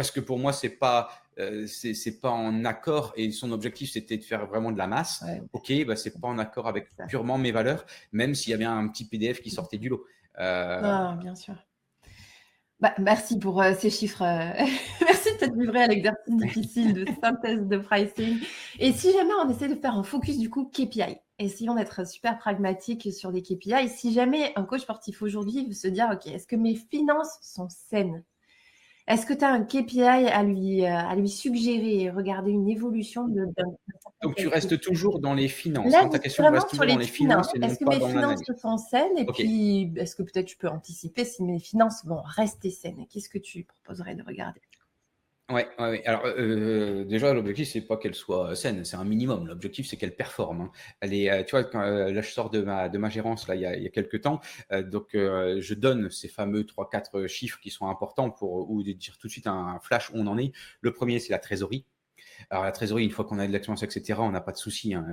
parce 0.01 0.11
que 0.11 0.21
pour 0.21 0.39
moi 0.39 0.55
c'est 0.55 0.71
pas 0.71 1.11
euh, 1.39 1.67
c'est 1.67 2.21
pas 2.23 2.31
en 2.31 2.65
accord 2.65 3.13
et 3.17 3.31
son 3.33 3.53
objectif 3.53 3.93
c'était 3.93 4.17
de 4.17 4.25
faire 4.25 4.47
vraiment 4.47 4.73
de 4.73 4.79
la 4.79 4.87
masse. 4.87 5.23
Ok, 5.53 5.71
bah 5.87 5.95
c'est 5.95 6.19
pas 6.19 6.29
en 6.29 6.39
accord 6.39 6.69
avec 6.69 6.89
purement 7.07 7.37
mes 7.37 7.53
valeurs, 7.53 7.85
même 8.11 8.35
s'il 8.35 8.53
y 8.53 8.55
avait 8.55 8.65
un 8.65 8.89
petit 8.89 9.05
PDF 9.07 9.43
qui 9.43 9.51
sortait 9.51 9.77
du 9.77 9.91
lot. 9.91 10.07
Euh, 10.39 10.81
ah, 10.83 11.17
bien 11.21 11.35
sûr. 11.35 11.55
Bah, 12.81 12.95
merci 12.99 13.39
pour 13.39 13.61
euh, 13.61 13.75
ces 13.79 13.91
chiffres. 13.91 14.23
merci 15.03 15.20
de 15.41 15.47
t'être 15.47 15.57
livré 15.57 15.83
à 15.83 15.87
l'exercice 15.87 16.37
difficile 16.37 16.95
de 16.95 17.07
synthèse 17.23 17.67
de 17.67 17.79
pricing. 17.79 18.39
Et 18.79 18.93
si 18.93 19.13
jamais 19.13 19.33
on 19.45 19.49
essaie 19.49 19.69
de 19.69 19.75
faire 19.75 19.95
un 19.95 20.03
focus 20.03 20.39
du 20.39 20.51
coup 20.51 20.67
KPI, 20.67 21.17
essayons 21.39 21.75
d'être 21.75 22.07
super 22.07 22.39
pragmatique 22.39 23.13
sur 23.13 23.33
des 23.33 23.43
KPI. 23.43 23.89
Si 23.89 24.13
jamais 24.13 24.53
un 24.57 24.65
coach 24.65 24.83
sportif 24.83 25.23
aujourd'hui 25.23 25.67
veut 25.67 25.73
se 25.73 25.89
dire, 25.89 26.09
OK, 26.13 26.27
est-ce 26.27 26.47
que 26.47 26.57
mes 26.57 26.75
finances 26.75 27.39
sont 27.43 27.69
saines? 27.69 28.23
Est-ce 29.11 29.27
que 29.27 29.35
tu 29.35 29.45
as 29.45 29.51
un 29.51 29.65
KPI 29.65 30.03
à 30.03 30.45
lui, 30.45 30.85
euh, 30.85 30.89
à 30.89 31.17
lui 31.17 31.29
suggérer 31.29 32.03
et 32.03 32.11
regarder 32.11 32.53
une 32.53 32.69
évolution 32.69 33.27
de, 33.27 33.45
Donc, 34.23 34.37
tu 34.37 34.47
restes 34.47 34.81
toujours 34.81 35.19
dans 35.19 35.35
les 35.35 35.49
finances. 35.49 35.93
Là, 35.93 36.09
ta 36.09 36.21
question 36.21 36.49
reste 36.49 36.69
toujours 36.69 36.87
dans 36.87 36.97
les 36.97 37.07
finances. 37.07 37.53
Est-ce 37.61 37.79
que 37.79 37.87
mes 37.87 38.13
finances 38.13 38.41
sont 38.61 38.77
saines? 38.77 39.19
Et 39.19 39.27
puis, 39.27 39.93
est-ce 39.97 40.15
que 40.15 40.23
peut-être 40.23 40.47
tu 40.47 40.57
peux 40.57 40.69
anticiper 40.69 41.25
si 41.25 41.43
mes 41.43 41.59
finances 41.59 42.05
vont 42.05 42.21
rester 42.23 42.71
saines? 42.71 43.05
Qu'est-ce 43.11 43.29
que 43.29 43.39
tu 43.39 43.65
proposerais 43.65 44.15
de 44.15 44.23
regarder? 44.23 44.61
Ouais, 45.51 45.69
Alors, 46.07 46.23
euh, 46.27 47.05
déjà, 47.05 47.33
l'objectif, 47.35 47.69
c'est 47.71 47.81
pas 47.81 47.97
qu'elle 47.97 48.15
soit 48.15 48.55
saine, 48.55 48.85
c'est 48.85 48.97
un 48.97 49.05
minimum. 49.05 49.49
L'objectif, 49.49 49.89
c'est 49.89 49.97
qu'elle 49.97 50.15
performe. 50.15 50.61
Hein. 50.61 50.71
Euh, 51.05 51.43
tu 51.43 51.57
vois, 51.57 51.69
euh, 51.75 52.13
là, 52.13 52.21
je 52.21 52.31
sors 52.31 52.51
de 52.51 52.61
ma, 52.61 52.89
de 52.89 52.99
ma 52.99 53.09
gérance, 53.09 53.49
là, 53.49 53.57
il 53.57 53.63
y 53.63 53.67
a, 53.67 53.77
il 53.77 53.83
y 53.83 53.87
a 53.87 53.91
quelques 53.91 54.21
temps. 54.21 54.41
donc, 54.71 55.09
je 55.13 55.75
donne 55.75 56.09
ces 56.11 56.29
fameux 56.29 56.63
3-4 56.63 57.27
chiffres 57.27 57.59
qui 57.61 57.71
sont 57.71 57.89
importants 57.89 58.31
pour, 58.31 58.71
ou 58.71 58.83
dire 58.83 59.19
tout 59.19 59.27
de 59.27 59.33
suite 59.33 59.47
un 59.49 59.81
flash 59.83 60.11
où 60.11 60.13
on 60.17 60.27
en 60.29 60.39
est. 60.39 60.53
Le 60.83 60.93
premier, 60.93 61.19
c'est 61.19 61.33
la 61.33 61.39
trésorerie. 61.39 61.85
Alors, 62.51 62.65
la 62.65 62.73
trésorerie, 62.73 63.05
une 63.05 63.11
fois 63.11 63.25
qu'on 63.25 63.39
a 63.39 63.47
de 63.47 63.53
l'expérience, 63.53 63.83
etc., 63.83 64.21
on 64.23 64.31
n'a 64.31 64.41
pas 64.41 64.53
de 64.53 64.59
souci. 64.59 64.95
Hein. 64.95 65.05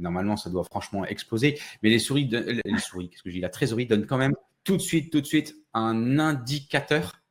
normalement, 0.00 0.36
ça 0.36 0.50
doit 0.50 0.64
franchement 0.64 1.04
exploser. 1.06 1.58
Mais 1.82 1.88
les 1.88 1.98
souris, 1.98 2.28
les 2.30 2.78
souris, 2.78 3.08
qu'est-ce 3.08 3.22
que 3.22 3.30
je 3.30 3.36
dis? 3.36 3.40
La 3.40 3.48
trésorerie 3.48 3.86
donne 3.86 4.06
quand 4.06 4.18
même 4.18 4.34
tout 4.64 4.76
de 4.76 4.82
suite, 4.82 5.10
tout 5.10 5.20
de 5.20 5.26
suite, 5.26 5.56
un 5.74 6.18
indicateur 6.18 7.21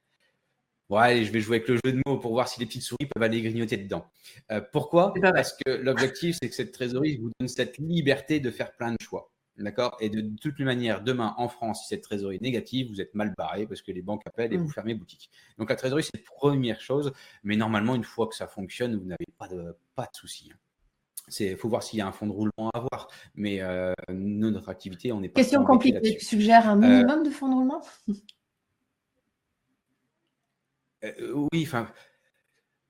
Ouais, 0.91 1.23
je 1.23 1.31
vais 1.31 1.39
jouer 1.39 1.55
avec 1.55 1.69
le 1.69 1.75
jeu 1.75 1.93
de 1.93 2.01
mots 2.05 2.17
pour 2.17 2.33
voir 2.33 2.49
si 2.49 2.59
les 2.59 2.65
petites 2.65 2.81
souris 2.81 3.05
peuvent 3.05 3.23
aller 3.23 3.41
grignoter 3.41 3.77
dedans. 3.77 4.05
Euh, 4.51 4.59
pourquoi 4.73 5.13
Parce 5.13 5.53
que 5.53 5.71
l'objectif, 5.71 6.35
c'est 6.41 6.49
que 6.49 6.53
cette 6.53 6.73
trésorerie 6.73 7.15
vous 7.15 7.31
donne 7.39 7.47
cette 7.47 7.77
liberté 7.77 8.41
de 8.41 8.51
faire 8.51 8.73
plein 8.73 8.91
de 8.91 8.97
choix. 9.01 9.31
D'accord? 9.57 9.95
Et 10.01 10.09
de, 10.09 10.21
toutes 10.41 10.59
les 10.59 10.65
manières, 10.65 11.01
demain 11.01 11.33
en 11.37 11.47
France, 11.47 11.83
si 11.83 11.87
cette 11.87 12.01
trésorerie 12.01 12.35
est 12.35 12.41
négative, 12.41 12.89
vous 12.89 12.99
êtes 12.99 13.15
mal 13.15 13.33
barré 13.37 13.65
parce 13.67 13.81
que 13.81 13.93
les 13.93 14.01
banques 14.01 14.23
appellent 14.25 14.51
et 14.51 14.57
vous 14.57 14.67
mm. 14.67 14.73
fermez 14.73 14.93
boutique. 14.93 15.29
Donc 15.57 15.69
la 15.69 15.77
trésorerie, 15.77 16.03
c'est 16.03 16.17
la 16.17 16.23
première 16.25 16.81
chose. 16.81 17.13
Mais 17.45 17.55
normalement, 17.55 17.95
une 17.95 18.03
fois 18.03 18.27
que 18.27 18.35
ça 18.35 18.47
fonctionne, 18.47 18.97
vous 18.97 19.05
n'avez 19.05 19.27
pas 19.37 19.47
de, 19.47 19.77
pas 19.95 20.03
de 20.11 20.15
soucis. 20.17 20.51
Il 21.39 21.55
faut 21.55 21.69
voir 21.69 21.83
s'il 21.83 21.99
y 21.99 22.01
a 22.01 22.07
un 22.07 22.11
fonds 22.11 22.27
de 22.27 22.33
roulement 22.33 22.69
à 22.73 22.77
avoir. 22.77 23.07
Mais 23.35 23.61
euh, 23.61 23.93
notre 24.09 24.67
activité, 24.67 25.13
on 25.13 25.21
n'est 25.21 25.29
pas. 25.29 25.39
Question 25.39 25.63
compliquée. 25.63 26.17
Tu 26.17 26.25
suggères 26.25 26.67
un 26.67 26.75
minimum 26.75 27.23
de 27.23 27.29
fonds 27.29 27.47
de 27.47 27.53
roulement? 27.53 27.81
Euh, 31.03 31.47
oui, 31.51 31.67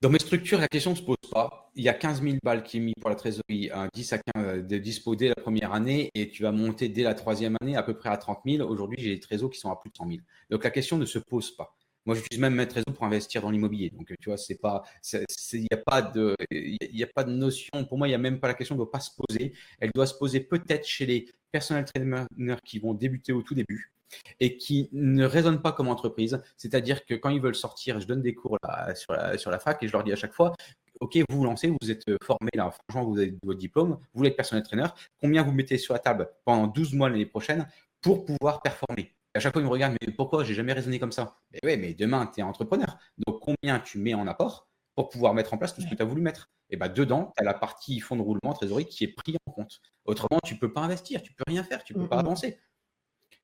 dans 0.02 0.10
mes 0.10 0.18
structures, 0.18 0.58
la 0.58 0.66
question 0.66 0.90
ne 0.90 0.96
se 0.96 1.02
pose 1.02 1.16
pas. 1.30 1.70
Il 1.76 1.84
y 1.84 1.88
a 1.88 1.94
15 1.94 2.22
000 2.22 2.38
balles 2.42 2.64
qui 2.64 2.78
est 2.78 2.80
mis 2.80 2.92
pour 3.00 3.08
la 3.08 3.14
trésorerie, 3.14 3.70
un 3.72 3.86
10 3.94 4.12
à 4.12 4.18
15 4.18 4.66
de 4.66 4.78
dispo 4.78 5.14
dès 5.14 5.28
la 5.28 5.36
première 5.36 5.72
année 5.72 6.10
et 6.14 6.28
tu 6.28 6.42
vas 6.42 6.50
monter 6.50 6.88
dès 6.88 7.04
la 7.04 7.14
troisième 7.14 7.56
année 7.60 7.76
à 7.76 7.84
peu 7.84 7.94
près 7.94 8.08
à 8.08 8.16
30 8.16 8.40
000. 8.44 8.68
Aujourd'hui, 8.68 8.98
j'ai 9.00 9.14
des 9.14 9.20
trésors 9.20 9.48
qui 9.48 9.60
sont 9.60 9.70
à 9.70 9.76
plus 9.76 9.90
de 9.90 9.96
100 9.96 10.08
000. 10.08 10.18
Donc 10.50 10.64
la 10.64 10.70
question 10.70 10.98
ne 10.98 11.04
se 11.04 11.20
pose 11.20 11.54
pas. 11.54 11.76
Moi, 12.04 12.16
j'utilise 12.16 12.40
même 12.40 12.56
mes 12.56 12.66
trésors 12.66 12.92
pour 12.92 13.04
investir 13.04 13.42
dans 13.42 13.50
l'immobilier. 13.52 13.90
Donc, 13.90 14.12
tu 14.20 14.28
vois, 14.28 14.36
c'est 14.36 14.56
pas, 14.56 14.82
il 15.12 15.60
n'y 15.60 15.68
a 15.70 15.76
pas 15.76 16.02
de, 16.02 16.34
il 16.50 17.00
a 17.00 17.06
pas 17.06 17.22
de 17.22 17.30
notion. 17.30 17.84
Pour 17.88 17.96
moi, 17.96 18.08
il 18.08 18.10
n'y 18.10 18.16
a 18.16 18.18
même 18.18 18.40
pas 18.40 18.48
la 18.48 18.54
question 18.54 18.74
ne 18.74 18.78
doit 18.78 18.90
pas 18.90 18.98
se 18.98 19.10
poser. 19.16 19.52
Elle 19.78 19.92
doit 19.94 20.06
se 20.06 20.14
poser 20.14 20.40
peut-être 20.40 20.84
chez 20.84 21.06
les 21.06 21.28
personnels 21.52 21.84
trainers 21.84 22.26
qui 22.64 22.80
vont 22.80 22.92
débuter 22.92 23.32
au 23.32 23.42
tout 23.42 23.54
début 23.54 23.92
et 24.40 24.56
qui 24.56 24.88
ne 24.92 25.24
raisonnent 25.24 25.62
pas 25.62 25.72
comme 25.72 25.88
entreprise. 25.88 26.42
C'est-à-dire 26.56 27.04
que 27.04 27.14
quand 27.14 27.30
ils 27.30 27.40
veulent 27.40 27.54
sortir, 27.54 28.00
je 28.00 28.06
donne 28.06 28.22
des 28.22 28.34
cours 28.34 28.58
sur, 28.94 29.12
la, 29.12 29.38
sur 29.38 29.50
la 29.50 29.58
fac 29.58 29.82
et 29.82 29.88
je 29.88 29.92
leur 29.92 30.04
dis 30.04 30.12
à 30.12 30.16
chaque 30.16 30.32
fois, 30.34 30.52
OK, 31.00 31.18
vous 31.28 31.38
vous 31.38 31.44
lancez, 31.44 31.74
vous 31.80 31.90
êtes 31.90 32.04
formé 32.22 32.50
là, 32.54 32.70
franchement, 32.70 33.10
vous 33.10 33.18
avez 33.18 33.36
votre 33.42 33.58
diplôme, 33.58 33.98
vous 34.14 34.24
êtes 34.24 34.36
personnel 34.36 34.62
trainer, 34.62 34.86
combien 35.20 35.42
vous 35.42 35.52
mettez 35.52 35.78
sur 35.78 35.94
la 35.94 35.98
table 35.98 36.28
pendant 36.44 36.66
12 36.66 36.94
mois 36.94 37.08
l'année 37.08 37.26
prochaine 37.26 37.66
pour 38.00 38.24
pouvoir 38.24 38.62
performer? 38.62 39.14
À 39.34 39.40
chaque 39.40 39.52
fois, 39.52 39.62
ils 39.62 39.64
me 39.64 39.70
regardent, 39.70 39.96
mais 40.00 40.12
pourquoi 40.12 40.44
j'ai 40.44 40.54
jamais 40.54 40.72
raisonné 40.74 40.98
comme 40.98 41.12
ça? 41.12 41.38
Mais 41.52 41.58
oui, 41.64 41.76
mais 41.76 41.94
demain, 41.94 42.30
tu 42.32 42.40
es 42.40 42.42
entrepreneur. 42.42 42.98
Donc, 43.26 43.40
combien 43.40 43.80
tu 43.80 43.98
mets 43.98 44.14
en 44.14 44.26
apport 44.26 44.68
pour 44.94 45.08
pouvoir 45.08 45.32
mettre 45.32 45.54
en 45.54 45.58
place 45.58 45.74
tout 45.74 45.80
ce 45.80 45.88
que 45.88 45.94
tu 45.94 46.02
as 46.02 46.04
voulu 46.04 46.20
mettre? 46.20 46.50
Et 46.68 46.76
bien, 46.76 46.88
dedans, 46.88 47.32
tu 47.36 47.42
as 47.42 47.44
la 47.44 47.54
partie 47.54 47.98
fonds 47.98 48.16
de 48.16 48.22
roulement, 48.22 48.52
trésorerie 48.52 48.86
qui 48.86 49.04
est 49.04 49.14
pris 49.14 49.36
en 49.46 49.52
compte. 49.52 49.80
Autrement, 50.04 50.38
tu 50.44 50.54
ne 50.54 50.58
peux 50.58 50.72
pas 50.72 50.82
investir, 50.82 51.22
tu 51.22 51.32
ne 51.32 51.36
peux 51.36 51.50
rien 51.50 51.64
faire, 51.64 51.82
tu 51.82 51.94
ne 51.94 52.02
peux 52.02 52.08
pas 52.08 52.18
avancer 52.18 52.58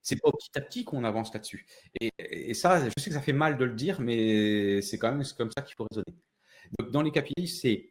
c'est 0.03 0.21
pas 0.21 0.31
petit 0.33 0.51
à 0.57 0.61
petit 0.61 0.85
qu'on 0.85 1.05
avance 1.05 1.33
là-dessus. 1.33 1.67
Et, 2.01 2.55
ça, 2.55 2.85
je 2.85 2.93
sais 2.99 3.11
que 3.11 3.15
ça 3.15 3.23
fait 3.23 3.33
mal 3.33 3.59
de 3.59 3.65
le 3.65 3.75
dire, 3.75 4.01
mais 4.01 4.81
c'est 4.83 4.99
quand 4.99 5.13
même 5.13 5.25
comme 5.37 5.51
ça 5.51 5.63
qu'il 5.63 5.75
faut 5.75 5.87
raisonner. 5.91 6.17
Donc, 6.79 6.91
dans 6.91 7.03
les 7.03 7.11
KPI, 7.11 7.49
c'est 7.49 7.91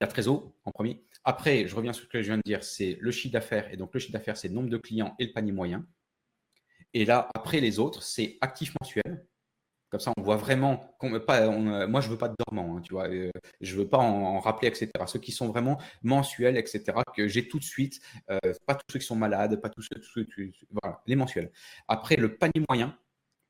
la 0.00 0.06
trésor 0.06 0.52
en 0.64 0.70
premier. 0.72 1.04
Après, 1.24 1.66
je 1.66 1.74
reviens 1.76 1.92
sur 1.92 2.04
ce 2.04 2.08
que 2.08 2.22
je 2.22 2.28
viens 2.28 2.38
de 2.38 2.42
dire, 2.44 2.64
c'est 2.64 2.96
le 3.00 3.10
chiffre 3.10 3.32
d'affaires. 3.32 3.72
Et 3.72 3.76
donc, 3.76 3.92
le 3.92 4.00
chiffre 4.00 4.12
d'affaires, 4.12 4.36
c'est 4.36 4.48
le 4.48 4.54
nombre 4.54 4.70
de 4.70 4.78
clients 4.78 5.14
et 5.18 5.26
le 5.26 5.32
panier 5.32 5.52
moyen. 5.52 5.86
Et 6.94 7.04
là, 7.04 7.28
après 7.34 7.60
les 7.60 7.78
autres, 7.78 8.02
c'est 8.02 8.38
actif 8.40 8.74
mensuel. 8.80 9.26
Comme 9.90 10.00
ça, 10.00 10.12
on 10.16 10.22
voit 10.22 10.36
vraiment. 10.36 10.96
Pas, 11.26 11.50
moi, 11.86 12.00
je 12.00 12.08
veux 12.08 12.16
pas 12.16 12.28
de 12.28 12.36
dormant, 12.46 12.76
hein, 12.76 12.80
tu 12.80 12.94
vois. 12.94 13.08
Euh, 13.08 13.30
je 13.60 13.74
veux 13.76 13.88
pas 13.88 13.98
en, 13.98 14.38
rappeler, 14.38 14.68
etc. 14.68 14.88
Ceux 15.06 15.18
qui 15.18 15.32
sont 15.32 15.48
vraiment 15.48 15.78
mensuels, 16.02 16.56
etc. 16.56 16.82
Que 17.14 17.26
j'ai 17.26 17.48
tout 17.48 17.58
de 17.58 17.64
suite. 17.64 18.00
Euh, 18.30 18.38
pas 18.66 18.76
tous 18.76 18.84
ceux 18.92 18.98
qui 19.00 19.06
sont 19.06 19.16
malades, 19.16 19.60
pas 19.60 19.68
tous 19.68 19.82
ceux, 19.82 20.26
voilà, 20.82 21.02
les 21.06 21.16
mensuels. 21.16 21.50
Après, 21.88 22.16
le 22.16 22.36
panier 22.36 22.64
moyen. 22.68 22.96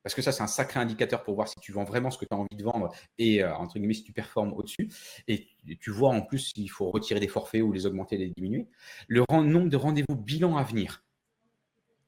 Parce 0.03 0.15
que 0.15 0.23
ça, 0.23 0.33
c'est 0.33 0.43
un 0.43 0.47
sacré 0.47 0.81
indicateur 0.81 1.23
pour 1.23 1.35
voir 1.35 1.47
si 1.47 1.61
tu 1.61 1.73
vends 1.73 1.85
vraiment 1.85 2.11
ce 2.11 2.17
que 2.17 2.25
tu 2.25 2.35
as 2.35 2.39
envie 2.39 2.57
de 2.57 2.65
vendre 2.65 2.89
et, 3.19 3.45
euh, 3.45 3.55
entre 3.55 3.79
guillemets, 3.79 3.93
si 3.93 4.03
tu 4.03 4.13
performes 4.13 4.55
au-dessus. 4.55 4.89
Et 5.29 5.49
tu 5.79 5.91
vois 5.91 6.09
en 6.09 6.23
plus 6.23 6.53
s'il 6.55 6.71
faut 6.71 6.91
retirer 6.91 7.21
des 7.21 7.29
forfaits 7.29 7.61
ou 7.61 7.71
les 7.71 7.85
augmenter, 7.85 8.17
les 8.17 8.31
diminuer. 8.31 8.67
Le 9.09 9.25
nombre 9.31 9.69
de 9.69 9.77
rendez-vous 9.77 10.17
bilan 10.17 10.57
à 10.57 10.63
venir. 10.63 11.03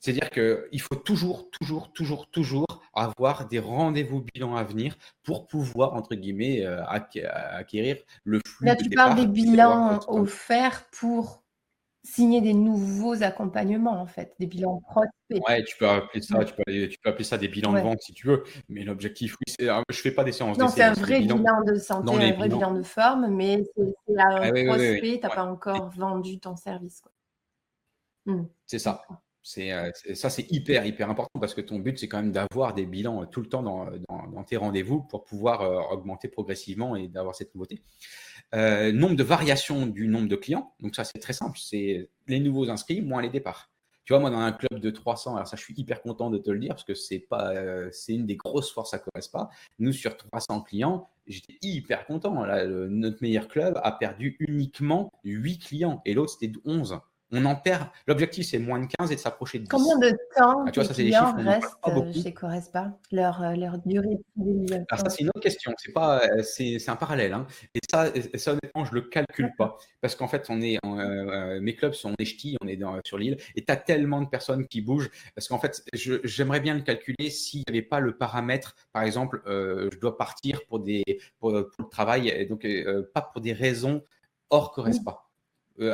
C'est-à-dire 0.03 0.31
qu'il 0.31 0.81
faut 0.81 0.97
toujours, 0.97 1.49
toujours, 1.51 1.93
toujours, 1.93 2.29
toujours 2.29 2.67
avoir 2.93 3.47
des 3.47 3.61
rendez-vous 3.61 4.21
bilans 4.21 4.57
à 4.57 4.65
venir 4.65 4.97
pour 5.23 5.47
pouvoir, 5.47 5.95
entre 5.95 6.17
guillemets, 6.17 6.67
euh, 6.67 6.85
acquérir 6.85 7.99
le 8.25 8.41
flux. 8.45 8.67
Là, 8.67 8.75
tu 8.75 8.91
parles 8.91 9.15
des 9.15 9.29
bilans 9.29 10.01
offerts 10.09 10.89
pour 10.91 11.45
signer 12.03 12.41
des 12.41 12.53
nouveaux 12.53 13.23
accompagnements, 13.23 14.03
en 14.03 14.07
fait, 14.07 14.35
des 14.41 14.49
bilans 14.49 14.83
prospects. 14.91 15.41
Ouais, 15.49 15.63
tu 15.63 15.77
peux 15.77 15.89
appeler 15.89 16.21
ça, 16.21 16.45
tu 16.45 16.53
peux, 16.53 16.89
tu 16.89 16.99
peux 17.01 17.11
appeler 17.11 17.25
ça 17.25 17.39
des 17.39 17.47
bilans 17.47 17.73
de 17.73 17.79
vente 17.79 18.03
si 18.03 18.13
tu 18.13 18.27
veux, 18.27 18.43
mais 18.69 18.83
l'objectif, 18.83 19.37
oui, 19.37 19.55
c'est, 19.57 19.69
je 19.89 20.01
fais 20.01 20.11
pas 20.11 20.25
des 20.25 20.33
séances. 20.33 20.59
Non, 20.59 20.67
c'est 20.67 20.83
un 20.83 20.95
vrai 20.95 21.21
bilan 21.21 21.63
de 21.65 21.77
santé, 21.77 22.11
un 22.11 22.33
vrai 22.33 22.49
bilan 22.49 22.73
de 22.73 22.83
forme, 22.83 23.29
mais 23.29 23.63
c'est 23.77 24.19
un 24.19 24.41
ah 24.43 24.51
prospect, 24.67 25.21
tu 25.21 25.21
n'as 25.21 25.31
pas 25.33 25.45
encore 25.45 25.91
vendu 25.91 26.41
ton 26.41 26.57
service. 26.57 27.03
Mmh. 28.27 28.43
C'est 28.67 28.81
ça. 28.81 29.01
Euh, 29.59 29.91
ça, 30.15 30.31
c'est 30.31 30.51
hyper, 30.51 30.87
hyper 30.87 31.11
important 31.11 31.41
parce 31.41 31.55
que 31.55 31.61
ton 31.61 31.79
but, 31.79 31.99
c'est 31.99 32.09
quand 32.09 32.19
même 32.19 32.33
d'avoir 32.33 32.75
des 32.75 32.87
bilans 32.87 33.23
euh, 33.23 33.27
tout 33.27 33.41
le 33.41 33.49
temps 33.49 33.63
dans, 33.63 34.45
tes 34.45 34.57
rendez-vous 34.57 35.03
pour 35.03 35.25
pouvoir 35.25 35.63
euh, 35.63 35.81
augmenter 35.91 36.29
progressivement 36.29 36.97
et 36.97 37.09
d'avoir 37.09 37.35
cette 37.35 37.55
nouveauté. 37.55 37.83
nombre 38.53 39.17
de 39.17 39.23
variations 39.23 39.87
du 39.87 40.07
nombre 40.07 40.29
de 40.29 40.37
clients. 40.37 40.75
Donc, 40.81 40.95
ça, 40.95 41.05
c'est 41.05 41.19
très 41.19 41.33
simple. 41.33 41.59
C'est 41.59 42.09
les 42.29 42.41
nouveaux 42.41 42.69
inscrits 42.71 43.01
moins 43.03 43.23
les 43.23 43.31
départs. 43.31 43.71
Tu 44.05 44.13
vois, 44.13 44.21
moi, 44.21 44.31
dans 44.31 44.39
un 44.39 44.53
club 44.53 44.81
de 44.81 44.91
300, 44.91 45.37
alors 45.37 45.47
ça, 45.47 45.57
je 45.57 45.63
suis 45.63 45.75
hyper 45.77 46.03
content 46.03 46.29
de 46.29 46.39
te 46.39 46.51
le 46.51 46.59
dire 46.59 46.71
parce 46.71 46.83
que 46.83 46.95
c'est 46.95 47.21
pas, 47.21 47.55
c'est 47.93 48.15
une 48.15 48.27
des 48.27 48.35
grosses 48.35 48.73
forces 48.73 48.95
à 48.95 48.99
pas. 49.33 49.49
Nous, 49.79 49.93
sur 49.93 50.17
300 50.17 50.63
clients, 50.63 51.09
j'étais 51.29 51.57
hyper 51.63 52.05
content. 52.07 52.45
notre 52.89 53.23
meilleur 53.23 53.47
club 53.47 53.81
a 53.83 53.93
perdu 53.93 54.37
uniquement 54.41 55.13
8 55.23 55.59
clients 55.59 56.03
et 56.05 56.15
l'autre, 56.15 56.33
c'était 56.33 56.53
11. 56.65 57.01
On 57.35 57.47
en 57.47 57.57
perd. 57.57 57.87
L'objectif, 58.07 58.47
c'est 58.47 58.59
moins 58.59 58.79
de 58.79 58.87
15 58.99 59.11
et 59.11 59.15
de 59.17 59.21
s'approcher 59.21 59.59
de 59.59 59.65
10. 59.65 59.71
Combien 59.71 59.99
de 59.99 60.11
temps 60.37 60.65
Ah, 60.67 60.71
tu 60.71 60.81
vois, 60.81 60.89
ça, 60.89 61.03
les 61.03 61.11
chiffres, 61.11 61.33
clients 61.35 61.47
en 61.47 61.51
restent 61.51 61.81
pas 61.83 61.91
euh, 61.91 62.13
chez 62.13 62.35
Correspa 62.35 62.99
leur, 63.11 63.43
euh, 63.43 63.55
leur 63.55 63.79
durée 63.79 64.19
de 64.37 64.75
Alors 64.75 65.01
ça, 65.01 65.09
c'est 65.09 65.23
une 65.23 65.29
autre 65.29 65.41
question. 65.41 65.73
C'est 65.79 65.93
pas, 65.93 66.23
euh, 66.25 66.43
c'est, 66.43 66.89
un 66.91 66.97
parallèle. 66.97 67.33
hein. 67.33 67.47
Et 67.75 67.81
ça, 67.91 68.13
ça, 68.35 68.53
honnêtement, 68.53 68.85
je 68.85 68.93
le 68.95 69.01
calcule 69.01 69.51
pas 69.57 69.79
parce 70.03 70.15
qu'en 70.15 70.29
fait, 70.29 70.45
on 70.51 70.61
est, 70.61 70.77
en, 70.85 70.99
euh, 70.99 71.59
mes 71.61 71.75
clubs 71.75 71.95
sont 71.95 72.13
des 72.19 72.27
ch'tis, 72.27 72.59
on 72.61 72.69
est 72.69 72.77
dans- 72.77 73.01
sur 73.07 73.17
l'île, 73.17 73.39
et 73.57 73.65
tu 73.65 73.73
as 73.73 73.77
tellement 73.77 74.21
de 74.21 74.29
personnes 74.29 74.67
qui 74.69 74.83
bougent 74.83 75.11
parce 75.35 75.49
qu'en 75.49 75.59
fait, 75.59 75.83
j'aimerais 75.95 76.61
bien 76.61 76.75
le 76.75 76.83
calculer 76.83 77.31
s'il 77.31 77.61
n'y 77.61 77.65
avait 77.69 77.81
pas 77.83 78.01
le 78.01 78.15
paramètre, 78.19 78.77
par 78.93 79.05
exemple, 79.05 79.43
euh, 79.47 79.89
je 79.91 79.99
dois 79.99 80.19
partir 80.19 80.61
pour 80.69 80.81
des, 80.81 81.03
pour, 81.39 81.51
pour 81.53 81.85
le 81.85 81.89
travail, 81.89 82.29
et 82.29 82.45
donc 82.45 82.67
euh, 82.67 83.11
pas 83.15 83.23
pour 83.23 83.41
des 83.41 83.55
raisons 83.55 84.03
hors 84.51 84.73
Correspa, 84.73 85.25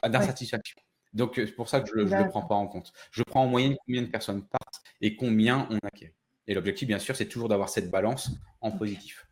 d'insatisfaction. 0.08 0.80
Donc, 1.12 1.38
euh, 1.38 1.46
c'est 1.46 1.52
pour 1.52 1.68
ça 1.68 1.80
que 1.80 1.88
je 1.88 1.94
ne 1.94 2.04
le 2.04 2.28
prends 2.28 2.46
pas 2.46 2.54
en 2.54 2.66
compte. 2.66 2.92
Je 3.10 3.22
prends 3.22 3.44
en 3.44 3.46
moyenne 3.46 3.76
combien 3.86 4.02
de 4.02 4.08
personnes 4.08 4.46
partent 4.46 4.82
et 5.00 5.16
combien 5.16 5.66
on 5.70 5.78
acquiert. 5.86 6.12
Et 6.46 6.54
l'objectif, 6.54 6.88
bien 6.88 6.98
sûr, 6.98 7.16
c'est 7.16 7.28
toujours 7.28 7.48
d'avoir 7.48 7.68
cette 7.68 7.90
balance 7.90 8.30
en 8.60 8.70
positif. 8.72 9.28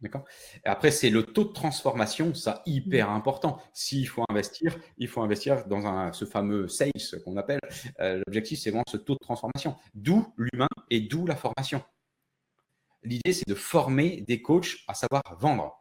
D'accord? 0.00 0.24
Après, 0.64 0.90
c'est 0.90 1.10
le 1.10 1.24
taux 1.24 1.44
de 1.44 1.52
transformation, 1.52 2.32
ça 2.34 2.62
hyper 2.64 3.10
important. 3.10 3.60
S'il 3.74 4.08
faut 4.08 4.24
investir, 4.30 4.78
il 4.96 5.08
faut 5.08 5.20
investir 5.20 5.66
dans 5.66 5.86
un, 5.86 6.12
ce 6.12 6.24
fameux 6.24 6.68
sales 6.68 6.92
qu'on 7.22 7.36
appelle. 7.36 7.60
Euh, 8.00 8.22
L'objectif, 8.26 8.60
c'est 8.60 8.70
vraiment 8.70 8.84
ce 8.88 8.96
taux 8.96 9.14
de 9.14 9.18
transformation. 9.18 9.76
D'où 9.94 10.32
l'humain 10.38 10.68
et 10.88 11.00
d'où 11.00 11.26
la 11.26 11.36
formation. 11.36 11.82
L'idée, 13.02 13.32
c'est 13.32 13.48
de 13.48 13.54
former 13.54 14.22
des 14.26 14.40
coachs 14.40 14.78
à 14.88 14.94
savoir 14.94 15.22
vendre. 15.38 15.79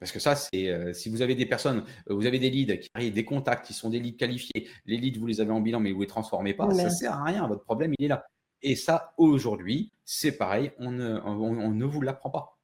Parce 0.00 0.12
que 0.12 0.18
ça, 0.18 0.34
c'est 0.36 0.68
euh, 0.68 0.92
si 0.92 1.08
vous 1.08 1.22
avez 1.22 1.34
des 1.34 1.46
personnes, 1.46 1.84
euh, 2.10 2.14
vous 2.14 2.26
avez 2.26 2.38
des 2.38 2.50
leads 2.50 2.78
qui 2.78 2.88
arrivent, 2.94 3.14
des 3.14 3.24
contacts 3.24 3.66
qui 3.66 3.72
sont 3.74 3.90
des 3.90 4.00
leads 4.00 4.16
qualifiés, 4.18 4.68
les 4.86 4.96
leads, 4.96 5.18
vous 5.18 5.26
les 5.26 5.40
avez 5.40 5.52
en 5.52 5.60
bilan, 5.60 5.80
mais 5.80 5.92
vous 5.92 5.98
ne 5.98 6.02
les 6.04 6.08
transformez 6.08 6.52
pas, 6.54 6.64
ça 6.74 6.84
ne 6.84 6.88
sert 6.90 7.12
à 7.12 7.24
rien. 7.24 7.46
Votre 7.46 7.64
problème, 7.64 7.94
il 7.98 8.04
est 8.04 8.08
là. 8.08 8.26
Et 8.62 8.76
ça, 8.76 9.12
aujourd'hui, 9.18 9.92
c'est 10.04 10.32
pareil, 10.36 10.72
on 10.78 10.90
ne, 10.90 11.18
on- 11.24 11.58
on 11.58 11.70
ne 11.70 11.84
vous 11.84 12.00
l'apprend 12.00 12.30
pas. 12.30 12.58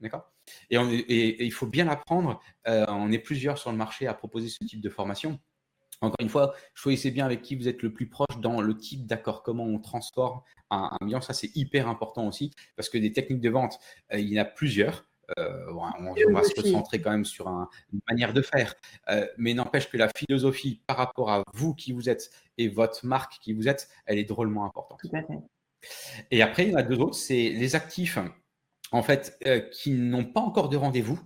D'accord? 0.00 0.30
Et, 0.70 0.78
on- 0.78 0.90
et- 0.90 0.96
et 1.02 1.44
il 1.44 1.52
faut 1.52 1.66
bien 1.66 1.84
l'apprendre. 1.84 2.40
Euh, 2.66 2.86
on 2.88 3.10
est 3.12 3.18
plusieurs 3.18 3.58
sur 3.58 3.70
le 3.70 3.76
marché 3.76 4.06
à 4.06 4.14
proposer 4.14 4.48
ce 4.48 4.64
type 4.64 4.80
de 4.80 4.88
formation. 4.88 5.38
Encore 6.00 6.16
une 6.20 6.28
fois, 6.28 6.54
choisissez 6.74 7.10
bien 7.10 7.24
avec 7.26 7.42
qui 7.42 7.56
vous 7.56 7.66
êtes 7.68 7.82
le 7.82 7.92
plus 7.92 8.08
proche 8.08 8.38
dans 8.40 8.60
le 8.60 8.76
type 8.76 9.06
d'accord, 9.06 9.42
comment 9.42 9.64
on 9.64 9.80
transforme 9.80 10.40
un, 10.70 10.90
un 11.00 11.04
bilan. 11.04 11.20
Ça, 11.20 11.32
c'est 11.34 11.50
hyper 11.56 11.88
important 11.88 12.26
aussi 12.28 12.52
parce 12.76 12.88
que 12.88 12.98
des 12.98 13.12
techniques 13.12 13.40
de 13.40 13.50
vente, 13.50 13.78
il 14.12 14.20
y 14.32 14.38
en 14.38 14.42
a 14.42 14.44
plusieurs. 14.44 15.06
Euh, 15.38 15.66
on, 15.72 16.14
on 16.28 16.32
va 16.32 16.42
se 16.42 16.58
recentrer 16.60 17.00
quand 17.02 17.10
même 17.10 17.24
sur 17.24 17.48
un- 17.48 17.68
une 17.92 18.00
manière 18.08 18.32
de 18.32 18.40
faire. 18.42 18.74
Euh, 19.10 19.26
mais 19.36 19.52
n'empêche 19.54 19.90
que 19.90 19.96
la 19.96 20.08
philosophie 20.16 20.80
par 20.86 20.96
rapport 20.96 21.30
à 21.30 21.42
vous 21.52 21.74
qui 21.74 21.92
vous 21.92 22.08
êtes 22.08 22.30
et 22.56 22.68
votre 22.68 23.04
marque 23.04 23.38
qui 23.42 23.52
vous 23.52 23.68
êtes, 23.68 23.88
elle 24.06 24.18
est 24.18 24.24
drôlement 24.24 24.64
importante. 24.64 25.00
Tout 25.02 25.10
à 25.14 25.22
fait. 25.22 25.38
Et 26.30 26.42
après, 26.42 26.64
il 26.66 26.70
y 26.72 26.74
en 26.74 26.78
a 26.78 26.82
deux 26.82 26.98
autres, 26.98 27.14
c'est 27.16 27.50
les 27.50 27.76
actifs, 27.76 28.18
en 28.90 29.02
fait, 29.02 29.38
euh, 29.46 29.60
qui 29.60 29.92
n'ont 29.92 30.24
pas 30.24 30.40
encore 30.40 30.68
de 30.70 30.76
rendez-vous. 30.76 31.20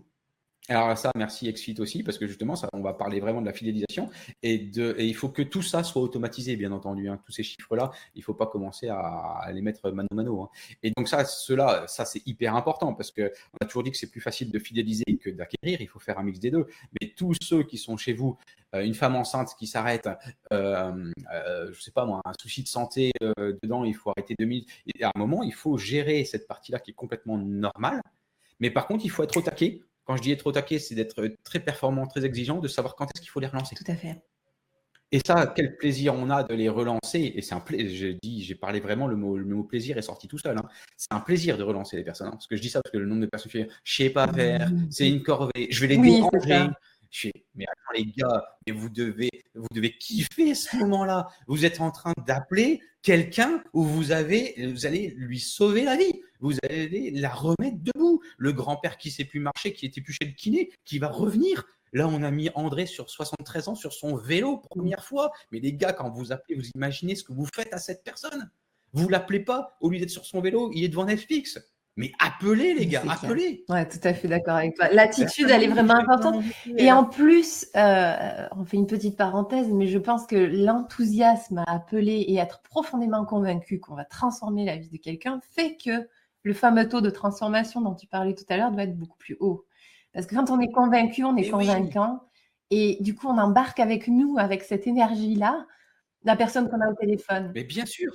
Alors 0.68 0.96
ça, 0.96 1.11
merci 1.16 1.53
XFIT 1.53 1.81
aussi, 1.81 2.03
parce 2.05 2.18
que 2.18 2.27
justement, 2.29 2.55
ça, 2.55 2.68
on 2.72 2.83
va 2.83 2.94
parler 2.94 3.18
vraiment 3.18 3.40
de 3.40 3.46
la 3.46 3.53
fidélisation 3.53 4.11
et, 4.44 4.59
de, 4.59 4.94
et 4.96 5.07
il 5.07 5.14
faut 5.14 5.29
que 5.29 5.42
tout 5.42 5.61
ça 5.61 5.83
soit 5.83 6.01
automatisé, 6.01 6.55
bien 6.57 6.70
entendu. 6.70 7.09
hein. 7.09 7.20
Tous 7.27 7.33
ces 7.33 7.42
chiffres-là, 7.42 7.90
il 8.14 8.20
ne 8.20 8.25
faut 8.25 8.35
pas 8.35 8.46
commencer 8.46 8.88
à, 8.88 9.44
les 9.53 9.61
mettre 9.61 9.90
mano 9.90 10.09
mano. 10.14 10.42
hein. 10.42 10.48
Et 10.85 10.92
donc 10.96 11.09
ça, 11.09 11.25
cela, 11.25 11.85
ça 11.88 12.05
c'est 12.05 12.25
hyper 12.29 12.55
important 12.55 12.94
parce 12.94 13.11
que 13.11 13.33
on 13.55 13.64
a 13.64 13.66
toujours 13.66 13.83
dit 13.83 13.90
que 13.90 13.96
c'est 13.96 14.11
plus 14.11 14.20
facile 14.20 14.53
de 14.53 14.59
fidéliser 14.61 15.05
que 15.20 15.31
d'acquérir. 15.31 15.81
Il 15.81 15.88
faut 15.88 15.98
faire 15.98 16.18
un 16.20 16.22
mix 16.22 16.38
des 16.38 16.53
deux. 16.53 16.66
Mais 17.01 17.12
tous 17.16 17.35
ceux 17.42 17.64
qui 17.64 17.77
sont 17.77 17.96
chez 17.96 18.12
vous, 18.12 18.38
euh, 18.77 18.85
une 18.85 18.94
femme 18.94 19.16
enceinte 19.16 19.57
qui 19.59 19.66
s'arrête, 19.66 20.09
euh, 20.53 21.11
euh, 21.35 21.72
je 21.72 21.81
sais 21.83 21.90
pas 21.90 22.05
moi, 22.07 22.20
un 22.25 22.33
souci 22.40 22.62
de 22.62 22.68
santé 22.68 23.11
euh, 23.22 23.59
dedans, 23.64 23.83
il 23.85 23.94
faut 23.96 24.11
arrêter 24.11 24.37
deux 24.38 24.46
minutes. 24.46 24.68
Et 24.94 25.03
à 25.03 25.11
un 25.12 25.18
moment, 25.18 25.42
il 25.42 25.55
faut 25.55 25.77
gérer 25.77 26.25
cette 26.25 26.46
partie-là 26.46 26.79
qui 26.79 26.92
est 26.92 26.94
complètement 26.94 27.37
normale. 27.37 28.01
Mais 28.61 28.70
par 28.70 28.87
contre, 28.87 29.05
il 29.05 29.11
faut 29.11 29.25
être 29.25 29.37
au 29.37 29.42
taquet. 29.42 29.83
Quand 30.05 30.17
je 30.17 30.23
dis 30.23 30.33
être 30.33 30.47
au 30.47 30.53
taquet, 30.53 30.79
c'est 30.79 30.95
d'être 30.95 31.29
très 31.45 31.61
performant, 31.61 32.07
très 32.07 32.25
exigeant, 32.25 32.59
de 32.59 32.69
savoir 32.69 32.97
quand 32.97 33.07
est-ce 33.07 33.21
qu'il 33.21 33.31
faut 33.31 33.41
les 33.41 33.47
relancer. 33.47 33.75
Tout 33.77 33.91
à 33.91 33.95
fait. 33.95 34.23
Et 35.15 35.21
ça, 35.25 35.53
quel 35.55 35.77
plaisir 35.77 36.15
on 36.15 36.31
a 36.31 36.43
de 36.43 36.55
les 36.55 36.71
relancer. 36.71 37.33
Et 37.35 37.43
c'est 37.43 37.55
un 37.55 37.61
plaisir. 37.61 38.17
J'ai 38.23 38.55
parlé 38.55 38.81
vraiment, 38.81 39.07
le 39.07 39.15
mot, 39.15 39.37
le 39.37 39.45
mot 39.45 39.62
plaisir 39.62 39.99
est 39.99 40.03
sorti 40.03 40.27
tout 40.27 40.38
seul. 40.38 40.57
hein. 40.57 40.67
C'est 40.97 41.12
un 41.12 41.21
plaisir 41.21 41.59
de 41.59 41.62
relancer 41.62 41.99
les 41.99 42.03
personnes. 42.03 42.29
hein. 42.29 42.33
Parce 42.33 42.47
que 42.47 42.57
je 42.57 42.62
dis 42.62 42.71
ça 42.71 42.81
parce 42.83 42.93
que 42.93 42.99
le 42.99 43.05
nombre 43.05 43.21
de 43.21 43.27
personnes 43.27 43.53
qui 43.53 43.59
disent 43.59 43.73
Je 43.85 43.95
sais 43.95 44.11
pas 44.11 44.33
faire, 44.33 44.71
c'est 44.91 45.09
une 45.09 45.23
corvée, 45.23 45.69
je 45.71 45.81
vais 45.83 45.88
les 45.88 45.97
Oui, 45.99 46.15
déranger. 46.15 46.71
Je 47.11 47.29
fais, 47.29 47.45
mais 47.55 47.67
attends 47.67 47.93
les 47.95 48.07
gars, 48.07 48.43
mais 48.67 48.73
vous 48.73 48.88
devez, 48.88 49.29
vous 49.55 49.67
devez 49.75 49.99
kiffer 49.99 50.55
ce 50.55 50.79
moment-là. 50.79 51.29
Vous 51.47 51.67
êtes 51.67 51.83
en 51.83 51.91
train 51.91 52.15
d'appeler 52.27 52.81
quelqu'un 53.03 53.62
où 53.73 53.85
vous 53.85 54.12
avez, 54.12 54.55
vous 54.73 54.87
allez 54.87 55.15
lui 55.17 55.41
sauver 55.41 55.85
la 55.85 55.97
vie. 55.97 56.23
Vous 56.41 56.55
allez 56.65 57.11
la 57.11 57.31
remettre 57.31 57.79
debout. 57.79 58.23
Le 58.38 58.53
grand-père 58.53 58.97
qui 58.97 59.11
sait 59.11 59.25
plus 59.25 59.41
marcher, 59.41 59.73
qui 59.73 59.87
était 59.87 60.01
plus 60.01 60.12
chez 60.15 60.25
le 60.27 60.33
kiné, 60.33 60.71
qui 60.85 60.99
va 60.99 61.09
revenir. 61.09 61.65
Là, 61.93 62.09
on 62.09 62.23
a 62.23 62.31
mis 62.31 62.49
André 62.55 62.87
sur 62.87 63.11
73 63.11 63.69
ans 63.69 63.75
sur 63.75 63.93
son 63.93 64.17
vélo, 64.17 64.57
première 64.57 65.05
fois. 65.05 65.31
Mais 65.51 65.61
les 65.61 65.75
gars, 65.75 65.93
quand 65.93 66.11
vous 66.11 66.33
appelez, 66.33 66.55
vous 66.55 66.69
imaginez 66.75 67.15
ce 67.15 67.25
que 67.25 67.33
vous 67.33 67.47
faites 67.55 67.73
à 67.73 67.79
cette 67.79 68.03
personne. 68.03 68.51
Vous 68.95 69.09
l'appelez 69.09 69.41
pas, 69.41 69.77
au 69.81 69.91
lieu 69.91 69.99
d'être 69.99 70.11
sur 70.11 70.25
son 70.25 70.41
vélo, 70.41 70.71
il 70.75 70.85
est 70.85 70.88
devant 70.88 71.05
Netflix. 71.05 71.59
Mais 71.96 72.11
appelez 72.18 72.72
les 72.72 72.87
gars, 72.87 73.02
appelez. 73.09 73.64
Ouais, 73.68 73.87
tout 73.87 73.98
à 74.02 74.14
fait 74.14 74.26
d'accord 74.26 74.57
avec 74.57 74.74
toi. 74.76 74.88
L'attitude, 74.88 75.50
elle 75.50 75.62
est 75.62 75.68
vraiment 75.68 75.94
importante. 75.94 76.42
Et 76.78 76.90
en 76.90 77.05
plus, 77.05 77.66
euh, 77.76 78.48
on 78.57 78.64
fait 78.64 78.78
une 78.78 78.87
petite 78.87 79.16
parenthèse, 79.18 79.68
mais 79.68 79.87
je 79.87 79.98
pense 79.98 80.26
que 80.26 80.37
l'enthousiasme 80.37 81.59
à 81.59 81.70
appeler 81.70 82.20
et 82.20 82.37
être 82.37 82.62
profondément 82.62 83.26
convaincu 83.26 83.78
qu'on 83.78 83.94
va 83.94 84.07
transformer 84.07 84.64
la 84.64 84.76
vie 84.76 84.88
de 84.88 84.96
quelqu'un 84.96 85.40
fait 85.55 85.76
que 85.76 86.09
le 86.44 86.55
fameux 86.55 86.88
taux 86.88 87.02
de 87.02 87.11
transformation 87.11 87.83
dont 87.83 87.94
tu 87.94 88.07
parlais 88.07 88.35
tout 88.35 88.44
à 88.48 88.57
l'heure 88.57 88.72
doit 88.72 88.85
être 88.85 88.96
beaucoup 88.96 89.18
plus 89.18 89.37
haut. 89.40 89.66
Parce 90.14 90.26
que 90.26 90.35
quand 90.35 90.50
on 90.50 90.61
est 90.61 90.72
convaincu, 90.72 91.24
on 91.24 91.37
est 91.37 91.44
oui. 91.44 91.50
convaincant. 91.50 92.22
Et 92.70 92.96
du 93.00 93.14
coup, 93.14 93.28
on 93.28 93.37
embarque 93.37 93.81
avec 93.81 94.09
nous, 94.09 94.37
avec 94.38 94.62
cette 94.62 94.87
énergie-là, 94.87 95.66
la 96.24 96.37
personne 96.37 96.70
qu'on 96.70 96.81
a 96.81 96.88
au 96.90 96.94
téléphone. 96.94 97.52
Mais 97.55 97.64
bien 97.64 97.85
sûr. 97.85 98.12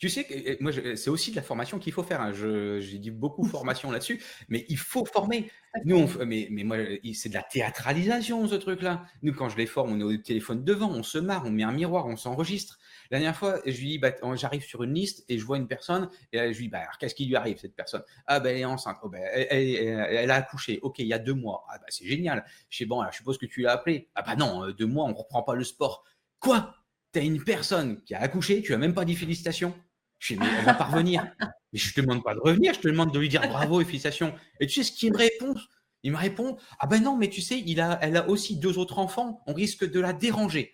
Tu 0.00 0.08
sais 0.08 0.24
que 0.24 0.34
euh, 0.34 0.56
moi, 0.60 0.72
c'est 0.96 1.10
aussi 1.10 1.30
de 1.30 1.36
la 1.36 1.42
formation 1.42 1.78
qu'il 1.78 1.92
faut 1.92 2.02
faire. 2.02 2.22
hein. 2.22 2.32
J'ai 2.32 2.98
dit 2.98 3.10
beaucoup 3.10 3.44
formation 3.44 3.90
là-dessus, 3.90 4.22
mais 4.48 4.64
il 4.70 4.78
faut 4.78 5.04
former. 5.04 5.50
Nous, 5.84 5.96
on, 5.96 6.24
mais, 6.26 6.48
mais 6.50 6.64
moi, 6.64 6.78
c'est 7.14 7.28
de 7.28 7.34
la 7.34 7.42
théâtralisation, 7.42 8.48
ce 8.48 8.54
truc-là. 8.54 9.04
Nous, 9.22 9.34
quand 9.34 9.50
je 9.50 9.58
les 9.58 9.66
forme, 9.66 9.92
on 9.92 10.00
est 10.00 10.02
au 10.02 10.16
téléphone 10.16 10.64
devant, 10.64 10.90
on 10.90 11.02
se 11.02 11.18
marre, 11.18 11.44
on 11.46 11.50
met 11.50 11.64
un 11.64 11.72
miroir, 11.72 12.06
on 12.06 12.16
s'enregistre. 12.16 12.78
La 13.10 13.18
dernière 13.18 13.36
fois, 13.36 13.60
je 13.66 13.78
lui 13.78 13.88
dis, 13.88 13.98
bah, 13.98 14.12
j'arrive 14.36 14.62
sur 14.64 14.82
une 14.82 14.94
liste 14.94 15.24
et 15.28 15.38
je 15.38 15.44
vois 15.44 15.58
une 15.58 15.68
personne, 15.68 16.08
et 16.32 16.38
là, 16.38 16.50
je 16.50 16.56
lui 16.58 16.64
dis, 16.66 16.70
bah, 16.70 16.78
alors, 16.80 16.96
qu'est-ce 16.98 17.14
qui 17.14 17.26
lui 17.26 17.36
arrive, 17.36 17.58
cette 17.58 17.76
personne? 17.76 18.02
Ah, 18.26 18.40
ben, 18.40 18.54
elle 18.56 18.62
est 18.62 18.64
enceinte. 18.64 18.96
Oh, 19.02 19.10
ben, 19.10 19.22
elle, 19.32 19.46
elle- 19.50 20.30
a 20.30 20.34
accouché. 20.36 20.78
Ok, 20.82 20.98
il 21.00 21.06
y 21.08 21.12
a 21.12 21.18
deux 21.18 21.34
mois. 21.34 21.64
Ah, 21.70 21.78
bah, 21.78 21.86
c'est 21.90 22.06
génial. 22.06 22.44
Je 22.70 22.78
sais, 22.78 22.86
bon, 22.86 23.00
alors, 23.00 23.12
je 23.12 23.18
suppose 23.18 23.36
que 23.38 23.46
tu 23.46 23.60
l'as 23.60 23.72
appelé. 23.72 24.08
Ah, 24.14 24.22
bah 24.22 24.34
non, 24.36 24.64
euh, 24.64 24.72
deux 24.72 24.86
mois, 24.86 25.04
on 25.04 25.12
reprend 25.14 25.42
pas 25.42 25.54
le 25.54 25.64
sport. 25.64 26.04
Quoi? 26.40 26.74
T'as 27.12 27.22
une 27.22 27.42
personne 27.44 28.02
qui 28.02 28.14
a 28.14 28.20
accouché, 28.20 28.62
tu 28.62 28.72
as 28.74 28.78
même 28.78 28.94
pas 28.94 29.04
dit 29.04 29.14
félicitations? 29.16 29.74
Je 30.20 30.34
dis, 30.34 30.40
mais 30.40 30.46
elle 30.58 30.64
va 30.64 30.74
pas 30.74 30.84
revenir. 30.84 31.26
Mais 31.72 31.78
je 31.78 31.92
te 31.92 32.00
demande 32.00 32.22
pas 32.22 32.34
de 32.34 32.40
revenir, 32.40 32.74
je 32.74 32.80
te 32.80 32.88
demande 32.88 33.12
de 33.12 33.18
lui 33.18 33.28
dire 33.28 33.40
bravo 33.48 33.80
et 33.80 33.84
félicitations. 33.84 34.32
Et 34.60 34.66
tu 34.66 34.82
sais 34.82 34.92
ce 34.92 34.96
qu'il 34.96 35.12
me 35.12 35.18
répond? 35.18 35.54
Il 36.02 36.12
me 36.12 36.16
répond 36.16 36.56
Ah 36.78 36.86
ben 36.86 37.02
non, 37.02 37.16
mais 37.16 37.28
tu 37.28 37.40
sais, 37.40 37.58
il 37.58 37.80
a, 37.80 37.98
elle 38.02 38.16
a 38.16 38.28
aussi 38.28 38.56
deux 38.58 38.78
autres 38.78 38.98
enfants, 38.98 39.42
on 39.46 39.54
risque 39.54 39.90
de 39.90 39.98
la 39.98 40.12
déranger. 40.12 40.72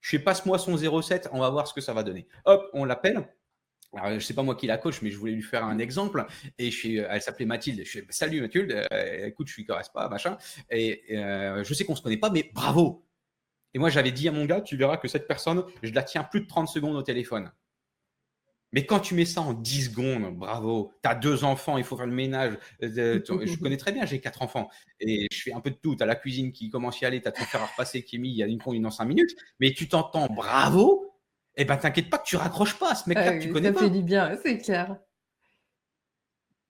Je 0.00 0.10
fais 0.10 0.18
passe-moi 0.18 0.58
son 0.58 0.76
07, 0.76 1.28
on 1.32 1.40
va 1.40 1.50
voir 1.50 1.66
ce 1.66 1.74
que 1.74 1.80
ça 1.80 1.92
va 1.92 2.02
donner. 2.02 2.28
Hop, 2.44 2.68
on 2.72 2.84
l'appelle. 2.84 3.28
Alors, 3.96 4.20
je 4.20 4.24
sais 4.24 4.34
pas 4.34 4.42
moi 4.42 4.54
qui 4.54 4.66
la 4.66 4.78
coach, 4.78 5.00
mais 5.00 5.10
je 5.10 5.16
voulais 5.16 5.32
lui 5.32 5.42
faire 5.42 5.64
un 5.64 5.78
exemple. 5.78 6.26
Et 6.58 6.70
je 6.70 6.76
suis, 6.76 6.96
elle 6.96 7.22
s'appelait 7.22 7.46
Mathilde. 7.46 7.82
Je 7.84 7.90
fais 7.90 8.06
Salut 8.10 8.40
Mathilde, 8.40 8.86
Euh, 8.92 9.26
écoute, 9.26 9.48
je 9.48 9.54
suis 9.54 9.64
correspond 9.64 10.00
pas, 10.00 10.08
machin. 10.08 10.36
Et 10.70 11.04
euh, 11.16 11.64
je 11.64 11.74
sais 11.74 11.84
qu'on 11.84 11.96
se 11.96 12.02
connaît 12.02 12.18
pas, 12.18 12.30
mais 12.30 12.50
bravo. 12.52 13.04
Et 13.74 13.78
moi, 13.78 13.90
j'avais 13.90 14.12
dit 14.12 14.28
à 14.28 14.32
mon 14.32 14.44
gars, 14.44 14.60
tu 14.60 14.76
verras 14.76 14.98
que 14.98 15.08
cette 15.08 15.26
personne, 15.26 15.64
je 15.82 15.92
la 15.92 16.02
tiens 16.02 16.24
plus 16.24 16.40
de 16.40 16.46
30 16.46 16.68
secondes 16.68 16.96
au 16.96 17.02
téléphone. 17.02 17.50
Mais 18.72 18.84
quand 18.84 19.00
tu 19.00 19.14
mets 19.14 19.24
ça 19.24 19.40
en 19.40 19.54
10 19.54 19.86
secondes, 19.86 20.36
bravo, 20.36 20.92
tu 21.02 21.08
as 21.08 21.14
deux 21.14 21.44
enfants, 21.44 21.78
il 21.78 21.84
faut 21.84 21.96
faire 21.96 22.06
le 22.06 22.14
ménage. 22.14 22.58
Euh, 22.82 23.20
je 23.26 23.58
connais 23.58 23.76
très 23.76 23.92
bien, 23.92 24.04
j'ai 24.04 24.20
quatre 24.20 24.42
enfants. 24.42 24.68
Et 25.00 25.26
je 25.32 25.42
fais 25.42 25.52
un 25.52 25.60
peu 25.60 25.70
de 25.70 25.76
tout. 25.76 25.96
Tu 25.96 26.02
as 26.02 26.06
la 26.06 26.16
cuisine 26.16 26.52
qui 26.52 26.68
commence 26.68 26.96
à 26.96 26.98
y 27.02 27.04
aller, 27.06 27.22
tu 27.22 27.28
as 27.28 27.32
ton 27.32 27.44
fer 27.44 27.62
à 27.62 27.66
repasser 27.66 28.02
qui 28.02 28.16
est 28.16 28.18
mis, 28.18 28.30
il 28.30 28.36
y 28.36 28.42
a 28.42 28.46
une 28.46 28.60
conduite 28.60 28.82
dans 28.82 28.90
5 28.90 29.04
minutes. 29.06 29.34
Mais 29.60 29.72
tu 29.72 29.88
t'entends 29.88 30.26
bravo, 30.26 31.08
et 31.56 31.64
ben 31.64 31.76
t'inquiète 31.76 32.08
pas 32.08 32.18
que 32.18 32.26
tu 32.26 32.36
raccroches 32.36 32.78
pas 32.78 32.92
à 32.92 32.94
ce 32.94 33.08
mec-là 33.08 33.36
que 33.36 33.42
tu 33.42 33.50
connais 33.50 33.68
ça 33.68 33.74
pas. 33.74 33.80
fait 33.80 33.90
du 33.90 34.02
bien, 34.02 34.36
c'est 34.42 34.58
clair. 34.58 34.96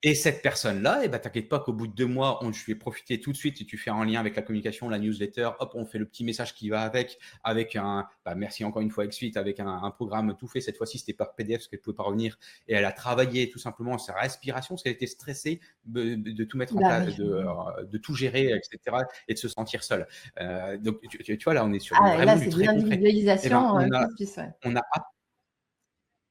Et 0.05 0.15
cette 0.15 0.43
personne-là, 0.43 1.01
eh 1.03 1.09
ben, 1.09 1.19
t'inquiète 1.19 1.49
pas 1.49 1.59
qu'au 1.59 1.73
bout 1.73 1.89
de 1.89 1.93
deux 1.93 2.07
mois, 2.07 2.39
on, 2.45 2.53
je 2.53 2.65
lui 2.65 2.73
ai 2.73 2.75
profité 2.77 3.21
tout 3.21 3.33
de 3.33 3.37
suite 3.37 3.61
et 3.61 3.65
tu 3.65 3.77
fais 3.77 3.91
un 3.91 4.05
lien 4.05 4.21
avec 4.21 4.37
la 4.37 4.43
communication, 4.43 4.89
la 4.89 5.01
newsletter, 5.01 5.51
hop, 5.59 5.73
on 5.75 5.87
fait 5.87 5.99
le 5.99 6.07
petit 6.07 6.23
message 6.23 6.55
qui 6.55 6.69
va 6.69 6.83
avec, 6.83 7.19
avec 7.43 7.75
un, 7.75 8.07
bah, 8.25 8.37
merci 8.37 8.65
encore 8.65 8.81
une 8.81 8.93
fois 8.93 9.09
XSuite, 9.09 9.37
avec 9.37 9.59
un, 9.59 9.91
programme 9.91 10.37
tout 10.37 10.47
fait. 10.47 10.61
Cette 10.61 10.77
fois-ci, 10.77 11.01
c'était 11.01 11.15
par 11.15 11.35
PDF 11.35 11.59
parce 11.59 11.69
qu'elle 11.69 11.81
pouvait 11.81 11.97
pas 11.97 12.05
revenir. 12.05 12.39
Et 12.69 12.75
elle 12.75 12.85
a 12.85 12.93
travaillé 12.93 13.51
tout 13.51 13.59
simplement 13.59 13.99
sa 13.99 14.13
respiration 14.13 14.77
parce 14.77 14.85
qu'elle 14.85 14.93
était 14.93 15.09
stressée 15.09 15.59
de, 15.85 16.45
tout 16.45 16.57
mettre 16.57 16.77
en 16.77 16.81
bah 16.81 17.01
place, 17.01 17.19
euh, 17.19 17.85
de, 17.85 17.99
tout 17.99 18.15
gérer, 18.15 18.53
etc. 18.53 18.99
et 19.27 19.35
de 19.35 19.39
se 19.39 19.49
sentir 19.49 19.83
seule. 19.83 20.07
Euh, 20.41 20.77
donc, 20.79 21.01
tu, 21.09 21.37
vois, 21.43 21.55
là, 21.55 21.65
on 21.65 21.73
est 21.73 21.81
sur 21.81 21.97
ah, 22.01 22.15
vraiment 22.15 22.35
là, 22.35 22.39
du 22.39 22.49
très 22.51 22.65
l'individualisation. 22.67 23.81
Eh 23.81 23.89
ben, 23.89 24.07
on, 24.65 24.77
a, 24.77 24.83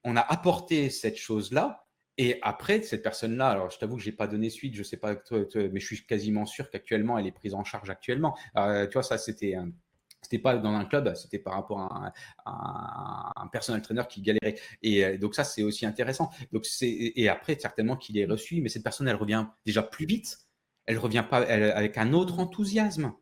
on 0.06 0.16
a 0.16 0.22
apporté 0.22 0.90
cette 0.90 1.18
chose-là 1.18 1.87
et 2.18 2.40
après, 2.42 2.82
cette 2.82 3.04
personne-là, 3.04 3.50
alors 3.50 3.70
je 3.70 3.78
t'avoue 3.78 3.98
que 3.98 4.02
je 4.02 4.10
n'ai 4.10 4.16
pas 4.16 4.28
donné 4.28 4.50
suite, 4.50 4.74
je 4.74 4.80
ne 4.80 4.84
sais 4.84 4.98
pas, 4.98 5.16
mais 5.54 5.80
je 5.80 5.86
suis 5.86 6.06
quasiment 6.06 6.46
sûr 6.46 6.70
qu'actuellement, 6.70 7.18
elle 7.18 7.28
est 7.28 7.32
prise 7.32 7.54
en 7.54 7.64
charge 7.64 7.90
actuellement. 7.90 8.36
Euh, 8.58 8.88
tu 8.88 8.94
vois, 8.94 9.04
ça, 9.04 9.18
c'était. 9.20 9.56
c'était 10.22 10.40
pas 10.40 10.58
dans 10.58 10.74
un 10.74 10.86
club, 10.86 11.14
c'était 11.16 11.38
par 11.38 11.54
rapport 11.54 11.80
à 11.80 12.12
un, 12.46 13.44
un, 13.44 13.48
personnel 13.48 13.84
trainer 13.84 14.04
qui 14.10 14.22
galérait. 14.22 14.56
Et 14.82 15.06
euh, 15.06 15.18
donc 15.18 15.36
ça, 15.36 15.44
c'est 15.44 15.62
aussi 15.62 15.86
intéressant. 15.86 16.32
Donc 16.52 16.66
et 16.82 17.30
après, 17.30 17.58
certainement 17.60 17.96
qu'il 17.96 18.18
est 18.18 18.26
reçu, 18.26 18.62
mais 18.62 18.70
cette 18.70 18.84
personne, 18.84 19.08
elle 19.08 19.16
revient 19.16 19.46
déjà 19.66 19.84
plus 19.84 20.08
vite. 20.08 20.40
Elle 20.88 20.98
revient 20.98 21.26
pas 21.30 21.40
avec 21.40 21.98
un 21.98 22.14
autre 22.14 22.40
enthousiasme. 22.40 23.14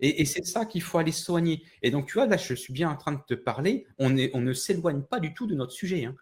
Et, 0.00 0.24
c'est 0.24 0.44
ça 0.44 0.66
qu'il 0.66 0.82
faut 0.82 0.98
aller 0.98 1.12
soigner. 1.12 1.62
Et 1.80 1.92
donc, 1.92 2.08
tu 2.08 2.14
vois, 2.14 2.26
là, 2.26 2.36
je 2.36 2.54
suis 2.54 2.72
bien 2.72 2.90
en 2.90 2.96
train 2.96 3.12
de 3.12 3.20
te 3.26 3.34
parler. 3.34 3.86
On 3.98 4.10
ne 4.10 4.52
s'éloigne 4.52 5.02
pas 5.02 5.20
du 5.20 5.32
tout 5.32 5.46
de 5.46 5.54
notre 5.54 5.72
sujet. 5.72 6.04
Hein. 6.04 6.16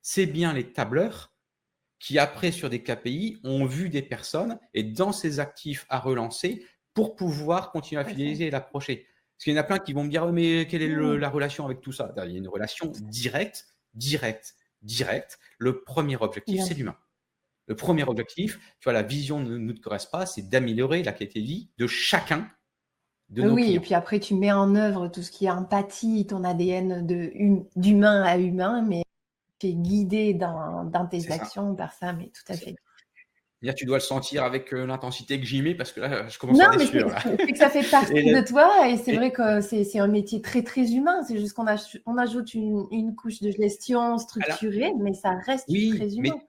C'est 0.00 0.26
bien 0.26 0.54
les 0.54 0.72
tableurs 0.72 1.34
qui, 1.98 2.18
après, 2.18 2.52
sur 2.52 2.70
des 2.70 2.82
KPI, 2.82 3.40
ont 3.44 3.64
vu 3.64 3.88
des 3.88 4.02
personnes 4.02 4.58
et 4.74 4.82
dans 4.82 5.12
ces 5.12 5.40
actifs 5.40 5.86
à 5.88 5.98
relancer 5.98 6.64
pour 6.94 7.16
pouvoir 7.16 7.70
continuer 7.70 8.00
à 8.00 8.04
fidéliser 8.04 8.46
et 8.46 8.50
l'approcher. 8.50 9.06
Parce 9.36 9.44
qu'il 9.44 9.52
y 9.52 9.56
en 9.56 9.60
a 9.60 9.64
plein 9.64 9.78
qui 9.78 9.92
vont 9.92 10.04
me 10.04 10.10
dire 10.10 10.26
mais 10.32 10.66
quelle 10.66 10.82
est 10.82 10.88
mmh. 10.88 11.16
la 11.16 11.28
relation 11.28 11.64
avec 11.64 11.80
tout 11.80 11.92
ça? 11.92 12.12
Il 12.16 12.32
y 12.32 12.34
a 12.34 12.38
une 12.38 12.48
relation 12.48 12.90
directe, 13.02 13.66
directe, 13.94 14.56
directe. 14.82 15.38
Le 15.58 15.82
premier 15.82 16.16
objectif, 16.16 16.62
c'est 16.64 16.74
l'humain. 16.74 16.96
Le 17.66 17.76
premier 17.76 18.04
objectif, 18.04 18.58
tu 18.80 18.84
vois, 18.84 18.94
la 18.94 19.02
vision 19.02 19.40
ne 19.40 19.58
nous 19.58 19.74
correspond 19.74 20.18
pas, 20.18 20.26
c'est 20.26 20.48
d'améliorer 20.48 21.02
la 21.02 21.12
qualité 21.12 21.40
de 21.40 21.46
vie 21.46 21.70
de 21.76 21.86
chacun 21.86 22.50
de 23.28 23.42
nos 23.42 23.52
Oui, 23.52 23.74
et 23.74 23.80
puis 23.80 23.94
après, 23.94 24.20
tu 24.20 24.34
mets 24.34 24.52
en 24.52 24.74
œuvre 24.74 25.08
tout 25.08 25.22
ce 25.22 25.30
qui 25.30 25.44
est 25.44 25.50
empathie, 25.50 26.26
ton 26.26 26.44
ADN 26.44 27.06
d'humain 27.76 28.22
à 28.22 28.38
humain, 28.38 28.82
mais 28.88 29.02
es 29.66 29.72
guidé 29.72 30.34
dans, 30.34 30.84
dans 30.84 31.06
tes 31.06 31.30
actions 31.30 31.74
par 31.74 31.92
ça, 31.92 32.12
mais 32.12 32.26
tout 32.26 32.52
à 32.52 32.56
fait. 32.56 32.76
tu 33.74 33.84
dois 33.84 33.98
le 33.98 34.02
sentir 34.02 34.44
avec 34.44 34.72
euh, 34.72 34.86
l'intensité 34.86 35.38
que 35.40 35.46
j'y 35.46 35.62
mets 35.62 35.74
parce 35.74 35.92
que 35.92 36.00
là, 36.00 36.28
je 36.28 36.38
commence 36.38 36.60
à 36.60 36.70
mais 36.76 36.86
c'est 36.86 37.52
que 37.52 37.58
ça 37.58 37.70
fait 37.70 37.88
partie 37.90 38.12
de 38.24 38.46
toi 38.46 38.88
et 38.88 38.96
c'est 38.96 39.16
vrai 39.16 39.32
que 39.32 39.60
c'est 39.60 39.98
un 39.98 40.08
métier 40.08 40.40
très 40.40 40.62
très 40.62 40.92
humain. 40.92 41.22
C'est 41.24 41.38
juste 41.38 41.54
qu'on 41.54 41.66
on 42.06 42.18
ajoute 42.18 42.54
une, 42.54 42.86
une, 42.90 43.14
couche 43.14 43.40
de 43.40 43.50
gestion 43.50 44.18
structurée, 44.18 44.92
mais 44.98 45.14
ça 45.14 45.34
reste 45.44 45.66
très 45.66 46.14
humain. 46.14 46.34
Mais, 46.34 46.46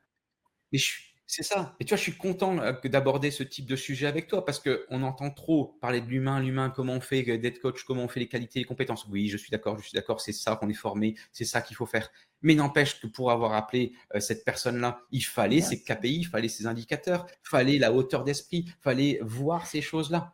mais 0.71 0.77
je, 0.77 0.91
c'est 1.31 1.43
ça. 1.43 1.75
Et 1.79 1.85
tu 1.85 1.89
vois, 1.89 1.97
je 1.97 2.01
suis 2.01 2.17
content 2.17 2.57
euh, 2.57 2.73
d'aborder 2.85 3.29
ce 3.29 3.43
type 3.43 3.67
de 3.67 3.75
sujet 3.75 4.07
avec 4.07 4.25
toi 4.25 4.43
parce 4.43 4.59
qu'on 4.59 5.03
entend 5.03 5.29
trop 5.29 5.77
parler 5.79 6.01
de 6.01 6.07
l'humain, 6.07 6.39
l'humain, 6.39 6.71
comment 6.71 6.93
on 6.93 7.01
fait 7.01 7.21
d'être 7.37 7.59
coach, 7.59 7.83
comment 7.83 8.05
on 8.05 8.07
fait 8.07 8.19
les 8.19 8.27
qualités, 8.27 8.57
les 8.57 8.65
compétences. 8.65 9.05
Oui, 9.11 9.27
je 9.27 9.37
suis 9.37 9.51
d'accord, 9.51 9.77
je 9.77 9.83
suis 9.83 9.93
d'accord, 9.93 10.21
c'est 10.21 10.31
ça 10.31 10.55
qu'on 10.55 10.69
est 10.69 10.73
formé, 10.73 11.13
c'est 11.31 11.45
ça 11.45 11.61
qu'il 11.61 11.75
faut 11.75 11.85
faire. 11.85 12.09
Mais 12.41 12.55
n'empêche 12.55 12.99
que 12.99 13.07
pour 13.07 13.31
avoir 13.31 13.53
appelé 13.53 13.93
euh, 14.15 14.19
cette 14.19 14.45
personne-là, 14.45 15.01
il 15.11 15.23
fallait 15.23 15.61
ses 15.61 15.81
KPI, 15.81 16.19
il 16.19 16.27
fallait 16.27 16.47
ses 16.47 16.67
indicateurs, 16.67 17.25
il 17.29 17.49
fallait 17.49 17.77
la 17.77 17.91
hauteur 17.91 18.23
d'esprit, 18.23 18.65
il 18.67 18.73
fallait 18.81 19.19
voir 19.21 19.65
ces 19.67 19.81
choses-là. 19.81 20.33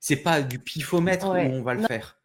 C'est 0.00 0.16
pas 0.16 0.42
du 0.42 0.58
pifomètre 0.58 1.26
où 1.26 1.34
on 1.34 1.62
va 1.62 1.74
le 1.74 1.82
faire. 1.82 2.18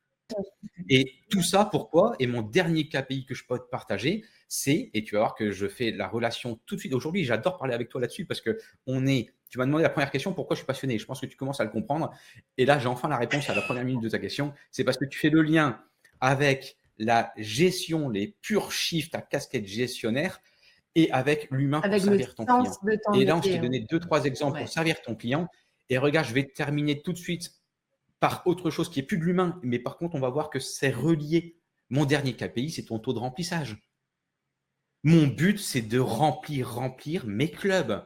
Et 0.89 1.15
tout 1.29 1.43
ça, 1.43 1.65
pourquoi? 1.65 2.15
Et 2.19 2.27
mon 2.27 2.41
dernier 2.41 2.87
KPI 2.87 3.25
que 3.25 3.35
je 3.35 3.45
peux 3.45 3.57
te 3.59 3.69
partager, 3.69 4.23
c'est, 4.47 4.89
et 4.93 5.03
tu 5.03 5.15
vas 5.15 5.21
voir 5.21 5.35
que 5.35 5.51
je 5.51 5.67
fais 5.67 5.91
la 5.91 6.07
relation 6.07 6.59
tout 6.65 6.75
de 6.75 6.79
suite. 6.79 6.93
Aujourd'hui, 6.93 7.23
j'adore 7.25 7.57
parler 7.57 7.73
avec 7.73 7.89
toi 7.89 7.99
là-dessus 8.01 8.25
parce 8.25 8.41
que 8.41 8.57
on 8.85 9.05
est. 9.05 9.33
Tu 9.49 9.57
m'as 9.57 9.65
demandé 9.65 9.83
la 9.83 9.89
première 9.89 10.11
question, 10.11 10.33
pourquoi 10.33 10.55
je 10.55 10.59
suis 10.59 10.65
passionné? 10.65 10.97
Je 10.97 11.05
pense 11.05 11.21
que 11.21 11.25
tu 11.25 11.37
commences 11.37 11.61
à 11.61 11.63
le 11.63 11.69
comprendre. 11.69 12.11
Et 12.57 12.65
là, 12.65 12.79
j'ai 12.79 12.87
enfin 12.87 13.07
la 13.07 13.17
réponse 13.17 13.49
à 13.49 13.55
la 13.55 13.61
première 13.61 13.85
minute 13.85 14.03
de 14.03 14.09
ta 14.09 14.19
question. 14.19 14.53
C'est 14.71 14.83
parce 14.83 14.97
que 14.97 15.05
tu 15.05 15.17
fais 15.17 15.29
le 15.29 15.41
lien 15.41 15.81
avec 16.19 16.77
la 16.97 17.31
gestion, 17.37 18.09
les 18.09 18.35
purs 18.41 18.71
chiffres, 18.71 19.09
ta 19.11 19.21
casquette 19.21 19.65
gestionnaire, 19.65 20.39
et 20.95 21.11
avec 21.11 21.47
l'humain 21.51 21.81
pour 21.81 21.99
servir 21.99 22.33
ton 22.35 22.45
client. 22.45 22.71
et 23.13 23.25
là, 23.25 23.37
on 23.37 23.41
s'est 23.41 23.59
donné 23.59 23.81
deux, 23.81 23.99
trois 23.99 24.25
exemples 24.25 24.59
pour 24.59 24.67
servir 24.67 25.01
ton 25.01 25.15
client. 25.15 25.47
Et 25.89 25.97
regarde, 25.97 26.27
je 26.27 26.33
vais 26.33 26.43
terminer 26.43 27.01
tout 27.01 27.13
de 27.13 27.17
suite 27.17 27.51
par 28.19 28.41
autre 28.45 28.71
chose 28.71 28.89
qui 28.89 28.99
est 28.99 29.03
plus 29.03 29.17
de 29.17 29.23
l'humain, 29.23 29.59
mais 29.61 29.79
par 29.79 29.97
contre, 29.97 30.15
on 30.15 30.19
va 30.19 30.29
voir 30.29 30.49
que 30.49 30.59
c'est 30.59 30.89
relié. 30.89 31.55
Mon 31.89 32.05
dernier 32.05 32.33
KPI, 32.35 32.71
c'est 32.71 32.85
ton 32.85 32.99
taux 32.99 33.13
de 33.13 33.19
remplissage. 33.19 33.77
Mon 35.03 35.27
but, 35.27 35.59
c'est 35.59 35.83
de 35.83 35.99
remplir, 35.99 36.73
remplir 36.73 37.25
mes 37.27 37.51
clubs. 37.51 38.05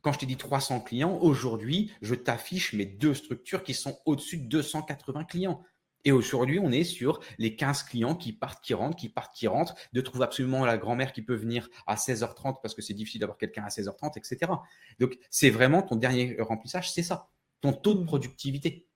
Quand 0.00 0.12
je 0.12 0.20
t'ai 0.20 0.26
dit 0.26 0.36
300 0.36 0.80
clients, 0.80 1.18
aujourd'hui, 1.20 1.90
je 2.00 2.14
t'affiche 2.14 2.74
mes 2.74 2.86
deux 2.86 3.14
structures 3.14 3.62
qui 3.62 3.74
sont 3.74 3.98
au-dessus 4.06 4.38
de 4.38 4.46
280 4.46 5.24
clients. 5.24 5.62
Et 6.04 6.12
aujourd'hui, 6.12 6.58
on 6.58 6.70
est 6.70 6.84
sur 6.84 7.20
les 7.38 7.56
15 7.56 7.84
clients 7.84 8.14
qui 8.14 8.32
partent, 8.32 8.62
qui 8.62 8.74
rentrent, 8.74 8.96
qui 8.96 9.08
partent, 9.08 9.34
qui 9.34 9.46
rentrent, 9.46 9.74
de 9.92 10.00
trouver 10.00 10.24
absolument 10.24 10.64
la 10.64 10.76
grand-mère 10.76 11.12
qui 11.12 11.22
peut 11.22 11.34
venir 11.34 11.68
à 11.86 11.94
16h30 11.96 12.60
parce 12.62 12.74
que 12.74 12.82
c'est 12.82 12.94
difficile 12.94 13.20
d'avoir 13.20 13.38
quelqu'un 13.38 13.64
à 13.64 13.68
16h30, 13.68 14.18
etc. 14.18 14.52
Donc, 15.00 15.16
c'est 15.30 15.50
vraiment 15.50 15.82
ton 15.82 15.96
dernier 15.96 16.36
remplissage, 16.40 16.92
c'est 16.92 17.02
ça, 17.02 17.30
ton 17.60 17.72
taux 17.72 17.94
de 17.94 18.02
mmh. 18.02 18.06
productivité. 18.06 18.86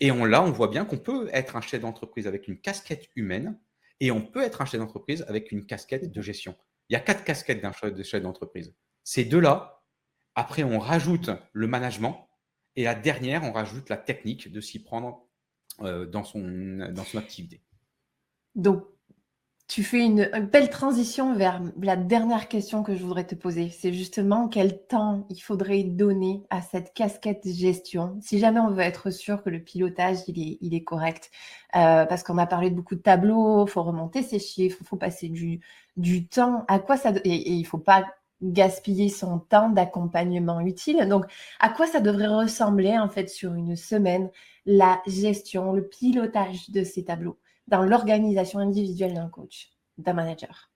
Et 0.00 0.10
on, 0.10 0.24
là, 0.24 0.42
on 0.42 0.50
voit 0.50 0.68
bien 0.68 0.84
qu'on 0.84 0.98
peut 0.98 1.28
être 1.32 1.56
un 1.56 1.60
chef 1.60 1.80
d'entreprise 1.80 2.26
avec 2.26 2.48
une 2.48 2.60
casquette 2.60 3.08
humaine 3.14 3.58
et 4.00 4.10
on 4.10 4.22
peut 4.22 4.42
être 4.42 4.62
un 4.62 4.64
chef 4.64 4.80
d'entreprise 4.80 5.24
avec 5.28 5.52
une 5.52 5.66
casquette 5.66 6.10
de 6.10 6.22
gestion. 6.22 6.56
Il 6.88 6.94
y 6.94 6.96
a 6.96 7.00
quatre 7.00 7.22
casquettes 7.22 7.60
d'un 7.60 7.72
chef 7.72 8.22
d'entreprise. 8.22 8.74
Ces 9.04 9.24
deux-là, 9.24 9.84
après, 10.34 10.64
on 10.64 10.78
rajoute 10.78 11.30
le 11.52 11.66
management 11.66 12.28
et 12.76 12.84
la 12.84 12.94
dernière, 12.94 13.44
on 13.44 13.52
rajoute 13.52 13.88
la 13.88 13.96
technique 13.96 14.50
de 14.50 14.60
s'y 14.60 14.82
prendre 14.82 15.29
dans, 15.80 16.24
son, 16.24 16.40
dans 16.92 17.04
son 17.04 17.18
activité. 17.18 17.60
Donc, 18.54 18.84
tu 19.70 19.84
fais 19.84 20.04
une, 20.04 20.28
belle 20.50 20.68
transition 20.68 21.32
vers 21.36 21.62
la 21.80 21.94
dernière 21.94 22.48
question 22.48 22.82
que 22.82 22.96
je 22.96 23.04
voudrais 23.04 23.24
te 23.24 23.36
poser. 23.36 23.70
C'est 23.70 23.92
justement 23.92 24.48
quel 24.48 24.84
temps 24.84 25.24
il 25.30 25.38
faudrait 25.38 25.84
donner 25.84 26.42
à 26.50 26.60
cette 26.60 26.92
casquette 26.92 27.46
gestion, 27.46 28.18
si 28.20 28.40
jamais 28.40 28.58
on 28.58 28.70
veut 28.70 28.82
être 28.82 29.10
sûr 29.10 29.44
que 29.44 29.48
le 29.48 29.60
pilotage 29.60 30.16
il 30.26 30.74
est, 30.74 30.82
correct. 30.82 31.30
Euh, 31.76 32.04
parce 32.04 32.24
qu'on 32.24 32.36
a 32.38 32.46
parlé 32.46 32.70
de 32.70 32.74
beaucoup 32.74 32.96
de 32.96 33.00
tableaux, 33.00 33.64
il 33.64 33.70
faut 33.70 33.84
remonter 33.84 34.24
ces 34.24 34.40
chiffres, 34.40 34.78
il 34.80 34.86
faut 34.88 34.96
passer 34.96 35.28
du, 35.28 35.60
temps. 36.26 36.64
À 36.66 36.80
quoi 36.80 36.96
ça 36.96 37.12
et, 37.22 37.52
il 37.52 37.64
faut 37.64 37.78
pas 37.78 38.04
gaspiller 38.42 39.08
son 39.08 39.38
temps 39.38 39.68
d'accompagnement 39.68 40.60
utile. 40.60 41.08
Donc, 41.08 41.24
à 41.58 41.68
quoi 41.68 41.86
ça 41.86 42.00
devrait 42.00 42.26
ressembler 42.26 42.98
en 42.98 43.08
fait 43.08 43.28
sur 43.28 43.54
une 43.54 43.76
semaine 43.76 44.30
la 44.66 45.00
gestion, 45.06 45.72
le 45.72 45.86
pilotage 45.86 46.70
de 46.70 46.84
ces 46.84 47.04
tableaux 47.04 47.38
dans 47.68 47.82
l'organisation 47.82 48.58
individuelle 48.58 49.14
d'un 49.14 49.28
coach, 49.28 49.70
d'un 49.98 50.12
manager? 50.12 50.70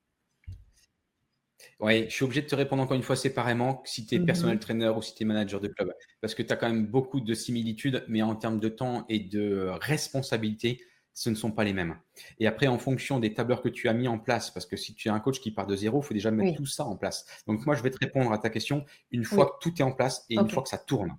Oui, 1.80 2.04
je 2.08 2.14
suis 2.14 2.24
obligé 2.24 2.42
de 2.42 2.46
te 2.46 2.54
répondre 2.54 2.82
encore 2.82 2.96
une 2.96 3.02
fois 3.02 3.16
séparément 3.16 3.82
si 3.84 4.06
tu 4.06 4.14
es 4.14 4.20
personnel 4.20 4.58
trainer 4.58 4.90
ou 4.90 5.02
si 5.02 5.14
tu 5.14 5.22
es 5.22 5.26
manager 5.26 5.60
de 5.60 5.68
club. 5.68 5.92
Parce 6.20 6.34
que 6.34 6.42
tu 6.42 6.52
as 6.52 6.56
quand 6.56 6.68
même 6.68 6.86
beaucoup 6.86 7.20
de 7.20 7.34
similitudes, 7.34 8.04
mais 8.08 8.22
en 8.22 8.36
termes 8.36 8.60
de 8.60 8.68
temps 8.68 9.04
et 9.08 9.18
de 9.18 9.70
responsabilité, 9.80 10.80
ce 11.14 11.30
ne 11.30 11.36
sont 11.36 11.52
pas 11.52 11.64
les 11.64 11.72
mêmes. 11.72 11.96
Et 12.40 12.46
après, 12.46 12.66
en 12.66 12.78
fonction 12.78 13.20
des 13.20 13.32
tableurs 13.32 13.62
que 13.62 13.68
tu 13.68 13.88
as 13.88 13.94
mis 13.94 14.08
en 14.08 14.18
place, 14.18 14.50
parce 14.50 14.66
que 14.66 14.76
si 14.76 14.94
tu 14.94 15.08
es 15.08 15.10
un 15.10 15.20
coach 15.20 15.40
qui 15.40 15.52
part 15.52 15.66
de 15.66 15.76
zéro, 15.76 16.00
il 16.02 16.04
faut 16.04 16.14
déjà 16.14 16.32
mettre 16.32 16.56
tout 16.56 16.66
ça 16.66 16.84
en 16.84 16.96
place. 16.96 17.24
Donc 17.46 17.64
moi, 17.64 17.76
je 17.76 17.82
vais 17.82 17.90
te 17.90 17.98
répondre 17.98 18.32
à 18.32 18.38
ta 18.38 18.50
question 18.50 18.84
une 19.12 19.24
fois 19.24 19.46
que 19.46 19.58
tout 19.60 19.80
est 19.80 19.84
en 19.84 19.92
place 19.92 20.26
et 20.28 20.34
une 20.34 20.50
fois 20.50 20.62
que 20.62 20.68
ça 20.68 20.78
tourne. 20.78 21.16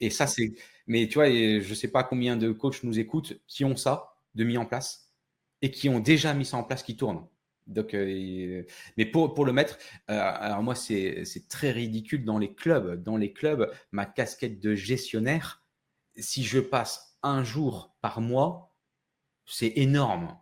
Et 0.00 0.10
ça, 0.10 0.26
c'est. 0.26 0.54
Mais 0.86 1.06
tu 1.08 1.14
vois, 1.14 1.28
je 1.28 1.68
ne 1.68 1.74
sais 1.74 1.88
pas 1.88 2.04
combien 2.04 2.36
de 2.36 2.50
coachs 2.52 2.82
nous 2.84 2.98
écoutent 2.98 3.38
qui 3.46 3.64
ont 3.64 3.76
ça 3.76 4.16
de 4.34 4.44
mis 4.44 4.56
en 4.56 4.64
place 4.64 5.12
et 5.60 5.70
qui 5.70 5.88
ont 5.88 6.00
déjà 6.00 6.32
mis 6.34 6.44
ça 6.44 6.56
en 6.56 6.64
place 6.64 6.82
qui 6.82 6.96
tourne. 6.96 7.26
Donc, 7.66 7.92
euh, 7.92 8.62
mais 8.96 9.04
pour, 9.04 9.34
pour 9.34 9.44
le 9.44 9.52
mettre, 9.52 9.78
euh, 10.08 10.18
alors 10.18 10.62
moi, 10.62 10.74
c'est 10.74 11.24
très 11.50 11.70
ridicule 11.70 12.24
dans 12.24 12.38
les 12.38 12.54
clubs. 12.54 13.02
Dans 13.02 13.18
les 13.18 13.32
clubs, 13.32 13.70
ma 13.92 14.06
casquette 14.06 14.60
de 14.60 14.74
gestionnaire, 14.74 15.62
si 16.16 16.44
je 16.44 16.60
passe 16.60 17.18
un 17.22 17.44
jour 17.44 17.94
par 18.00 18.22
mois, 18.22 18.67
c'est 19.48 19.72
énorme. 19.76 20.36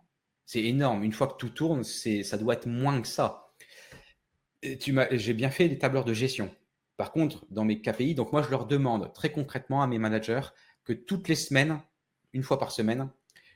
C'est 0.45 0.63
énorme. 0.63 1.03
Une 1.03 1.11
fois 1.11 1.27
que 1.27 1.37
tout 1.37 1.49
tourne, 1.49 1.83
ça 1.83 2.37
doit 2.37 2.53
être 2.53 2.67
moins 2.67 3.01
que 3.01 3.07
ça. 3.07 3.49
J'ai 4.63 5.33
bien 5.33 5.49
fait 5.49 5.69
des 5.69 5.77
tableurs 5.77 6.05
de 6.05 6.13
gestion. 6.13 6.49
Par 6.95 7.11
contre, 7.11 7.45
dans 7.51 7.63
mes 7.65 7.81
KPI, 7.81 8.15
donc 8.15 8.31
moi, 8.31 8.41
je 8.41 8.49
leur 8.49 8.65
demande 8.65 9.13
très 9.13 9.31
concrètement 9.31 9.83
à 9.83 9.87
mes 9.87 9.99
managers 9.99 10.41
que 10.83 10.93
toutes 10.93 11.27
les 11.27 11.35
semaines, 11.35 11.79
une 12.33 12.43
fois 12.43 12.57
par 12.57 12.71
semaine, 12.71 13.09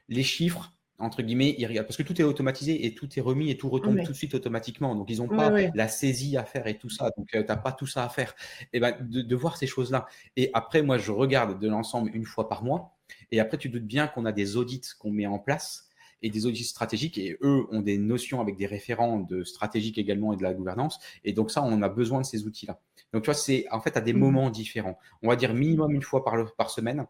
les 0.10 0.24
chiffres 0.24 0.72
entre 1.02 1.24
guillemets, 1.24 1.56
ils 1.58 1.66
regardent 1.66 1.88
parce 1.88 1.98
que 1.98 2.04
tout 2.04 2.22
est 2.22 2.24
automatisé 2.24 2.86
et 2.86 2.94
tout 2.94 3.10
est 3.18 3.22
remis 3.22 3.50
et 3.50 3.58
tout 3.58 3.70
retombe 3.70 3.96
Ouais. 3.96 4.04
tout 4.04 4.12
de 4.12 4.16
suite 4.18 4.36
automatiquement. 4.36 4.94
Donc, 4.96 5.10
ils 5.10 5.18
n'ont 5.18 5.28
Ouais, 5.28 5.36
pas 5.36 5.52
ouais. 5.52 5.72
la 5.74 5.88
saisie 5.88 6.38
à 6.38 6.44
faire 6.46 6.68
et 6.68 6.78
tout 6.78 6.90
ça. 6.92 7.10
Donc, 7.18 7.28
tu 7.32 7.40
n'as 7.40 7.58
pas 7.58 7.72
tout 7.72 7.88
ça 7.88 8.06
à 8.06 8.10
faire. 8.10 8.36
Et 8.72 8.80
ben, 8.80 8.96
de, 9.02 9.24
de 9.24 9.36
voir 9.36 9.58
ces 9.58 9.66
choses-là. 9.66 10.06
Et 10.36 10.52
après, 10.54 10.84
moi, 10.84 11.00
je 11.00 11.12
regarde 11.12 11.60
de 11.60 11.68
l'ensemble 11.68 12.12
une 12.14 12.24
fois 12.26 12.48
par 12.48 12.64
mois. 12.64 12.96
Et 13.32 13.40
après, 13.40 13.58
tu 13.58 13.70
doutes 13.70 13.86
bien 13.86 14.08
qu'on 14.08 14.26
a 14.26 14.32
des 14.32 14.58
audits 14.58 14.82
qu'on 15.00 15.12
met 15.12 15.26
en 15.26 15.40
place 15.40 15.88
et 16.22 16.30
des 16.30 16.46
audits 16.46 16.64
stratégiques. 16.64 17.18
Et 17.18 17.38
eux 17.42 17.66
ont 17.72 17.82
des 17.82 17.98
notions 17.98 18.42
avec 18.42 18.56
des 18.58 18.68
référents 18.68 19.20
de 19.20 19.44
stratégique 19.44 19.98
également 19.98 20.34
et 20.34 20.38
de 20.38 20.44
la 20.44 20.54
gouvernance. 20.54 21.00
Et 21.24 21.34
donc, 21.34 21.50
ça, 21.52 21.64
on 21.64 21.82
a 21.82 21.90
besoin 21.90 22.22
de 22.22 22.26
ces 22.26 22.46
outils-là. 22.46 22.80
Donc, 23.14 23.24
tu 23.24 23.28
vois, 23.28 23.34
c'est 23.34 23.66
en 23.72 23.82
fait 23.82 23.98
à 23.98 24.02
des 24.02 24.14
Mhm. 24.14 24.20
moments 24.20 24.50
différents. 24.50 24.98
On 25.24 25.30
va 25.30 25.36
dire 25.36 25.54
minimum 25.54 25.92
une 25.94 26.04
fois 26.04 26.24
par, 26.24 26.36
le- 26.36 26.46
par 26.58 26.70
semaine 26.70 27.06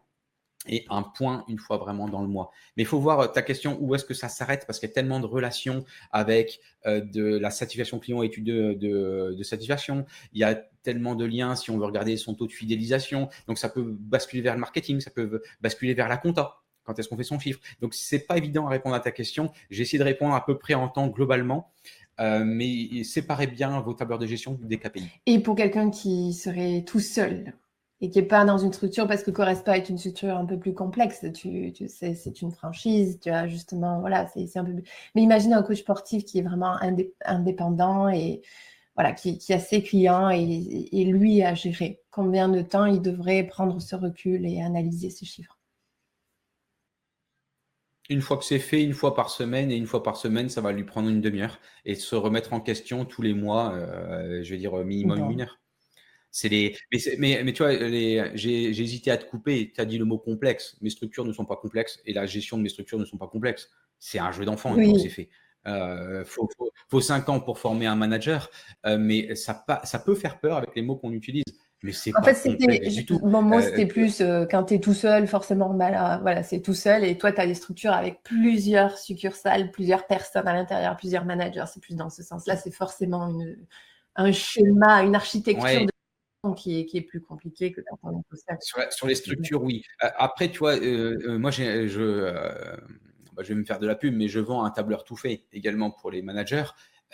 et 0.68 0.84
un 0.90 1.02
point 1.02 1.44
une 1.48 1.58
fois 1.58 1.76
vraiment 1.76 2.08
dans 2.08 2.22
le 2.22 2.28
mois. 2.28 2.50
Mais 2.76 2.82
il 2.82 2.86
faut 2.86 3.00
voir 3.00 3.20
euh, 3.20 3.26
ta 3.26 3.42
question 3.42 3.78
où 3.80 3.94
est-ce 3.94 4.04
que 4.04 4.14
ça 4.14 4.28
s'arrête? 4.28 4.64
Parce 4.66 4.78
qu'il 4.78 4.88
y 4.88 4.92
a 4.92 4.94
tellement 4.94 5.20
de 5.20 5.26
relations 5.26 5.84
avec 6.10 6.60
euh, 6.86 7.00
de 7.00 7.38
la 7.38 7.50
satisfaction 7.50 7.98
client, 7.98 8.22
étude 8.22 8.44
de, 8.44 8.74
de, 9.32 9.42
satisfaction. 9.42 10.06
Il 10.32 10.40
y 10.40 10.44
a 10.44 10.54
tellement 10.82 11.14
de 11.14 11.24
liens 11.24 11.56
si 11.56 11.70
on 11.70 11.78
veut 11.78 11.84
regarder 11.84 12.16
son 12.16 12.34
taux 12.34 12.46
de 12.46 12.52
fidélisation. 12.52 13.28
Donc 13.48 13.58
ça 13.58 13.68
peut 13.68 13.84
basculer 13.84 14.42
vers 14.42 14.54
le 14.54 14.60
marketing, 14.60 15.00
ça 15.00 15.10
peut 15.10 15.42
basculer 15.60 15.94
vers 15.94 16.08
la 16.08 16.16
compta. 16.16 16.58
Quand 16.84 16.98
est-ce 16.98 17.08
qu'on 17.08 17.16
fait 17.16 17.22
son 17.22 17.38
chiffre? 17.38 17.60
Donc 17.80 17.94
c'est 17.94 18.26
pas 18.26 18.36
évident 18.36 18.66
à 18.66 18.70
répondre 18.70 18.94
à 18.94 19.00
ta 19.00 19.12
question. 19.12 19.50
J'ai 19.70 19.82
essayé 19.82 19.98
de 19.98 20.04
répondre 20.04 20.34
à 20.34 20.44
peu 20.44 20.58
près 20.58 20.74
en 20.74 20.88
temps 20.88 21.08
globalement. 21.08 21.72
Euh, 22.20 22.44
mais 22.44 23.04
séparez 23.04 23.46
bien 23.46 23.80
vos 23.80 23.94
tableurs 23.94 24.18
de 24.18 24.26
gestion 24.26 24.58
des 24.62 24.78
KPI. 24.78 25.08
Et 25.26 25.38
pour 25.38 25.56
quelqu'un 25.56 25.90
qui 25.90 26.34
serait 26.34 26.84
tout 26.86 27.00
seul 27.00 27.54
et 28.02 28.10
qui 28.10 28.18
n'est 28.18 28.26
pas 28.26 28.44
dans 28.44 28.58
une 28.58 28.72
structure, 28.72 29.06
parce 29.06 29.22
que 29.22 29.30
Correspa 29.30 29.76
est 29.76 29.88
une 29.88 29.96
structure 29.96 30.36
un 30.36 30.44
peu 30.44 30.58
plus 30.58 30.74
complexe, 30.74 31.24
tu, 31.32 31.72
tu 31.72 31.88
sais, 31.88 32.14
c'est 32.14 32.42
une 32.42 32.50
franchise, 32.50 33.20
tu 33.22 33.30
as 33.30 33.46
justement, 33.46 34.00
voilà, 34.00 34.26
c'est 34.26 34.56
un 34.58 34.64
peu 34.64 34.72
plus... 34.72 34.82
Mais 35.14 35.22
imagine 35.22 35.52
un 35.52 35.62
coach 35.62 35.78
sportif 35.78 36.24
qui 36.24 36.40
est 36.40 36.42
vraiment 36.42 36.74
indé 36.82 37.14
indépendant 37.24 38.08
et 38.08 38.42
voilà, 38.96 39.12
qui, 39.12 39.38
qui, 39.38 39.52
a 39.52 39.60
ses 39.60 39.84
clients 39.84 40.30
et, 40.30 40.88
et 40.90 41.04
lui 41.04 41.42
à 41.44 41.54
gérer. 41.54 42.00
Combien 42.10 42.48
de 42.48 42.60
temps 42.60 42.86
il 42.86 43.00
devrait 43.00 43.44
prendre 43.44 43.80
ce 43.80 43.94
recul 43.94 44.46
et 44.46 44.60
analyser 44.60 45.08
ces 45.08 45.24
chiffres? 45.24 45.56
Une 48.10 48.20
fois 48.20 48.36
que 48.36 48.44
c'est 48.44 48.58
fait, 48.58 48.82
une 48.82 48.94
fois 48.94 49.14
par 49.14 49.30
semaine, 49.30 49.70
et 49.70 49.76
une 49.76 49.86
fois 49.86 50.02
par 50.02 50.16
semaine, 50.16 50.48
ça 50.48 50.60
va 50.60 50.72
lui 50.72 50.82
prendre 50.82 51.08
une 51.08 51.20
demi-heure 51.20 51.60
et 51.84 51.94
se 51.94 52.16
remettre 52.16 52.52
en 52.52 52.60
question 52.60 53.04
tous 53.04 53.22
les 53.22 53.32
mois, 53.32 53.72
euh, 53.74 54.42
je 54.42 54.52
veux 54.52 54.58
dire 54.58 54.74
minimum 54.84 55.20
bon. 55.20 55.30
une 55.30 55.42
heure. 55.42 55.61
C'est 56.34 56.48
les, 56.48 56.76
mais, 56.90 56.98
mais, 57.18 57.44
mais, 57.44 57.52
tu 57.52 57.62
vois, 57.62 57.72
j'ai 58.34 58.68
hésité 58.68 59.10
à 59.10 59.18
te 59.18 59.26
couper. 59.26 59.70
Tu 59.74 59.80
as 59.80 59.84
dit 59.84 59.98
le 59.98 60.06
mot 60.06 60.18
complexe. 60.18 60.76
Mes 60.80 60.90
structures 60.90 61.26
ne 61.26 61.32
sont 61.32 61.44
pas 61.44 61.56
complexes 61.56 62.00
et 62.06 62.14
la 62.14 62.24
gestion 62.24 62.56
de 62.56 62.62
mes 62.62 62.70
structures 62.70 62.98
ne 62.98 63.04
sont 63.04 63.18
pas 63.18 63.28
complexes. 63.28 63.70
C'est 63.98 64.18
un 64.18 64.32
jeu 64.32 64.44
d'enfant 64.44 64.74
oui. 64.74 64.98
c'est 65.00 65.10
fait. 65.10 65.28
Euh, 65.66 66.24
faut, 66.24 66.48
faut, 66.56 66.70
faut, 66.88 67.00
cinq 67.00 67.28
ans 67.28 67.38
pour 67.38 67.58
former 67.58 67.86
un 67.86 67.94
manager, 67.94 68.50
euh, 68.84 68.98
mais 68.98 69.36
ça, 69.36 69.64
ça 69.84 69.98
peut 70.00 70.16
faire 70.16 70.40
peur 70.40 70.56
avec 70.56 70.74
les 70.74 70.82
mots 70.82 70.96
qu'on 70.96 71.12
utilise. 71.12 71.44
Mais 71.82 71.92
c'est 71.92 72.16
en 72.16 72.22
fait, 72.22 72.34
c'était 72.34 72.78
du 72.78 73.04
tout. 73.04 73.18
Mot, 73.18 73.60
c'était 73.60 73.84
euh, 73.84 73.88
plus 73.88 74.20
euh, 74.20 74.46
quand 74.48 74.64
tu 74.64 74.74
es 74.74 74.80
tout 74.80 74.94
seul, 74.94 75.26
forcément, 75.26 75.74
bah, 75.74 76.18
voilà, 76.22 76.42
c'est 76.42 76.60
tout 76.60 76.74
seul. 76.74 77.04
Et 77.04 77.18
toi, 77.18 77.32
tu 77.32 77.40
as 77.40 77.46
des 77.46 77.54
structures 77.54 77.92
avec 77.92 78.22
plusieurs 78.22 78.98
succursales, 78.98 79.70
plusieurs 79.72 80.06
personnes 80.06 80.46
à 80.46 80.52
l'intérieur, 80.52 80.96
plusieurs 80.96 81.24
managers. 81.24 81.64
C'est 81.72 81.80
plus 81.80 81.96
dans 81.96 82.08
ce 82.08 82.22
sens-là. 82.22 82.56
C'est 82.56 82.70
forcément 82.70 83.28
une, 83.28 83.56
un 84.14 84.30
schéma, 84.30 85.02
une 85.02 85.16
architecture 85.16 85.64
ouais. 85.64 85.86
de 85.86 85.91
qui 86.50 86.80
est, 86.80 86.86
qui 86.86 86.98
est, 86.98 87.02
plus 87.02 87.20
compliqué 87.20 87.70
que 87.70 87.80
quand 87.88 87.98
on 88.02 88.18
est 88.18 88.22
tout 88.28 88.36
seul. 88.36 88.56
Sur, 88.60 88.92
sur 88.92 89.06
les 89.06 89.14
structures, 89.14 89.62
oui. 89.62 89.84
Euh, 90.02 90.08
après, 90.16 90.50
tu 90.50 90.58
vois, 90.58 90.74
euh, 90.74 91.38
moi, 91.38 91.52
je, 91.52 91.62
euh, 91.62 92.76
bah, 93.34 93.42
je 93.44 93.48
vais 93.50 93.54
me 93.54 93.64
faire 93.64 93.78
de 93.78 93.86
la 93.86 93.94
pub, 93.94 94.14
mais 94.14 94.26
je 94.26 94.40
vends 94.40 94.64
un 94.64 94.70
tableur 94.70 95.04
tout 95.04 95.16
fait 95.16 95.46
également 95.52 95.92
pour 95.92 96.10
les 96.10 96.20
managers. 96.20 96.64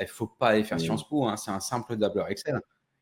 Il 0.00 0.04
ne 0.04 0.08
faut 0.08 0.26
pas 0.26 0.48
aller 0.48 0.64
faire 0.64 0.78
oui. 0.78 0.84
Sciences 0.84 1.06
Po, 1.06 1.26
hein, 1.26 1.36
c'est 1.36 1.50
un 1.50 1.60
simple 1.60 1.98
tableur 1.98 2.28
Excel. 2.28 2.58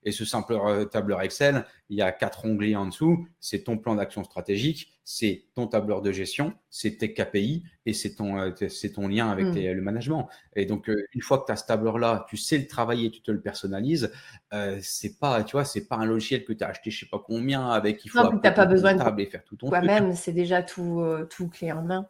Et 0.07 0.13
ce 0.13 0.25
simple 0.25 0.55
euh, 0.55 0.87
tableur 0.87 1.21
Excel, 1.21 1.67
il 1.91 1.99
y 1.99 2.03
a 2.03 2.11
quatre 2.13 2.47
onglets 2.47 2.77
en 2.77 2.87
dessous. 2.87 3.27
C'est 3.41 3.65
ton 3.65 3.77
plan 3.77 3.97
d'action 3.97 4.25
stratégique, 4.25 4.97
c'est 5.05 5.45
ton 5.55 5.67
tableur 5.67 6.03
de 6.03 6.11
gestion, 6.11 6.55
c'est 6.71 6.97
tes 6.97 7.13
KPI 7.13 7.63
et 7.87 7.93
c'est 7.93 8.17
ton, 8.17 8.39
euh, 8.41 8.51
c'est 8.69 8.95
ton 8.95 9.07
lien 9.07 9.31
avec 9.31 9.47
mmh. 9.47 9.55
tes, 9.55 9.73
le 9.75 9.81
management. 9.83 10.29
Et 10.55 10.67
donc, 10.67 10.89
euh, 10.89 11.07
une 11.13 11.23
fois 11.23 11.39
que 11.39 11.47
tu 11.47 11.53
as 11.53 11.57
ce 11.57 11.67
tableur-là, 11.67 12.27
tu 12.29 12.37
sais 12.37 12.59
le 12.59 12.67
travailler, 12.67 13.11
tu 13.11 13.21
te 13.21 13.31
le 13.31 13.41
personnalises. 13.41 14.13
Euh, 14.53 14.79
c'est 14.81 15.19
pas, 15.19 15.45
tu 15.45 15.53
vois, 15.53 15.65
c'est 15.65 15.87
pas 15.87 15.97
un 15.97 16.07
logiciel 16.07 16.45
que 16.45 16.53
tu 16.53 16.65
as 16.65 16.69
acheté, 16.69 16.91
je 16.91 17.01
sais 17.01 17.07
pas 17.07 17.23
combien, 17.25 17.69
avec 17.71 18.05
il 18.05 18.11
faut 18.11 18.23
non, 18.23 18.39
t'as 18.39 18.53
pas 18.53 18.67
besoin 18.67 18.95
de 18.95 18.99
table 18.99 19.21
et 19.21 19.27
faire 19.27 19.45
tout 19.45 19.57
ton 19.57 19.69
toi-même. 19.69 20.15
C'est 20.15 20.33
déjà 20.33 20.63
tout, 20.63 21.01
euh, 21.01 21.25
tout 21.25 21.49
clé 21.49 21.71
en 21.71 21.83
main. 21.83 22.09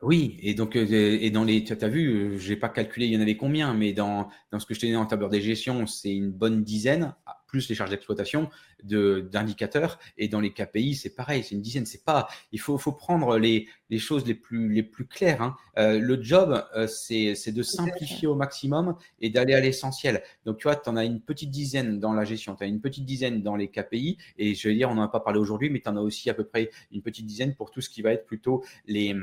Oui, 0.00 0.38
et 0.42 0.54
donc, 0.54 0.76
euh, 0.76 1.18
et 1.20 1.30
dans 1.30 1.42
les, 1.42 1.64
tu 1.64 1.72
as 1.72 1.88
vu, 1.88 2.38
j'ai 2.38 2.54
pas 2.54 2.68
calculé, 2.68 3.06
il 3.06 3.12
y 3.12 3.16
en 3.16 3.20
avait 3.20 3.36
combien, 3.36 3.74
mais 3.74 3.92
dans, 3.92 4.28
dans 4.52 4.60
ce 4.60 4.66
que 4.66 4.72
je 4.72 4.80
t'ai 4.80 4.86
dit 4.86 4.94
en 4.96 5.06
tableur 5.06 5.28
des 5.28 5.40
gestions, 5.40 5.88
c'est 5.88 6.14
une 6.14 6.30
bonne 6.30 6.62
dizaine, 6.62 7.14
plus 7.48 7.68
les 7.68 7.74
charges 7.74 7.90
d'exploitation, 7.90 8.48
d'indicateurs. 8.84 9.98
Et 10.16 10.28
dans 10.28 10.38
les 10.38 10.52
KPI, 10.52 10.94
c'est 10.94 11.16
pareil, 11.16 11.42
c'est 11.42 11.56
une 11.56 11.62
dizaine. 11.62 11.86
C'est 11.86 12.04
pas, 12.04 12.28
il 12.52 12.60
faut, 12.60 12.78
faut 12.78 12.92
prendre 12.92 13.38
les, 13.38 13.66
les 13.90 13.98
choses 13.98 14.24
les 14.24 14.34
plus, 14.34 14.72
les 14.72 14.84
plus 14.84 15.06
claires. 15.06 15.42
Hein. 15.42 15.56
Euh, 15.78 15.98
le 15.98 16.22
job, 16.22 16.64
euh, 16.76 16.86
c'est 16.86 17.52
de 17.52 17.62
simplifier 17.62 18.28
au 18.28 18.36
maximum 18.36 18.94
et 19.20 19.30
d'aller 19.30 19.54
à 19.54 19.60
l'essentiel. 19.60 20.22
Donc, 20.44 20.58
tu 20.58 20.64
vois, 20.64 20.76
tu 20.76 20.88
en 20.88 20.96
as 20.96 21.04
une 21.04 21.20
petite 21.20 21.50
dizaine 21.50 21.98
dans 21.98 22.12
la 22.12 22.24
gestion, 22.24 22.54
tu 22.54 22.62
as 22.62 22.68
une 22.68 22.80
petite 22.80 23.04
dizaine 23.04 23.42
dans 23.42 23.56
les 23.56 23.68
KPI. 23.68 24.18
Et 24.36 24.54
je 24.54 24.68
vais 24.68 24.74
dire, 24.76 24.90
on 24.90 24.94
n'en 24.94 25.02
a 25.02 25.08
pas 25.08 25.20
parlé 25.20 25.40
aujourd'hui, 25.40 25.70
mais 25.70 25.80
tu 25.80 25.88
en 25.88 25.96
as 25.96 26.02
aussi 26.02 26.30
à 26.30 26.34
peu 26.34 26.44
près 26.44 26.70
une 26.92 27.02
petite 27.02 27.26
dizaine 27.26 27.56
pour 27.56 27.72
tout 27.72 27.80
ce 27.80 27.90
qui 27.90 28.02
va 28.02 28.12
être 28.12 28.26
plutôt 28.26 28.62
les 28.86 29.16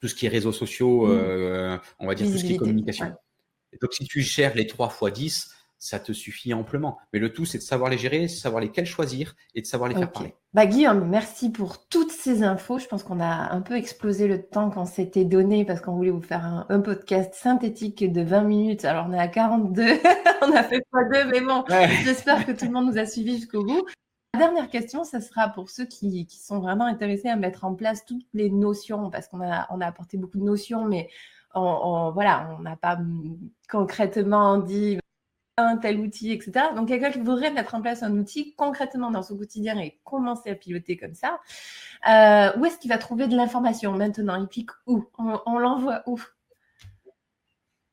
tout 0.00 0.08
ce 0.08 0.14
qui 0.14 0.26
est 0.26 0.30
réseaux 0.30 0.52
sociaux, 0.52 1.06
mmh. 1.06 1.10
euh, 1.10 1.78
on 1.98 2.06
va 2.06 2.14
dire 2.14 2.26
tout 2.26 2.38
ce 2.38 2.44
qui 2.44 2.54
est 2.54 2.56
communication. 2.56 3.06
Ouais. 3.06 3.78
Donc, 3.80 3.92
si 3.92 4.04
tu 4.04 4.20
gères 4.20 4.54
les 4.54 4.66
3 4.66 4.88
fois 4.88 5.10
10, 5.10 5.50
ça 5.80 5.98
te 5.98 6.12
suffit 6.12 6.52
amplement. 6.52 6.98
Mais 7.12 7.18
le 7.18 7.32
tout, 7.32 7.46
c'est 7.46 7.58
de 7.58 7.62
savoir 7.62 7.90
les 7.90 7.96
gérer, 7.96 8.22
de 8.22 8.26
savoir 8.26 8.60
lesquels 8.60 8.84
choisir 8.84 9.34
et 9.54 9.62
de 9.62 9.66
savoir 9.66 9.88
les 9.88 9.94
okay. 9.94 10.04
faire 10.04 10.12
parler. 10.12 10.34
Bah, 10.52 10.66
Guillaume, 10.66 11.08
merci 11.08 11.50
pour 11.50 11.88
toutes 11.88 12.12
ces 12.12 12.42
infos. 12.42 12.78
Je 12.78 12.86
pense 12.86 13.02
qu'on 13.02 13.18
a 13.18 13.50
un 13.50 13.62
peu 13.62 13.76
explosé 13.76 14.28
le 14.28 14.42
temps 14.42 14.70
qu'on 14.70 14.84
s'était 14.84 15.24
donné 15.24 15.64
parce 15.64 15.80
qu'on 15.80 15.96
voulait 15.96 16.10
vous 16.10 16.20
faire 16.20 16.44
un, 16.44 16.66
un, 16.68 16.80
podcast 16.80 17.34
synthétique 17.34 18.12
de 18.12 18.20
20 18.20 18.42
minutes. 18.42 18.84
Alors, 18.84 19.06
on 19.08 19.12
est 19.14 19.18
à 19.18 19.28
42. 19.28 19.82
on 20.42 20.52
a 20.54 20.62
fait 20.64 20.82
pas 20.90 21.04
deux, 21.04 21.30
mais 21.30 21.40
bon, 21.40 21.64
ouais. 21.70 21.88
j'espère 22.04 22.44
que 22.44 22.52
tout 22.52 22.66
le 22.66 22.72
monde 22.72 22.86
nous 22.86 22.98
a 22.98 23.06
suivis 23.06 23.36
jusqu'au 23.36 23.64
bout. 23.64 23.86
La 24.34 24.40
dernière 24.40 24.70
question, 24.70 25.04
ça 25.04 25.20
sera 25.20 25.48
pour 25.48 25.70
ceux 25.70 25.84
qui, 25.86 26.26
qui, 26.26 26.38
sont 26.38 26.60
vraiment 26.60 26.84
intéressés 26.86 27.28
à 27.28 27.36
mettre 27.36 27.64
en 27.64 27.74
place 27.74 28.04
toutes 28.06 28.24
les 28.32 28.48
notions, 28.48 29.10
parce 29.10 29.28
qu'on 29.28 29.40
a, 29.40 29.66
on 29.70 29.80
a 29.80 29.86
apporté 29.86 30.16
beaucoup 30.16 30.38
de 30.38 30.44
notions, 30.44 30.84
mais 30.84 31.08
on, 31.54 31.60
on 31.60 32.10
voilà, 32.12 32.56
on 32.58 32.62
n'a 32.62 32.76
pas 32.76 32.98
concrètement 33.68 34.58
dit 34.58 34.98
un 35.56 35.76
tel 35.76 35.98
outil, 36.00 36.32
etc. 36.32 36.66
Donc, 36.74 36.88
quelqu'un 36.88 37.10
qui 37.10 37.18
voudrait 37.18 37.50
mettre 37.50 37.74
en 37.74 37.82
place 37.82 38.02
un 38.02 38.16
outil 38.16 38.54
concrètement 38.54 39.10
dans 39.10 39.22
son 39.22 39.36
quotidien 39.36 39.78
et 39.78 39.98
commencer 40.04 40.50
à 40.50 40.54
piloter 40.54 40.96
comme 40.96 41.14
ça, 41.14 41.40
euh, 42.08 42.58
où 42.58 42.64
est-ce 42.64 42.78
qu'il 42.78 42.88
va 42.90 42.98
trouver 42.98 43.26
de 43.26 43.36
l'information 43.36 43.92
maintenant? 43.92 44.36
Il 44.36 44.48
clique 44.48 44.70
où? 44.86 45.04
On, 45.18 45.40
on 45.46 45.58
l'envoie 45.58 46.02
où? 46.06 46.20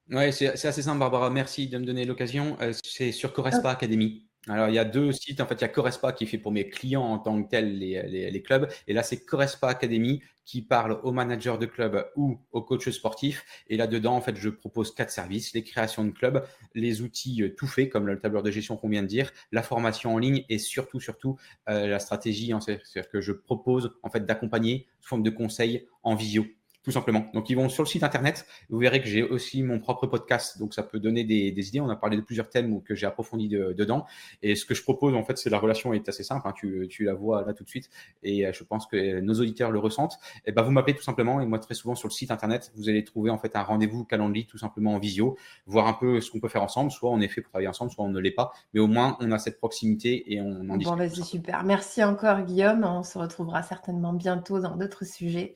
Oui, 0.10 0.32
c'est 0.32 0.48
assez 0.50 0.82
simple, 0.82 1.00
Barbara. 1.00 1.30
Merci 1.30 1.68
de 1.68 1.78
me 1.78 1.86
donner 1.86 2.06
l'occasion. 2.06 2.58
Euh, 2.62 2.72
c'est 2.84 3.12
sur 3.12 3.34
Correspa 3.34 3.72
Academy. 3.72 4.27
Alors, 4.50 4.70
il 4.70 4.76
y 4.76 4.80
a 4.80 4.86
deux 4.86 5.12
sites. 5.12 5.42
En 5.42 5.46
fait, 5.46 5.56
il 5.56 5.62
y 5.62 5.66
a 5.66 5.70
Correspa 5.70 6.14
qui 6.14 6.26
fait 6.26 6.38
pour 6.38 6.52
mes 6.52 6.70
clients 6.70 7.04
en 7.04 7.20
tant 7.20 7.42
que 7.42 7.50
tel 7.50 7.80
les, 7.80 8.44
clubs. 8.44 8.68
Et 8.88 8.94
là, 8.94 9.04
c'est 9.04 9.26
Correspa 9.26 9.68
Academy 9.68 10.22
qui 10.46 10.62
parle 10.62 11.02
aux 11.04 11.12
managers 11.12 11.58
de 11.60 11.66
clubs 11.66 12.10
ou 12.16 12.40
aux 12.52 12.62
coachs 12.62 12.90
sportifs. 12.90 13.46
Et 13.68 13.76
là-dedans, 13.76 14.16
en 14.16 14.22
fait, 14.22 14.38
je 14.38 14.48
propose 14.50 14.96
quatre 14.96 15.12
services, 15.12 15.54
les 15.54 15.64
créations 15.64 16.06
de 16.06 16.12
clubs, 16.12 16.46
les 16.74 17.02
outils 17.02 17.44
euh, 17.44 17.54
tout 17.54 17.68
faits, 17.68 17.90
comme 17.90 18.08
le 18.08 18.18
tableur 18.18 18.44
de 18.44 18.52
gestion 18.52 18.78
qu'on 18.78 18.88
vient 18.88 19.04
de 19.04 19.08
dire, 19.08 19.32
la 19.52 19.62
formation 19.62 20.14
en 20.14 20.18
ligne 20.18 20.46
et 20.48 20.58
surtout, 20.58 21.02
surtout, 21.02 21.38
euh, 21.68 21.88
la 21.88 22.00
stratégie. 22.00 22.54
C'est-à-dire 22.62 23.10
que 23.10 23.20
je 23.20 23.34
propose, 23.34 23.92
en 24.04 24.10
fait, 24.10 24.26
d'accompagner 24.26 24.88
sous 25.02 25.10
forme 25.10 25.24
de 25.24 25.30
conseils 25.30 25.86
en 26.04 26.16
visio 26.16 26.46
tout 26.88 26.94
simplement. 26.94 27.26
Donc, 27.34 27.50
ils 27.50 27.56
vont 27.56 27.68
sur 27.68 27.84
le 27.84 27.88
site 27.90 28.04
internet. 28.04 28.46
Vous 28.70 28.78
verrez 28.78 29.02
que 29.02 29.10
j'ai 29.10 29.22
aussi 29.22 29.62
mon 29.62 29.78
propre 29.78 30.08
podcast. 30.08 30.58
Donc, 30.58 30.74
ça 30.74 30.84
peut 30.84 31.02
donner 31.02 31.26
des, 31.26 31.52
des 31.52 31.68
idées. 31.68 31.82
On 31.82 31.90
a 31.90 31.98
parlé 31.98 32.16
de 32.16 32.22
plusieurs 32.22 32.50
thèmes 32.50 32.82
que 32.82 32.96
j'ai 32.96 33.06
approfondi 33.06 33.50
de, 33.50 33.74
dedans. 33.74 34.06
Et 34.42 34.56
ce 34.56 34.64
que 34.64 34.74
je 34.74 34.82
propose, 34.84 35.14
en 35.14 35.22
fait, 35.26 35.38
c'est 35.38 35.50
la 35.50 35.60
relation 35.60 35.92
est 35.92 36.08
assez 36.08 36.24
simple. 36.24 36.48
Hein. 36.48 36.54
Tu, 36.56 36.88
tu, 36.90 37.04
la 37.04 37.14
vois 37.14 37.44
là 37.46 37.52
tout 37.52 37.66
de 37.66 37.70
suite. 37.70 37.90
Et 38.24 38.46
je 38.54 38.64
pense 38.64 38.88
que 38.88 39.20
nos 39.20 39.34
auditeurs 39.34 39.70
le 39.70 39.80
ressentent. 39.80 40.18
Et 40.46 40.54
ben, 40.54 40.62
vous 40.62 40.72
m'appelez 40.72 40.96
tout 40.96 41.04
simplement. 41.04 41.42
Et 41.42 41.46
moi, 41.46 41.60
très 41.60 41.74
souvent, 41.74 41.94
sur 41.94 42.08
le 42.08 42.14
site 42.14 42.32
internet, 42.32 42.72
vous 42.78 42.88
allez 42.88 43.04
trouver, 43.04 43.32
en 43.32 43.38
fait, 43.38 43.58
un 43.58 43.64
rendez-vous 43.64 44.06
Calendly, 44.06 44.46
tout 44.46 44.58
simplement 44.58 44.94
en 44.94 45.00
visio, 45.00 45.38
voir 45.66 45.88
un 45.88 45.94
peu 45.94 46.22
ce 46.22 46.32
qu'on 46.32 46.40
peut 46.40 46.48
faire 46.48 46.64
ensemble. 46.64 46.90
Soit 46.90 47.10
on 47.10 47.20
est 47.20 47.28
fait 47.28 47.42
pour 47.42 47.52
travailler 47.52 47.68
ensemble, 47.68 47.92
soit 47.92 48.06
on 48.06 48.10
ne 48.10 48.20
l'est 48.22 48.32
pas. 48.32 48.54
Mais 48.74 48.80
au 48.80 48.88
moins, 48.88 49.18
on 49.20 49.30
a 49.34 49.40
cette 49.40 49.58
proximité 49.58 50.34
et 50.34 50.40
on 50.40 50.70
en 50.70 50.78
discute. 50.78 50.86
Bon, 50.86 50.96
vas-y, 50.96 51.22
super. 51.22 51.66
Merci 51.66 52.02
encore, 52.02 52.44
Guillaume. 52.44 52.86
On 52.86 53.04
se 53.04 53.18
retrouvera 53.18 53.62
certainement 53.62 54.14
bientôt 54.14 54.62
dans 54.62 54.78
d'autres 54.78 55.04
sujets. 55.04 55.54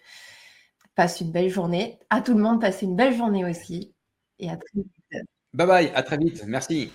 Passe 0.95 1.21
une 1.21 1.31
belle 1.31 1.49
journée. 1.49 1.99
À 2.09 2.21
tout 2.21 2.33
le 2.33 2.41
monde, 2.41 2.61
passez 2.61 2.85
une 2.85 2.95
belle 2.95 3.15
journée 3.15 3.45
aussi. 3.45 3.93
Et 4.39 4.49
à 4.49 4.57
très 4.57 4.69
vite. 4.75 5.25
Bye 5.53 5.67
bye, 5.67 5.91
à 5.93 6.03
très 6.03 6.17
vite. 6.17 6.43
Merci. 6.47 6.91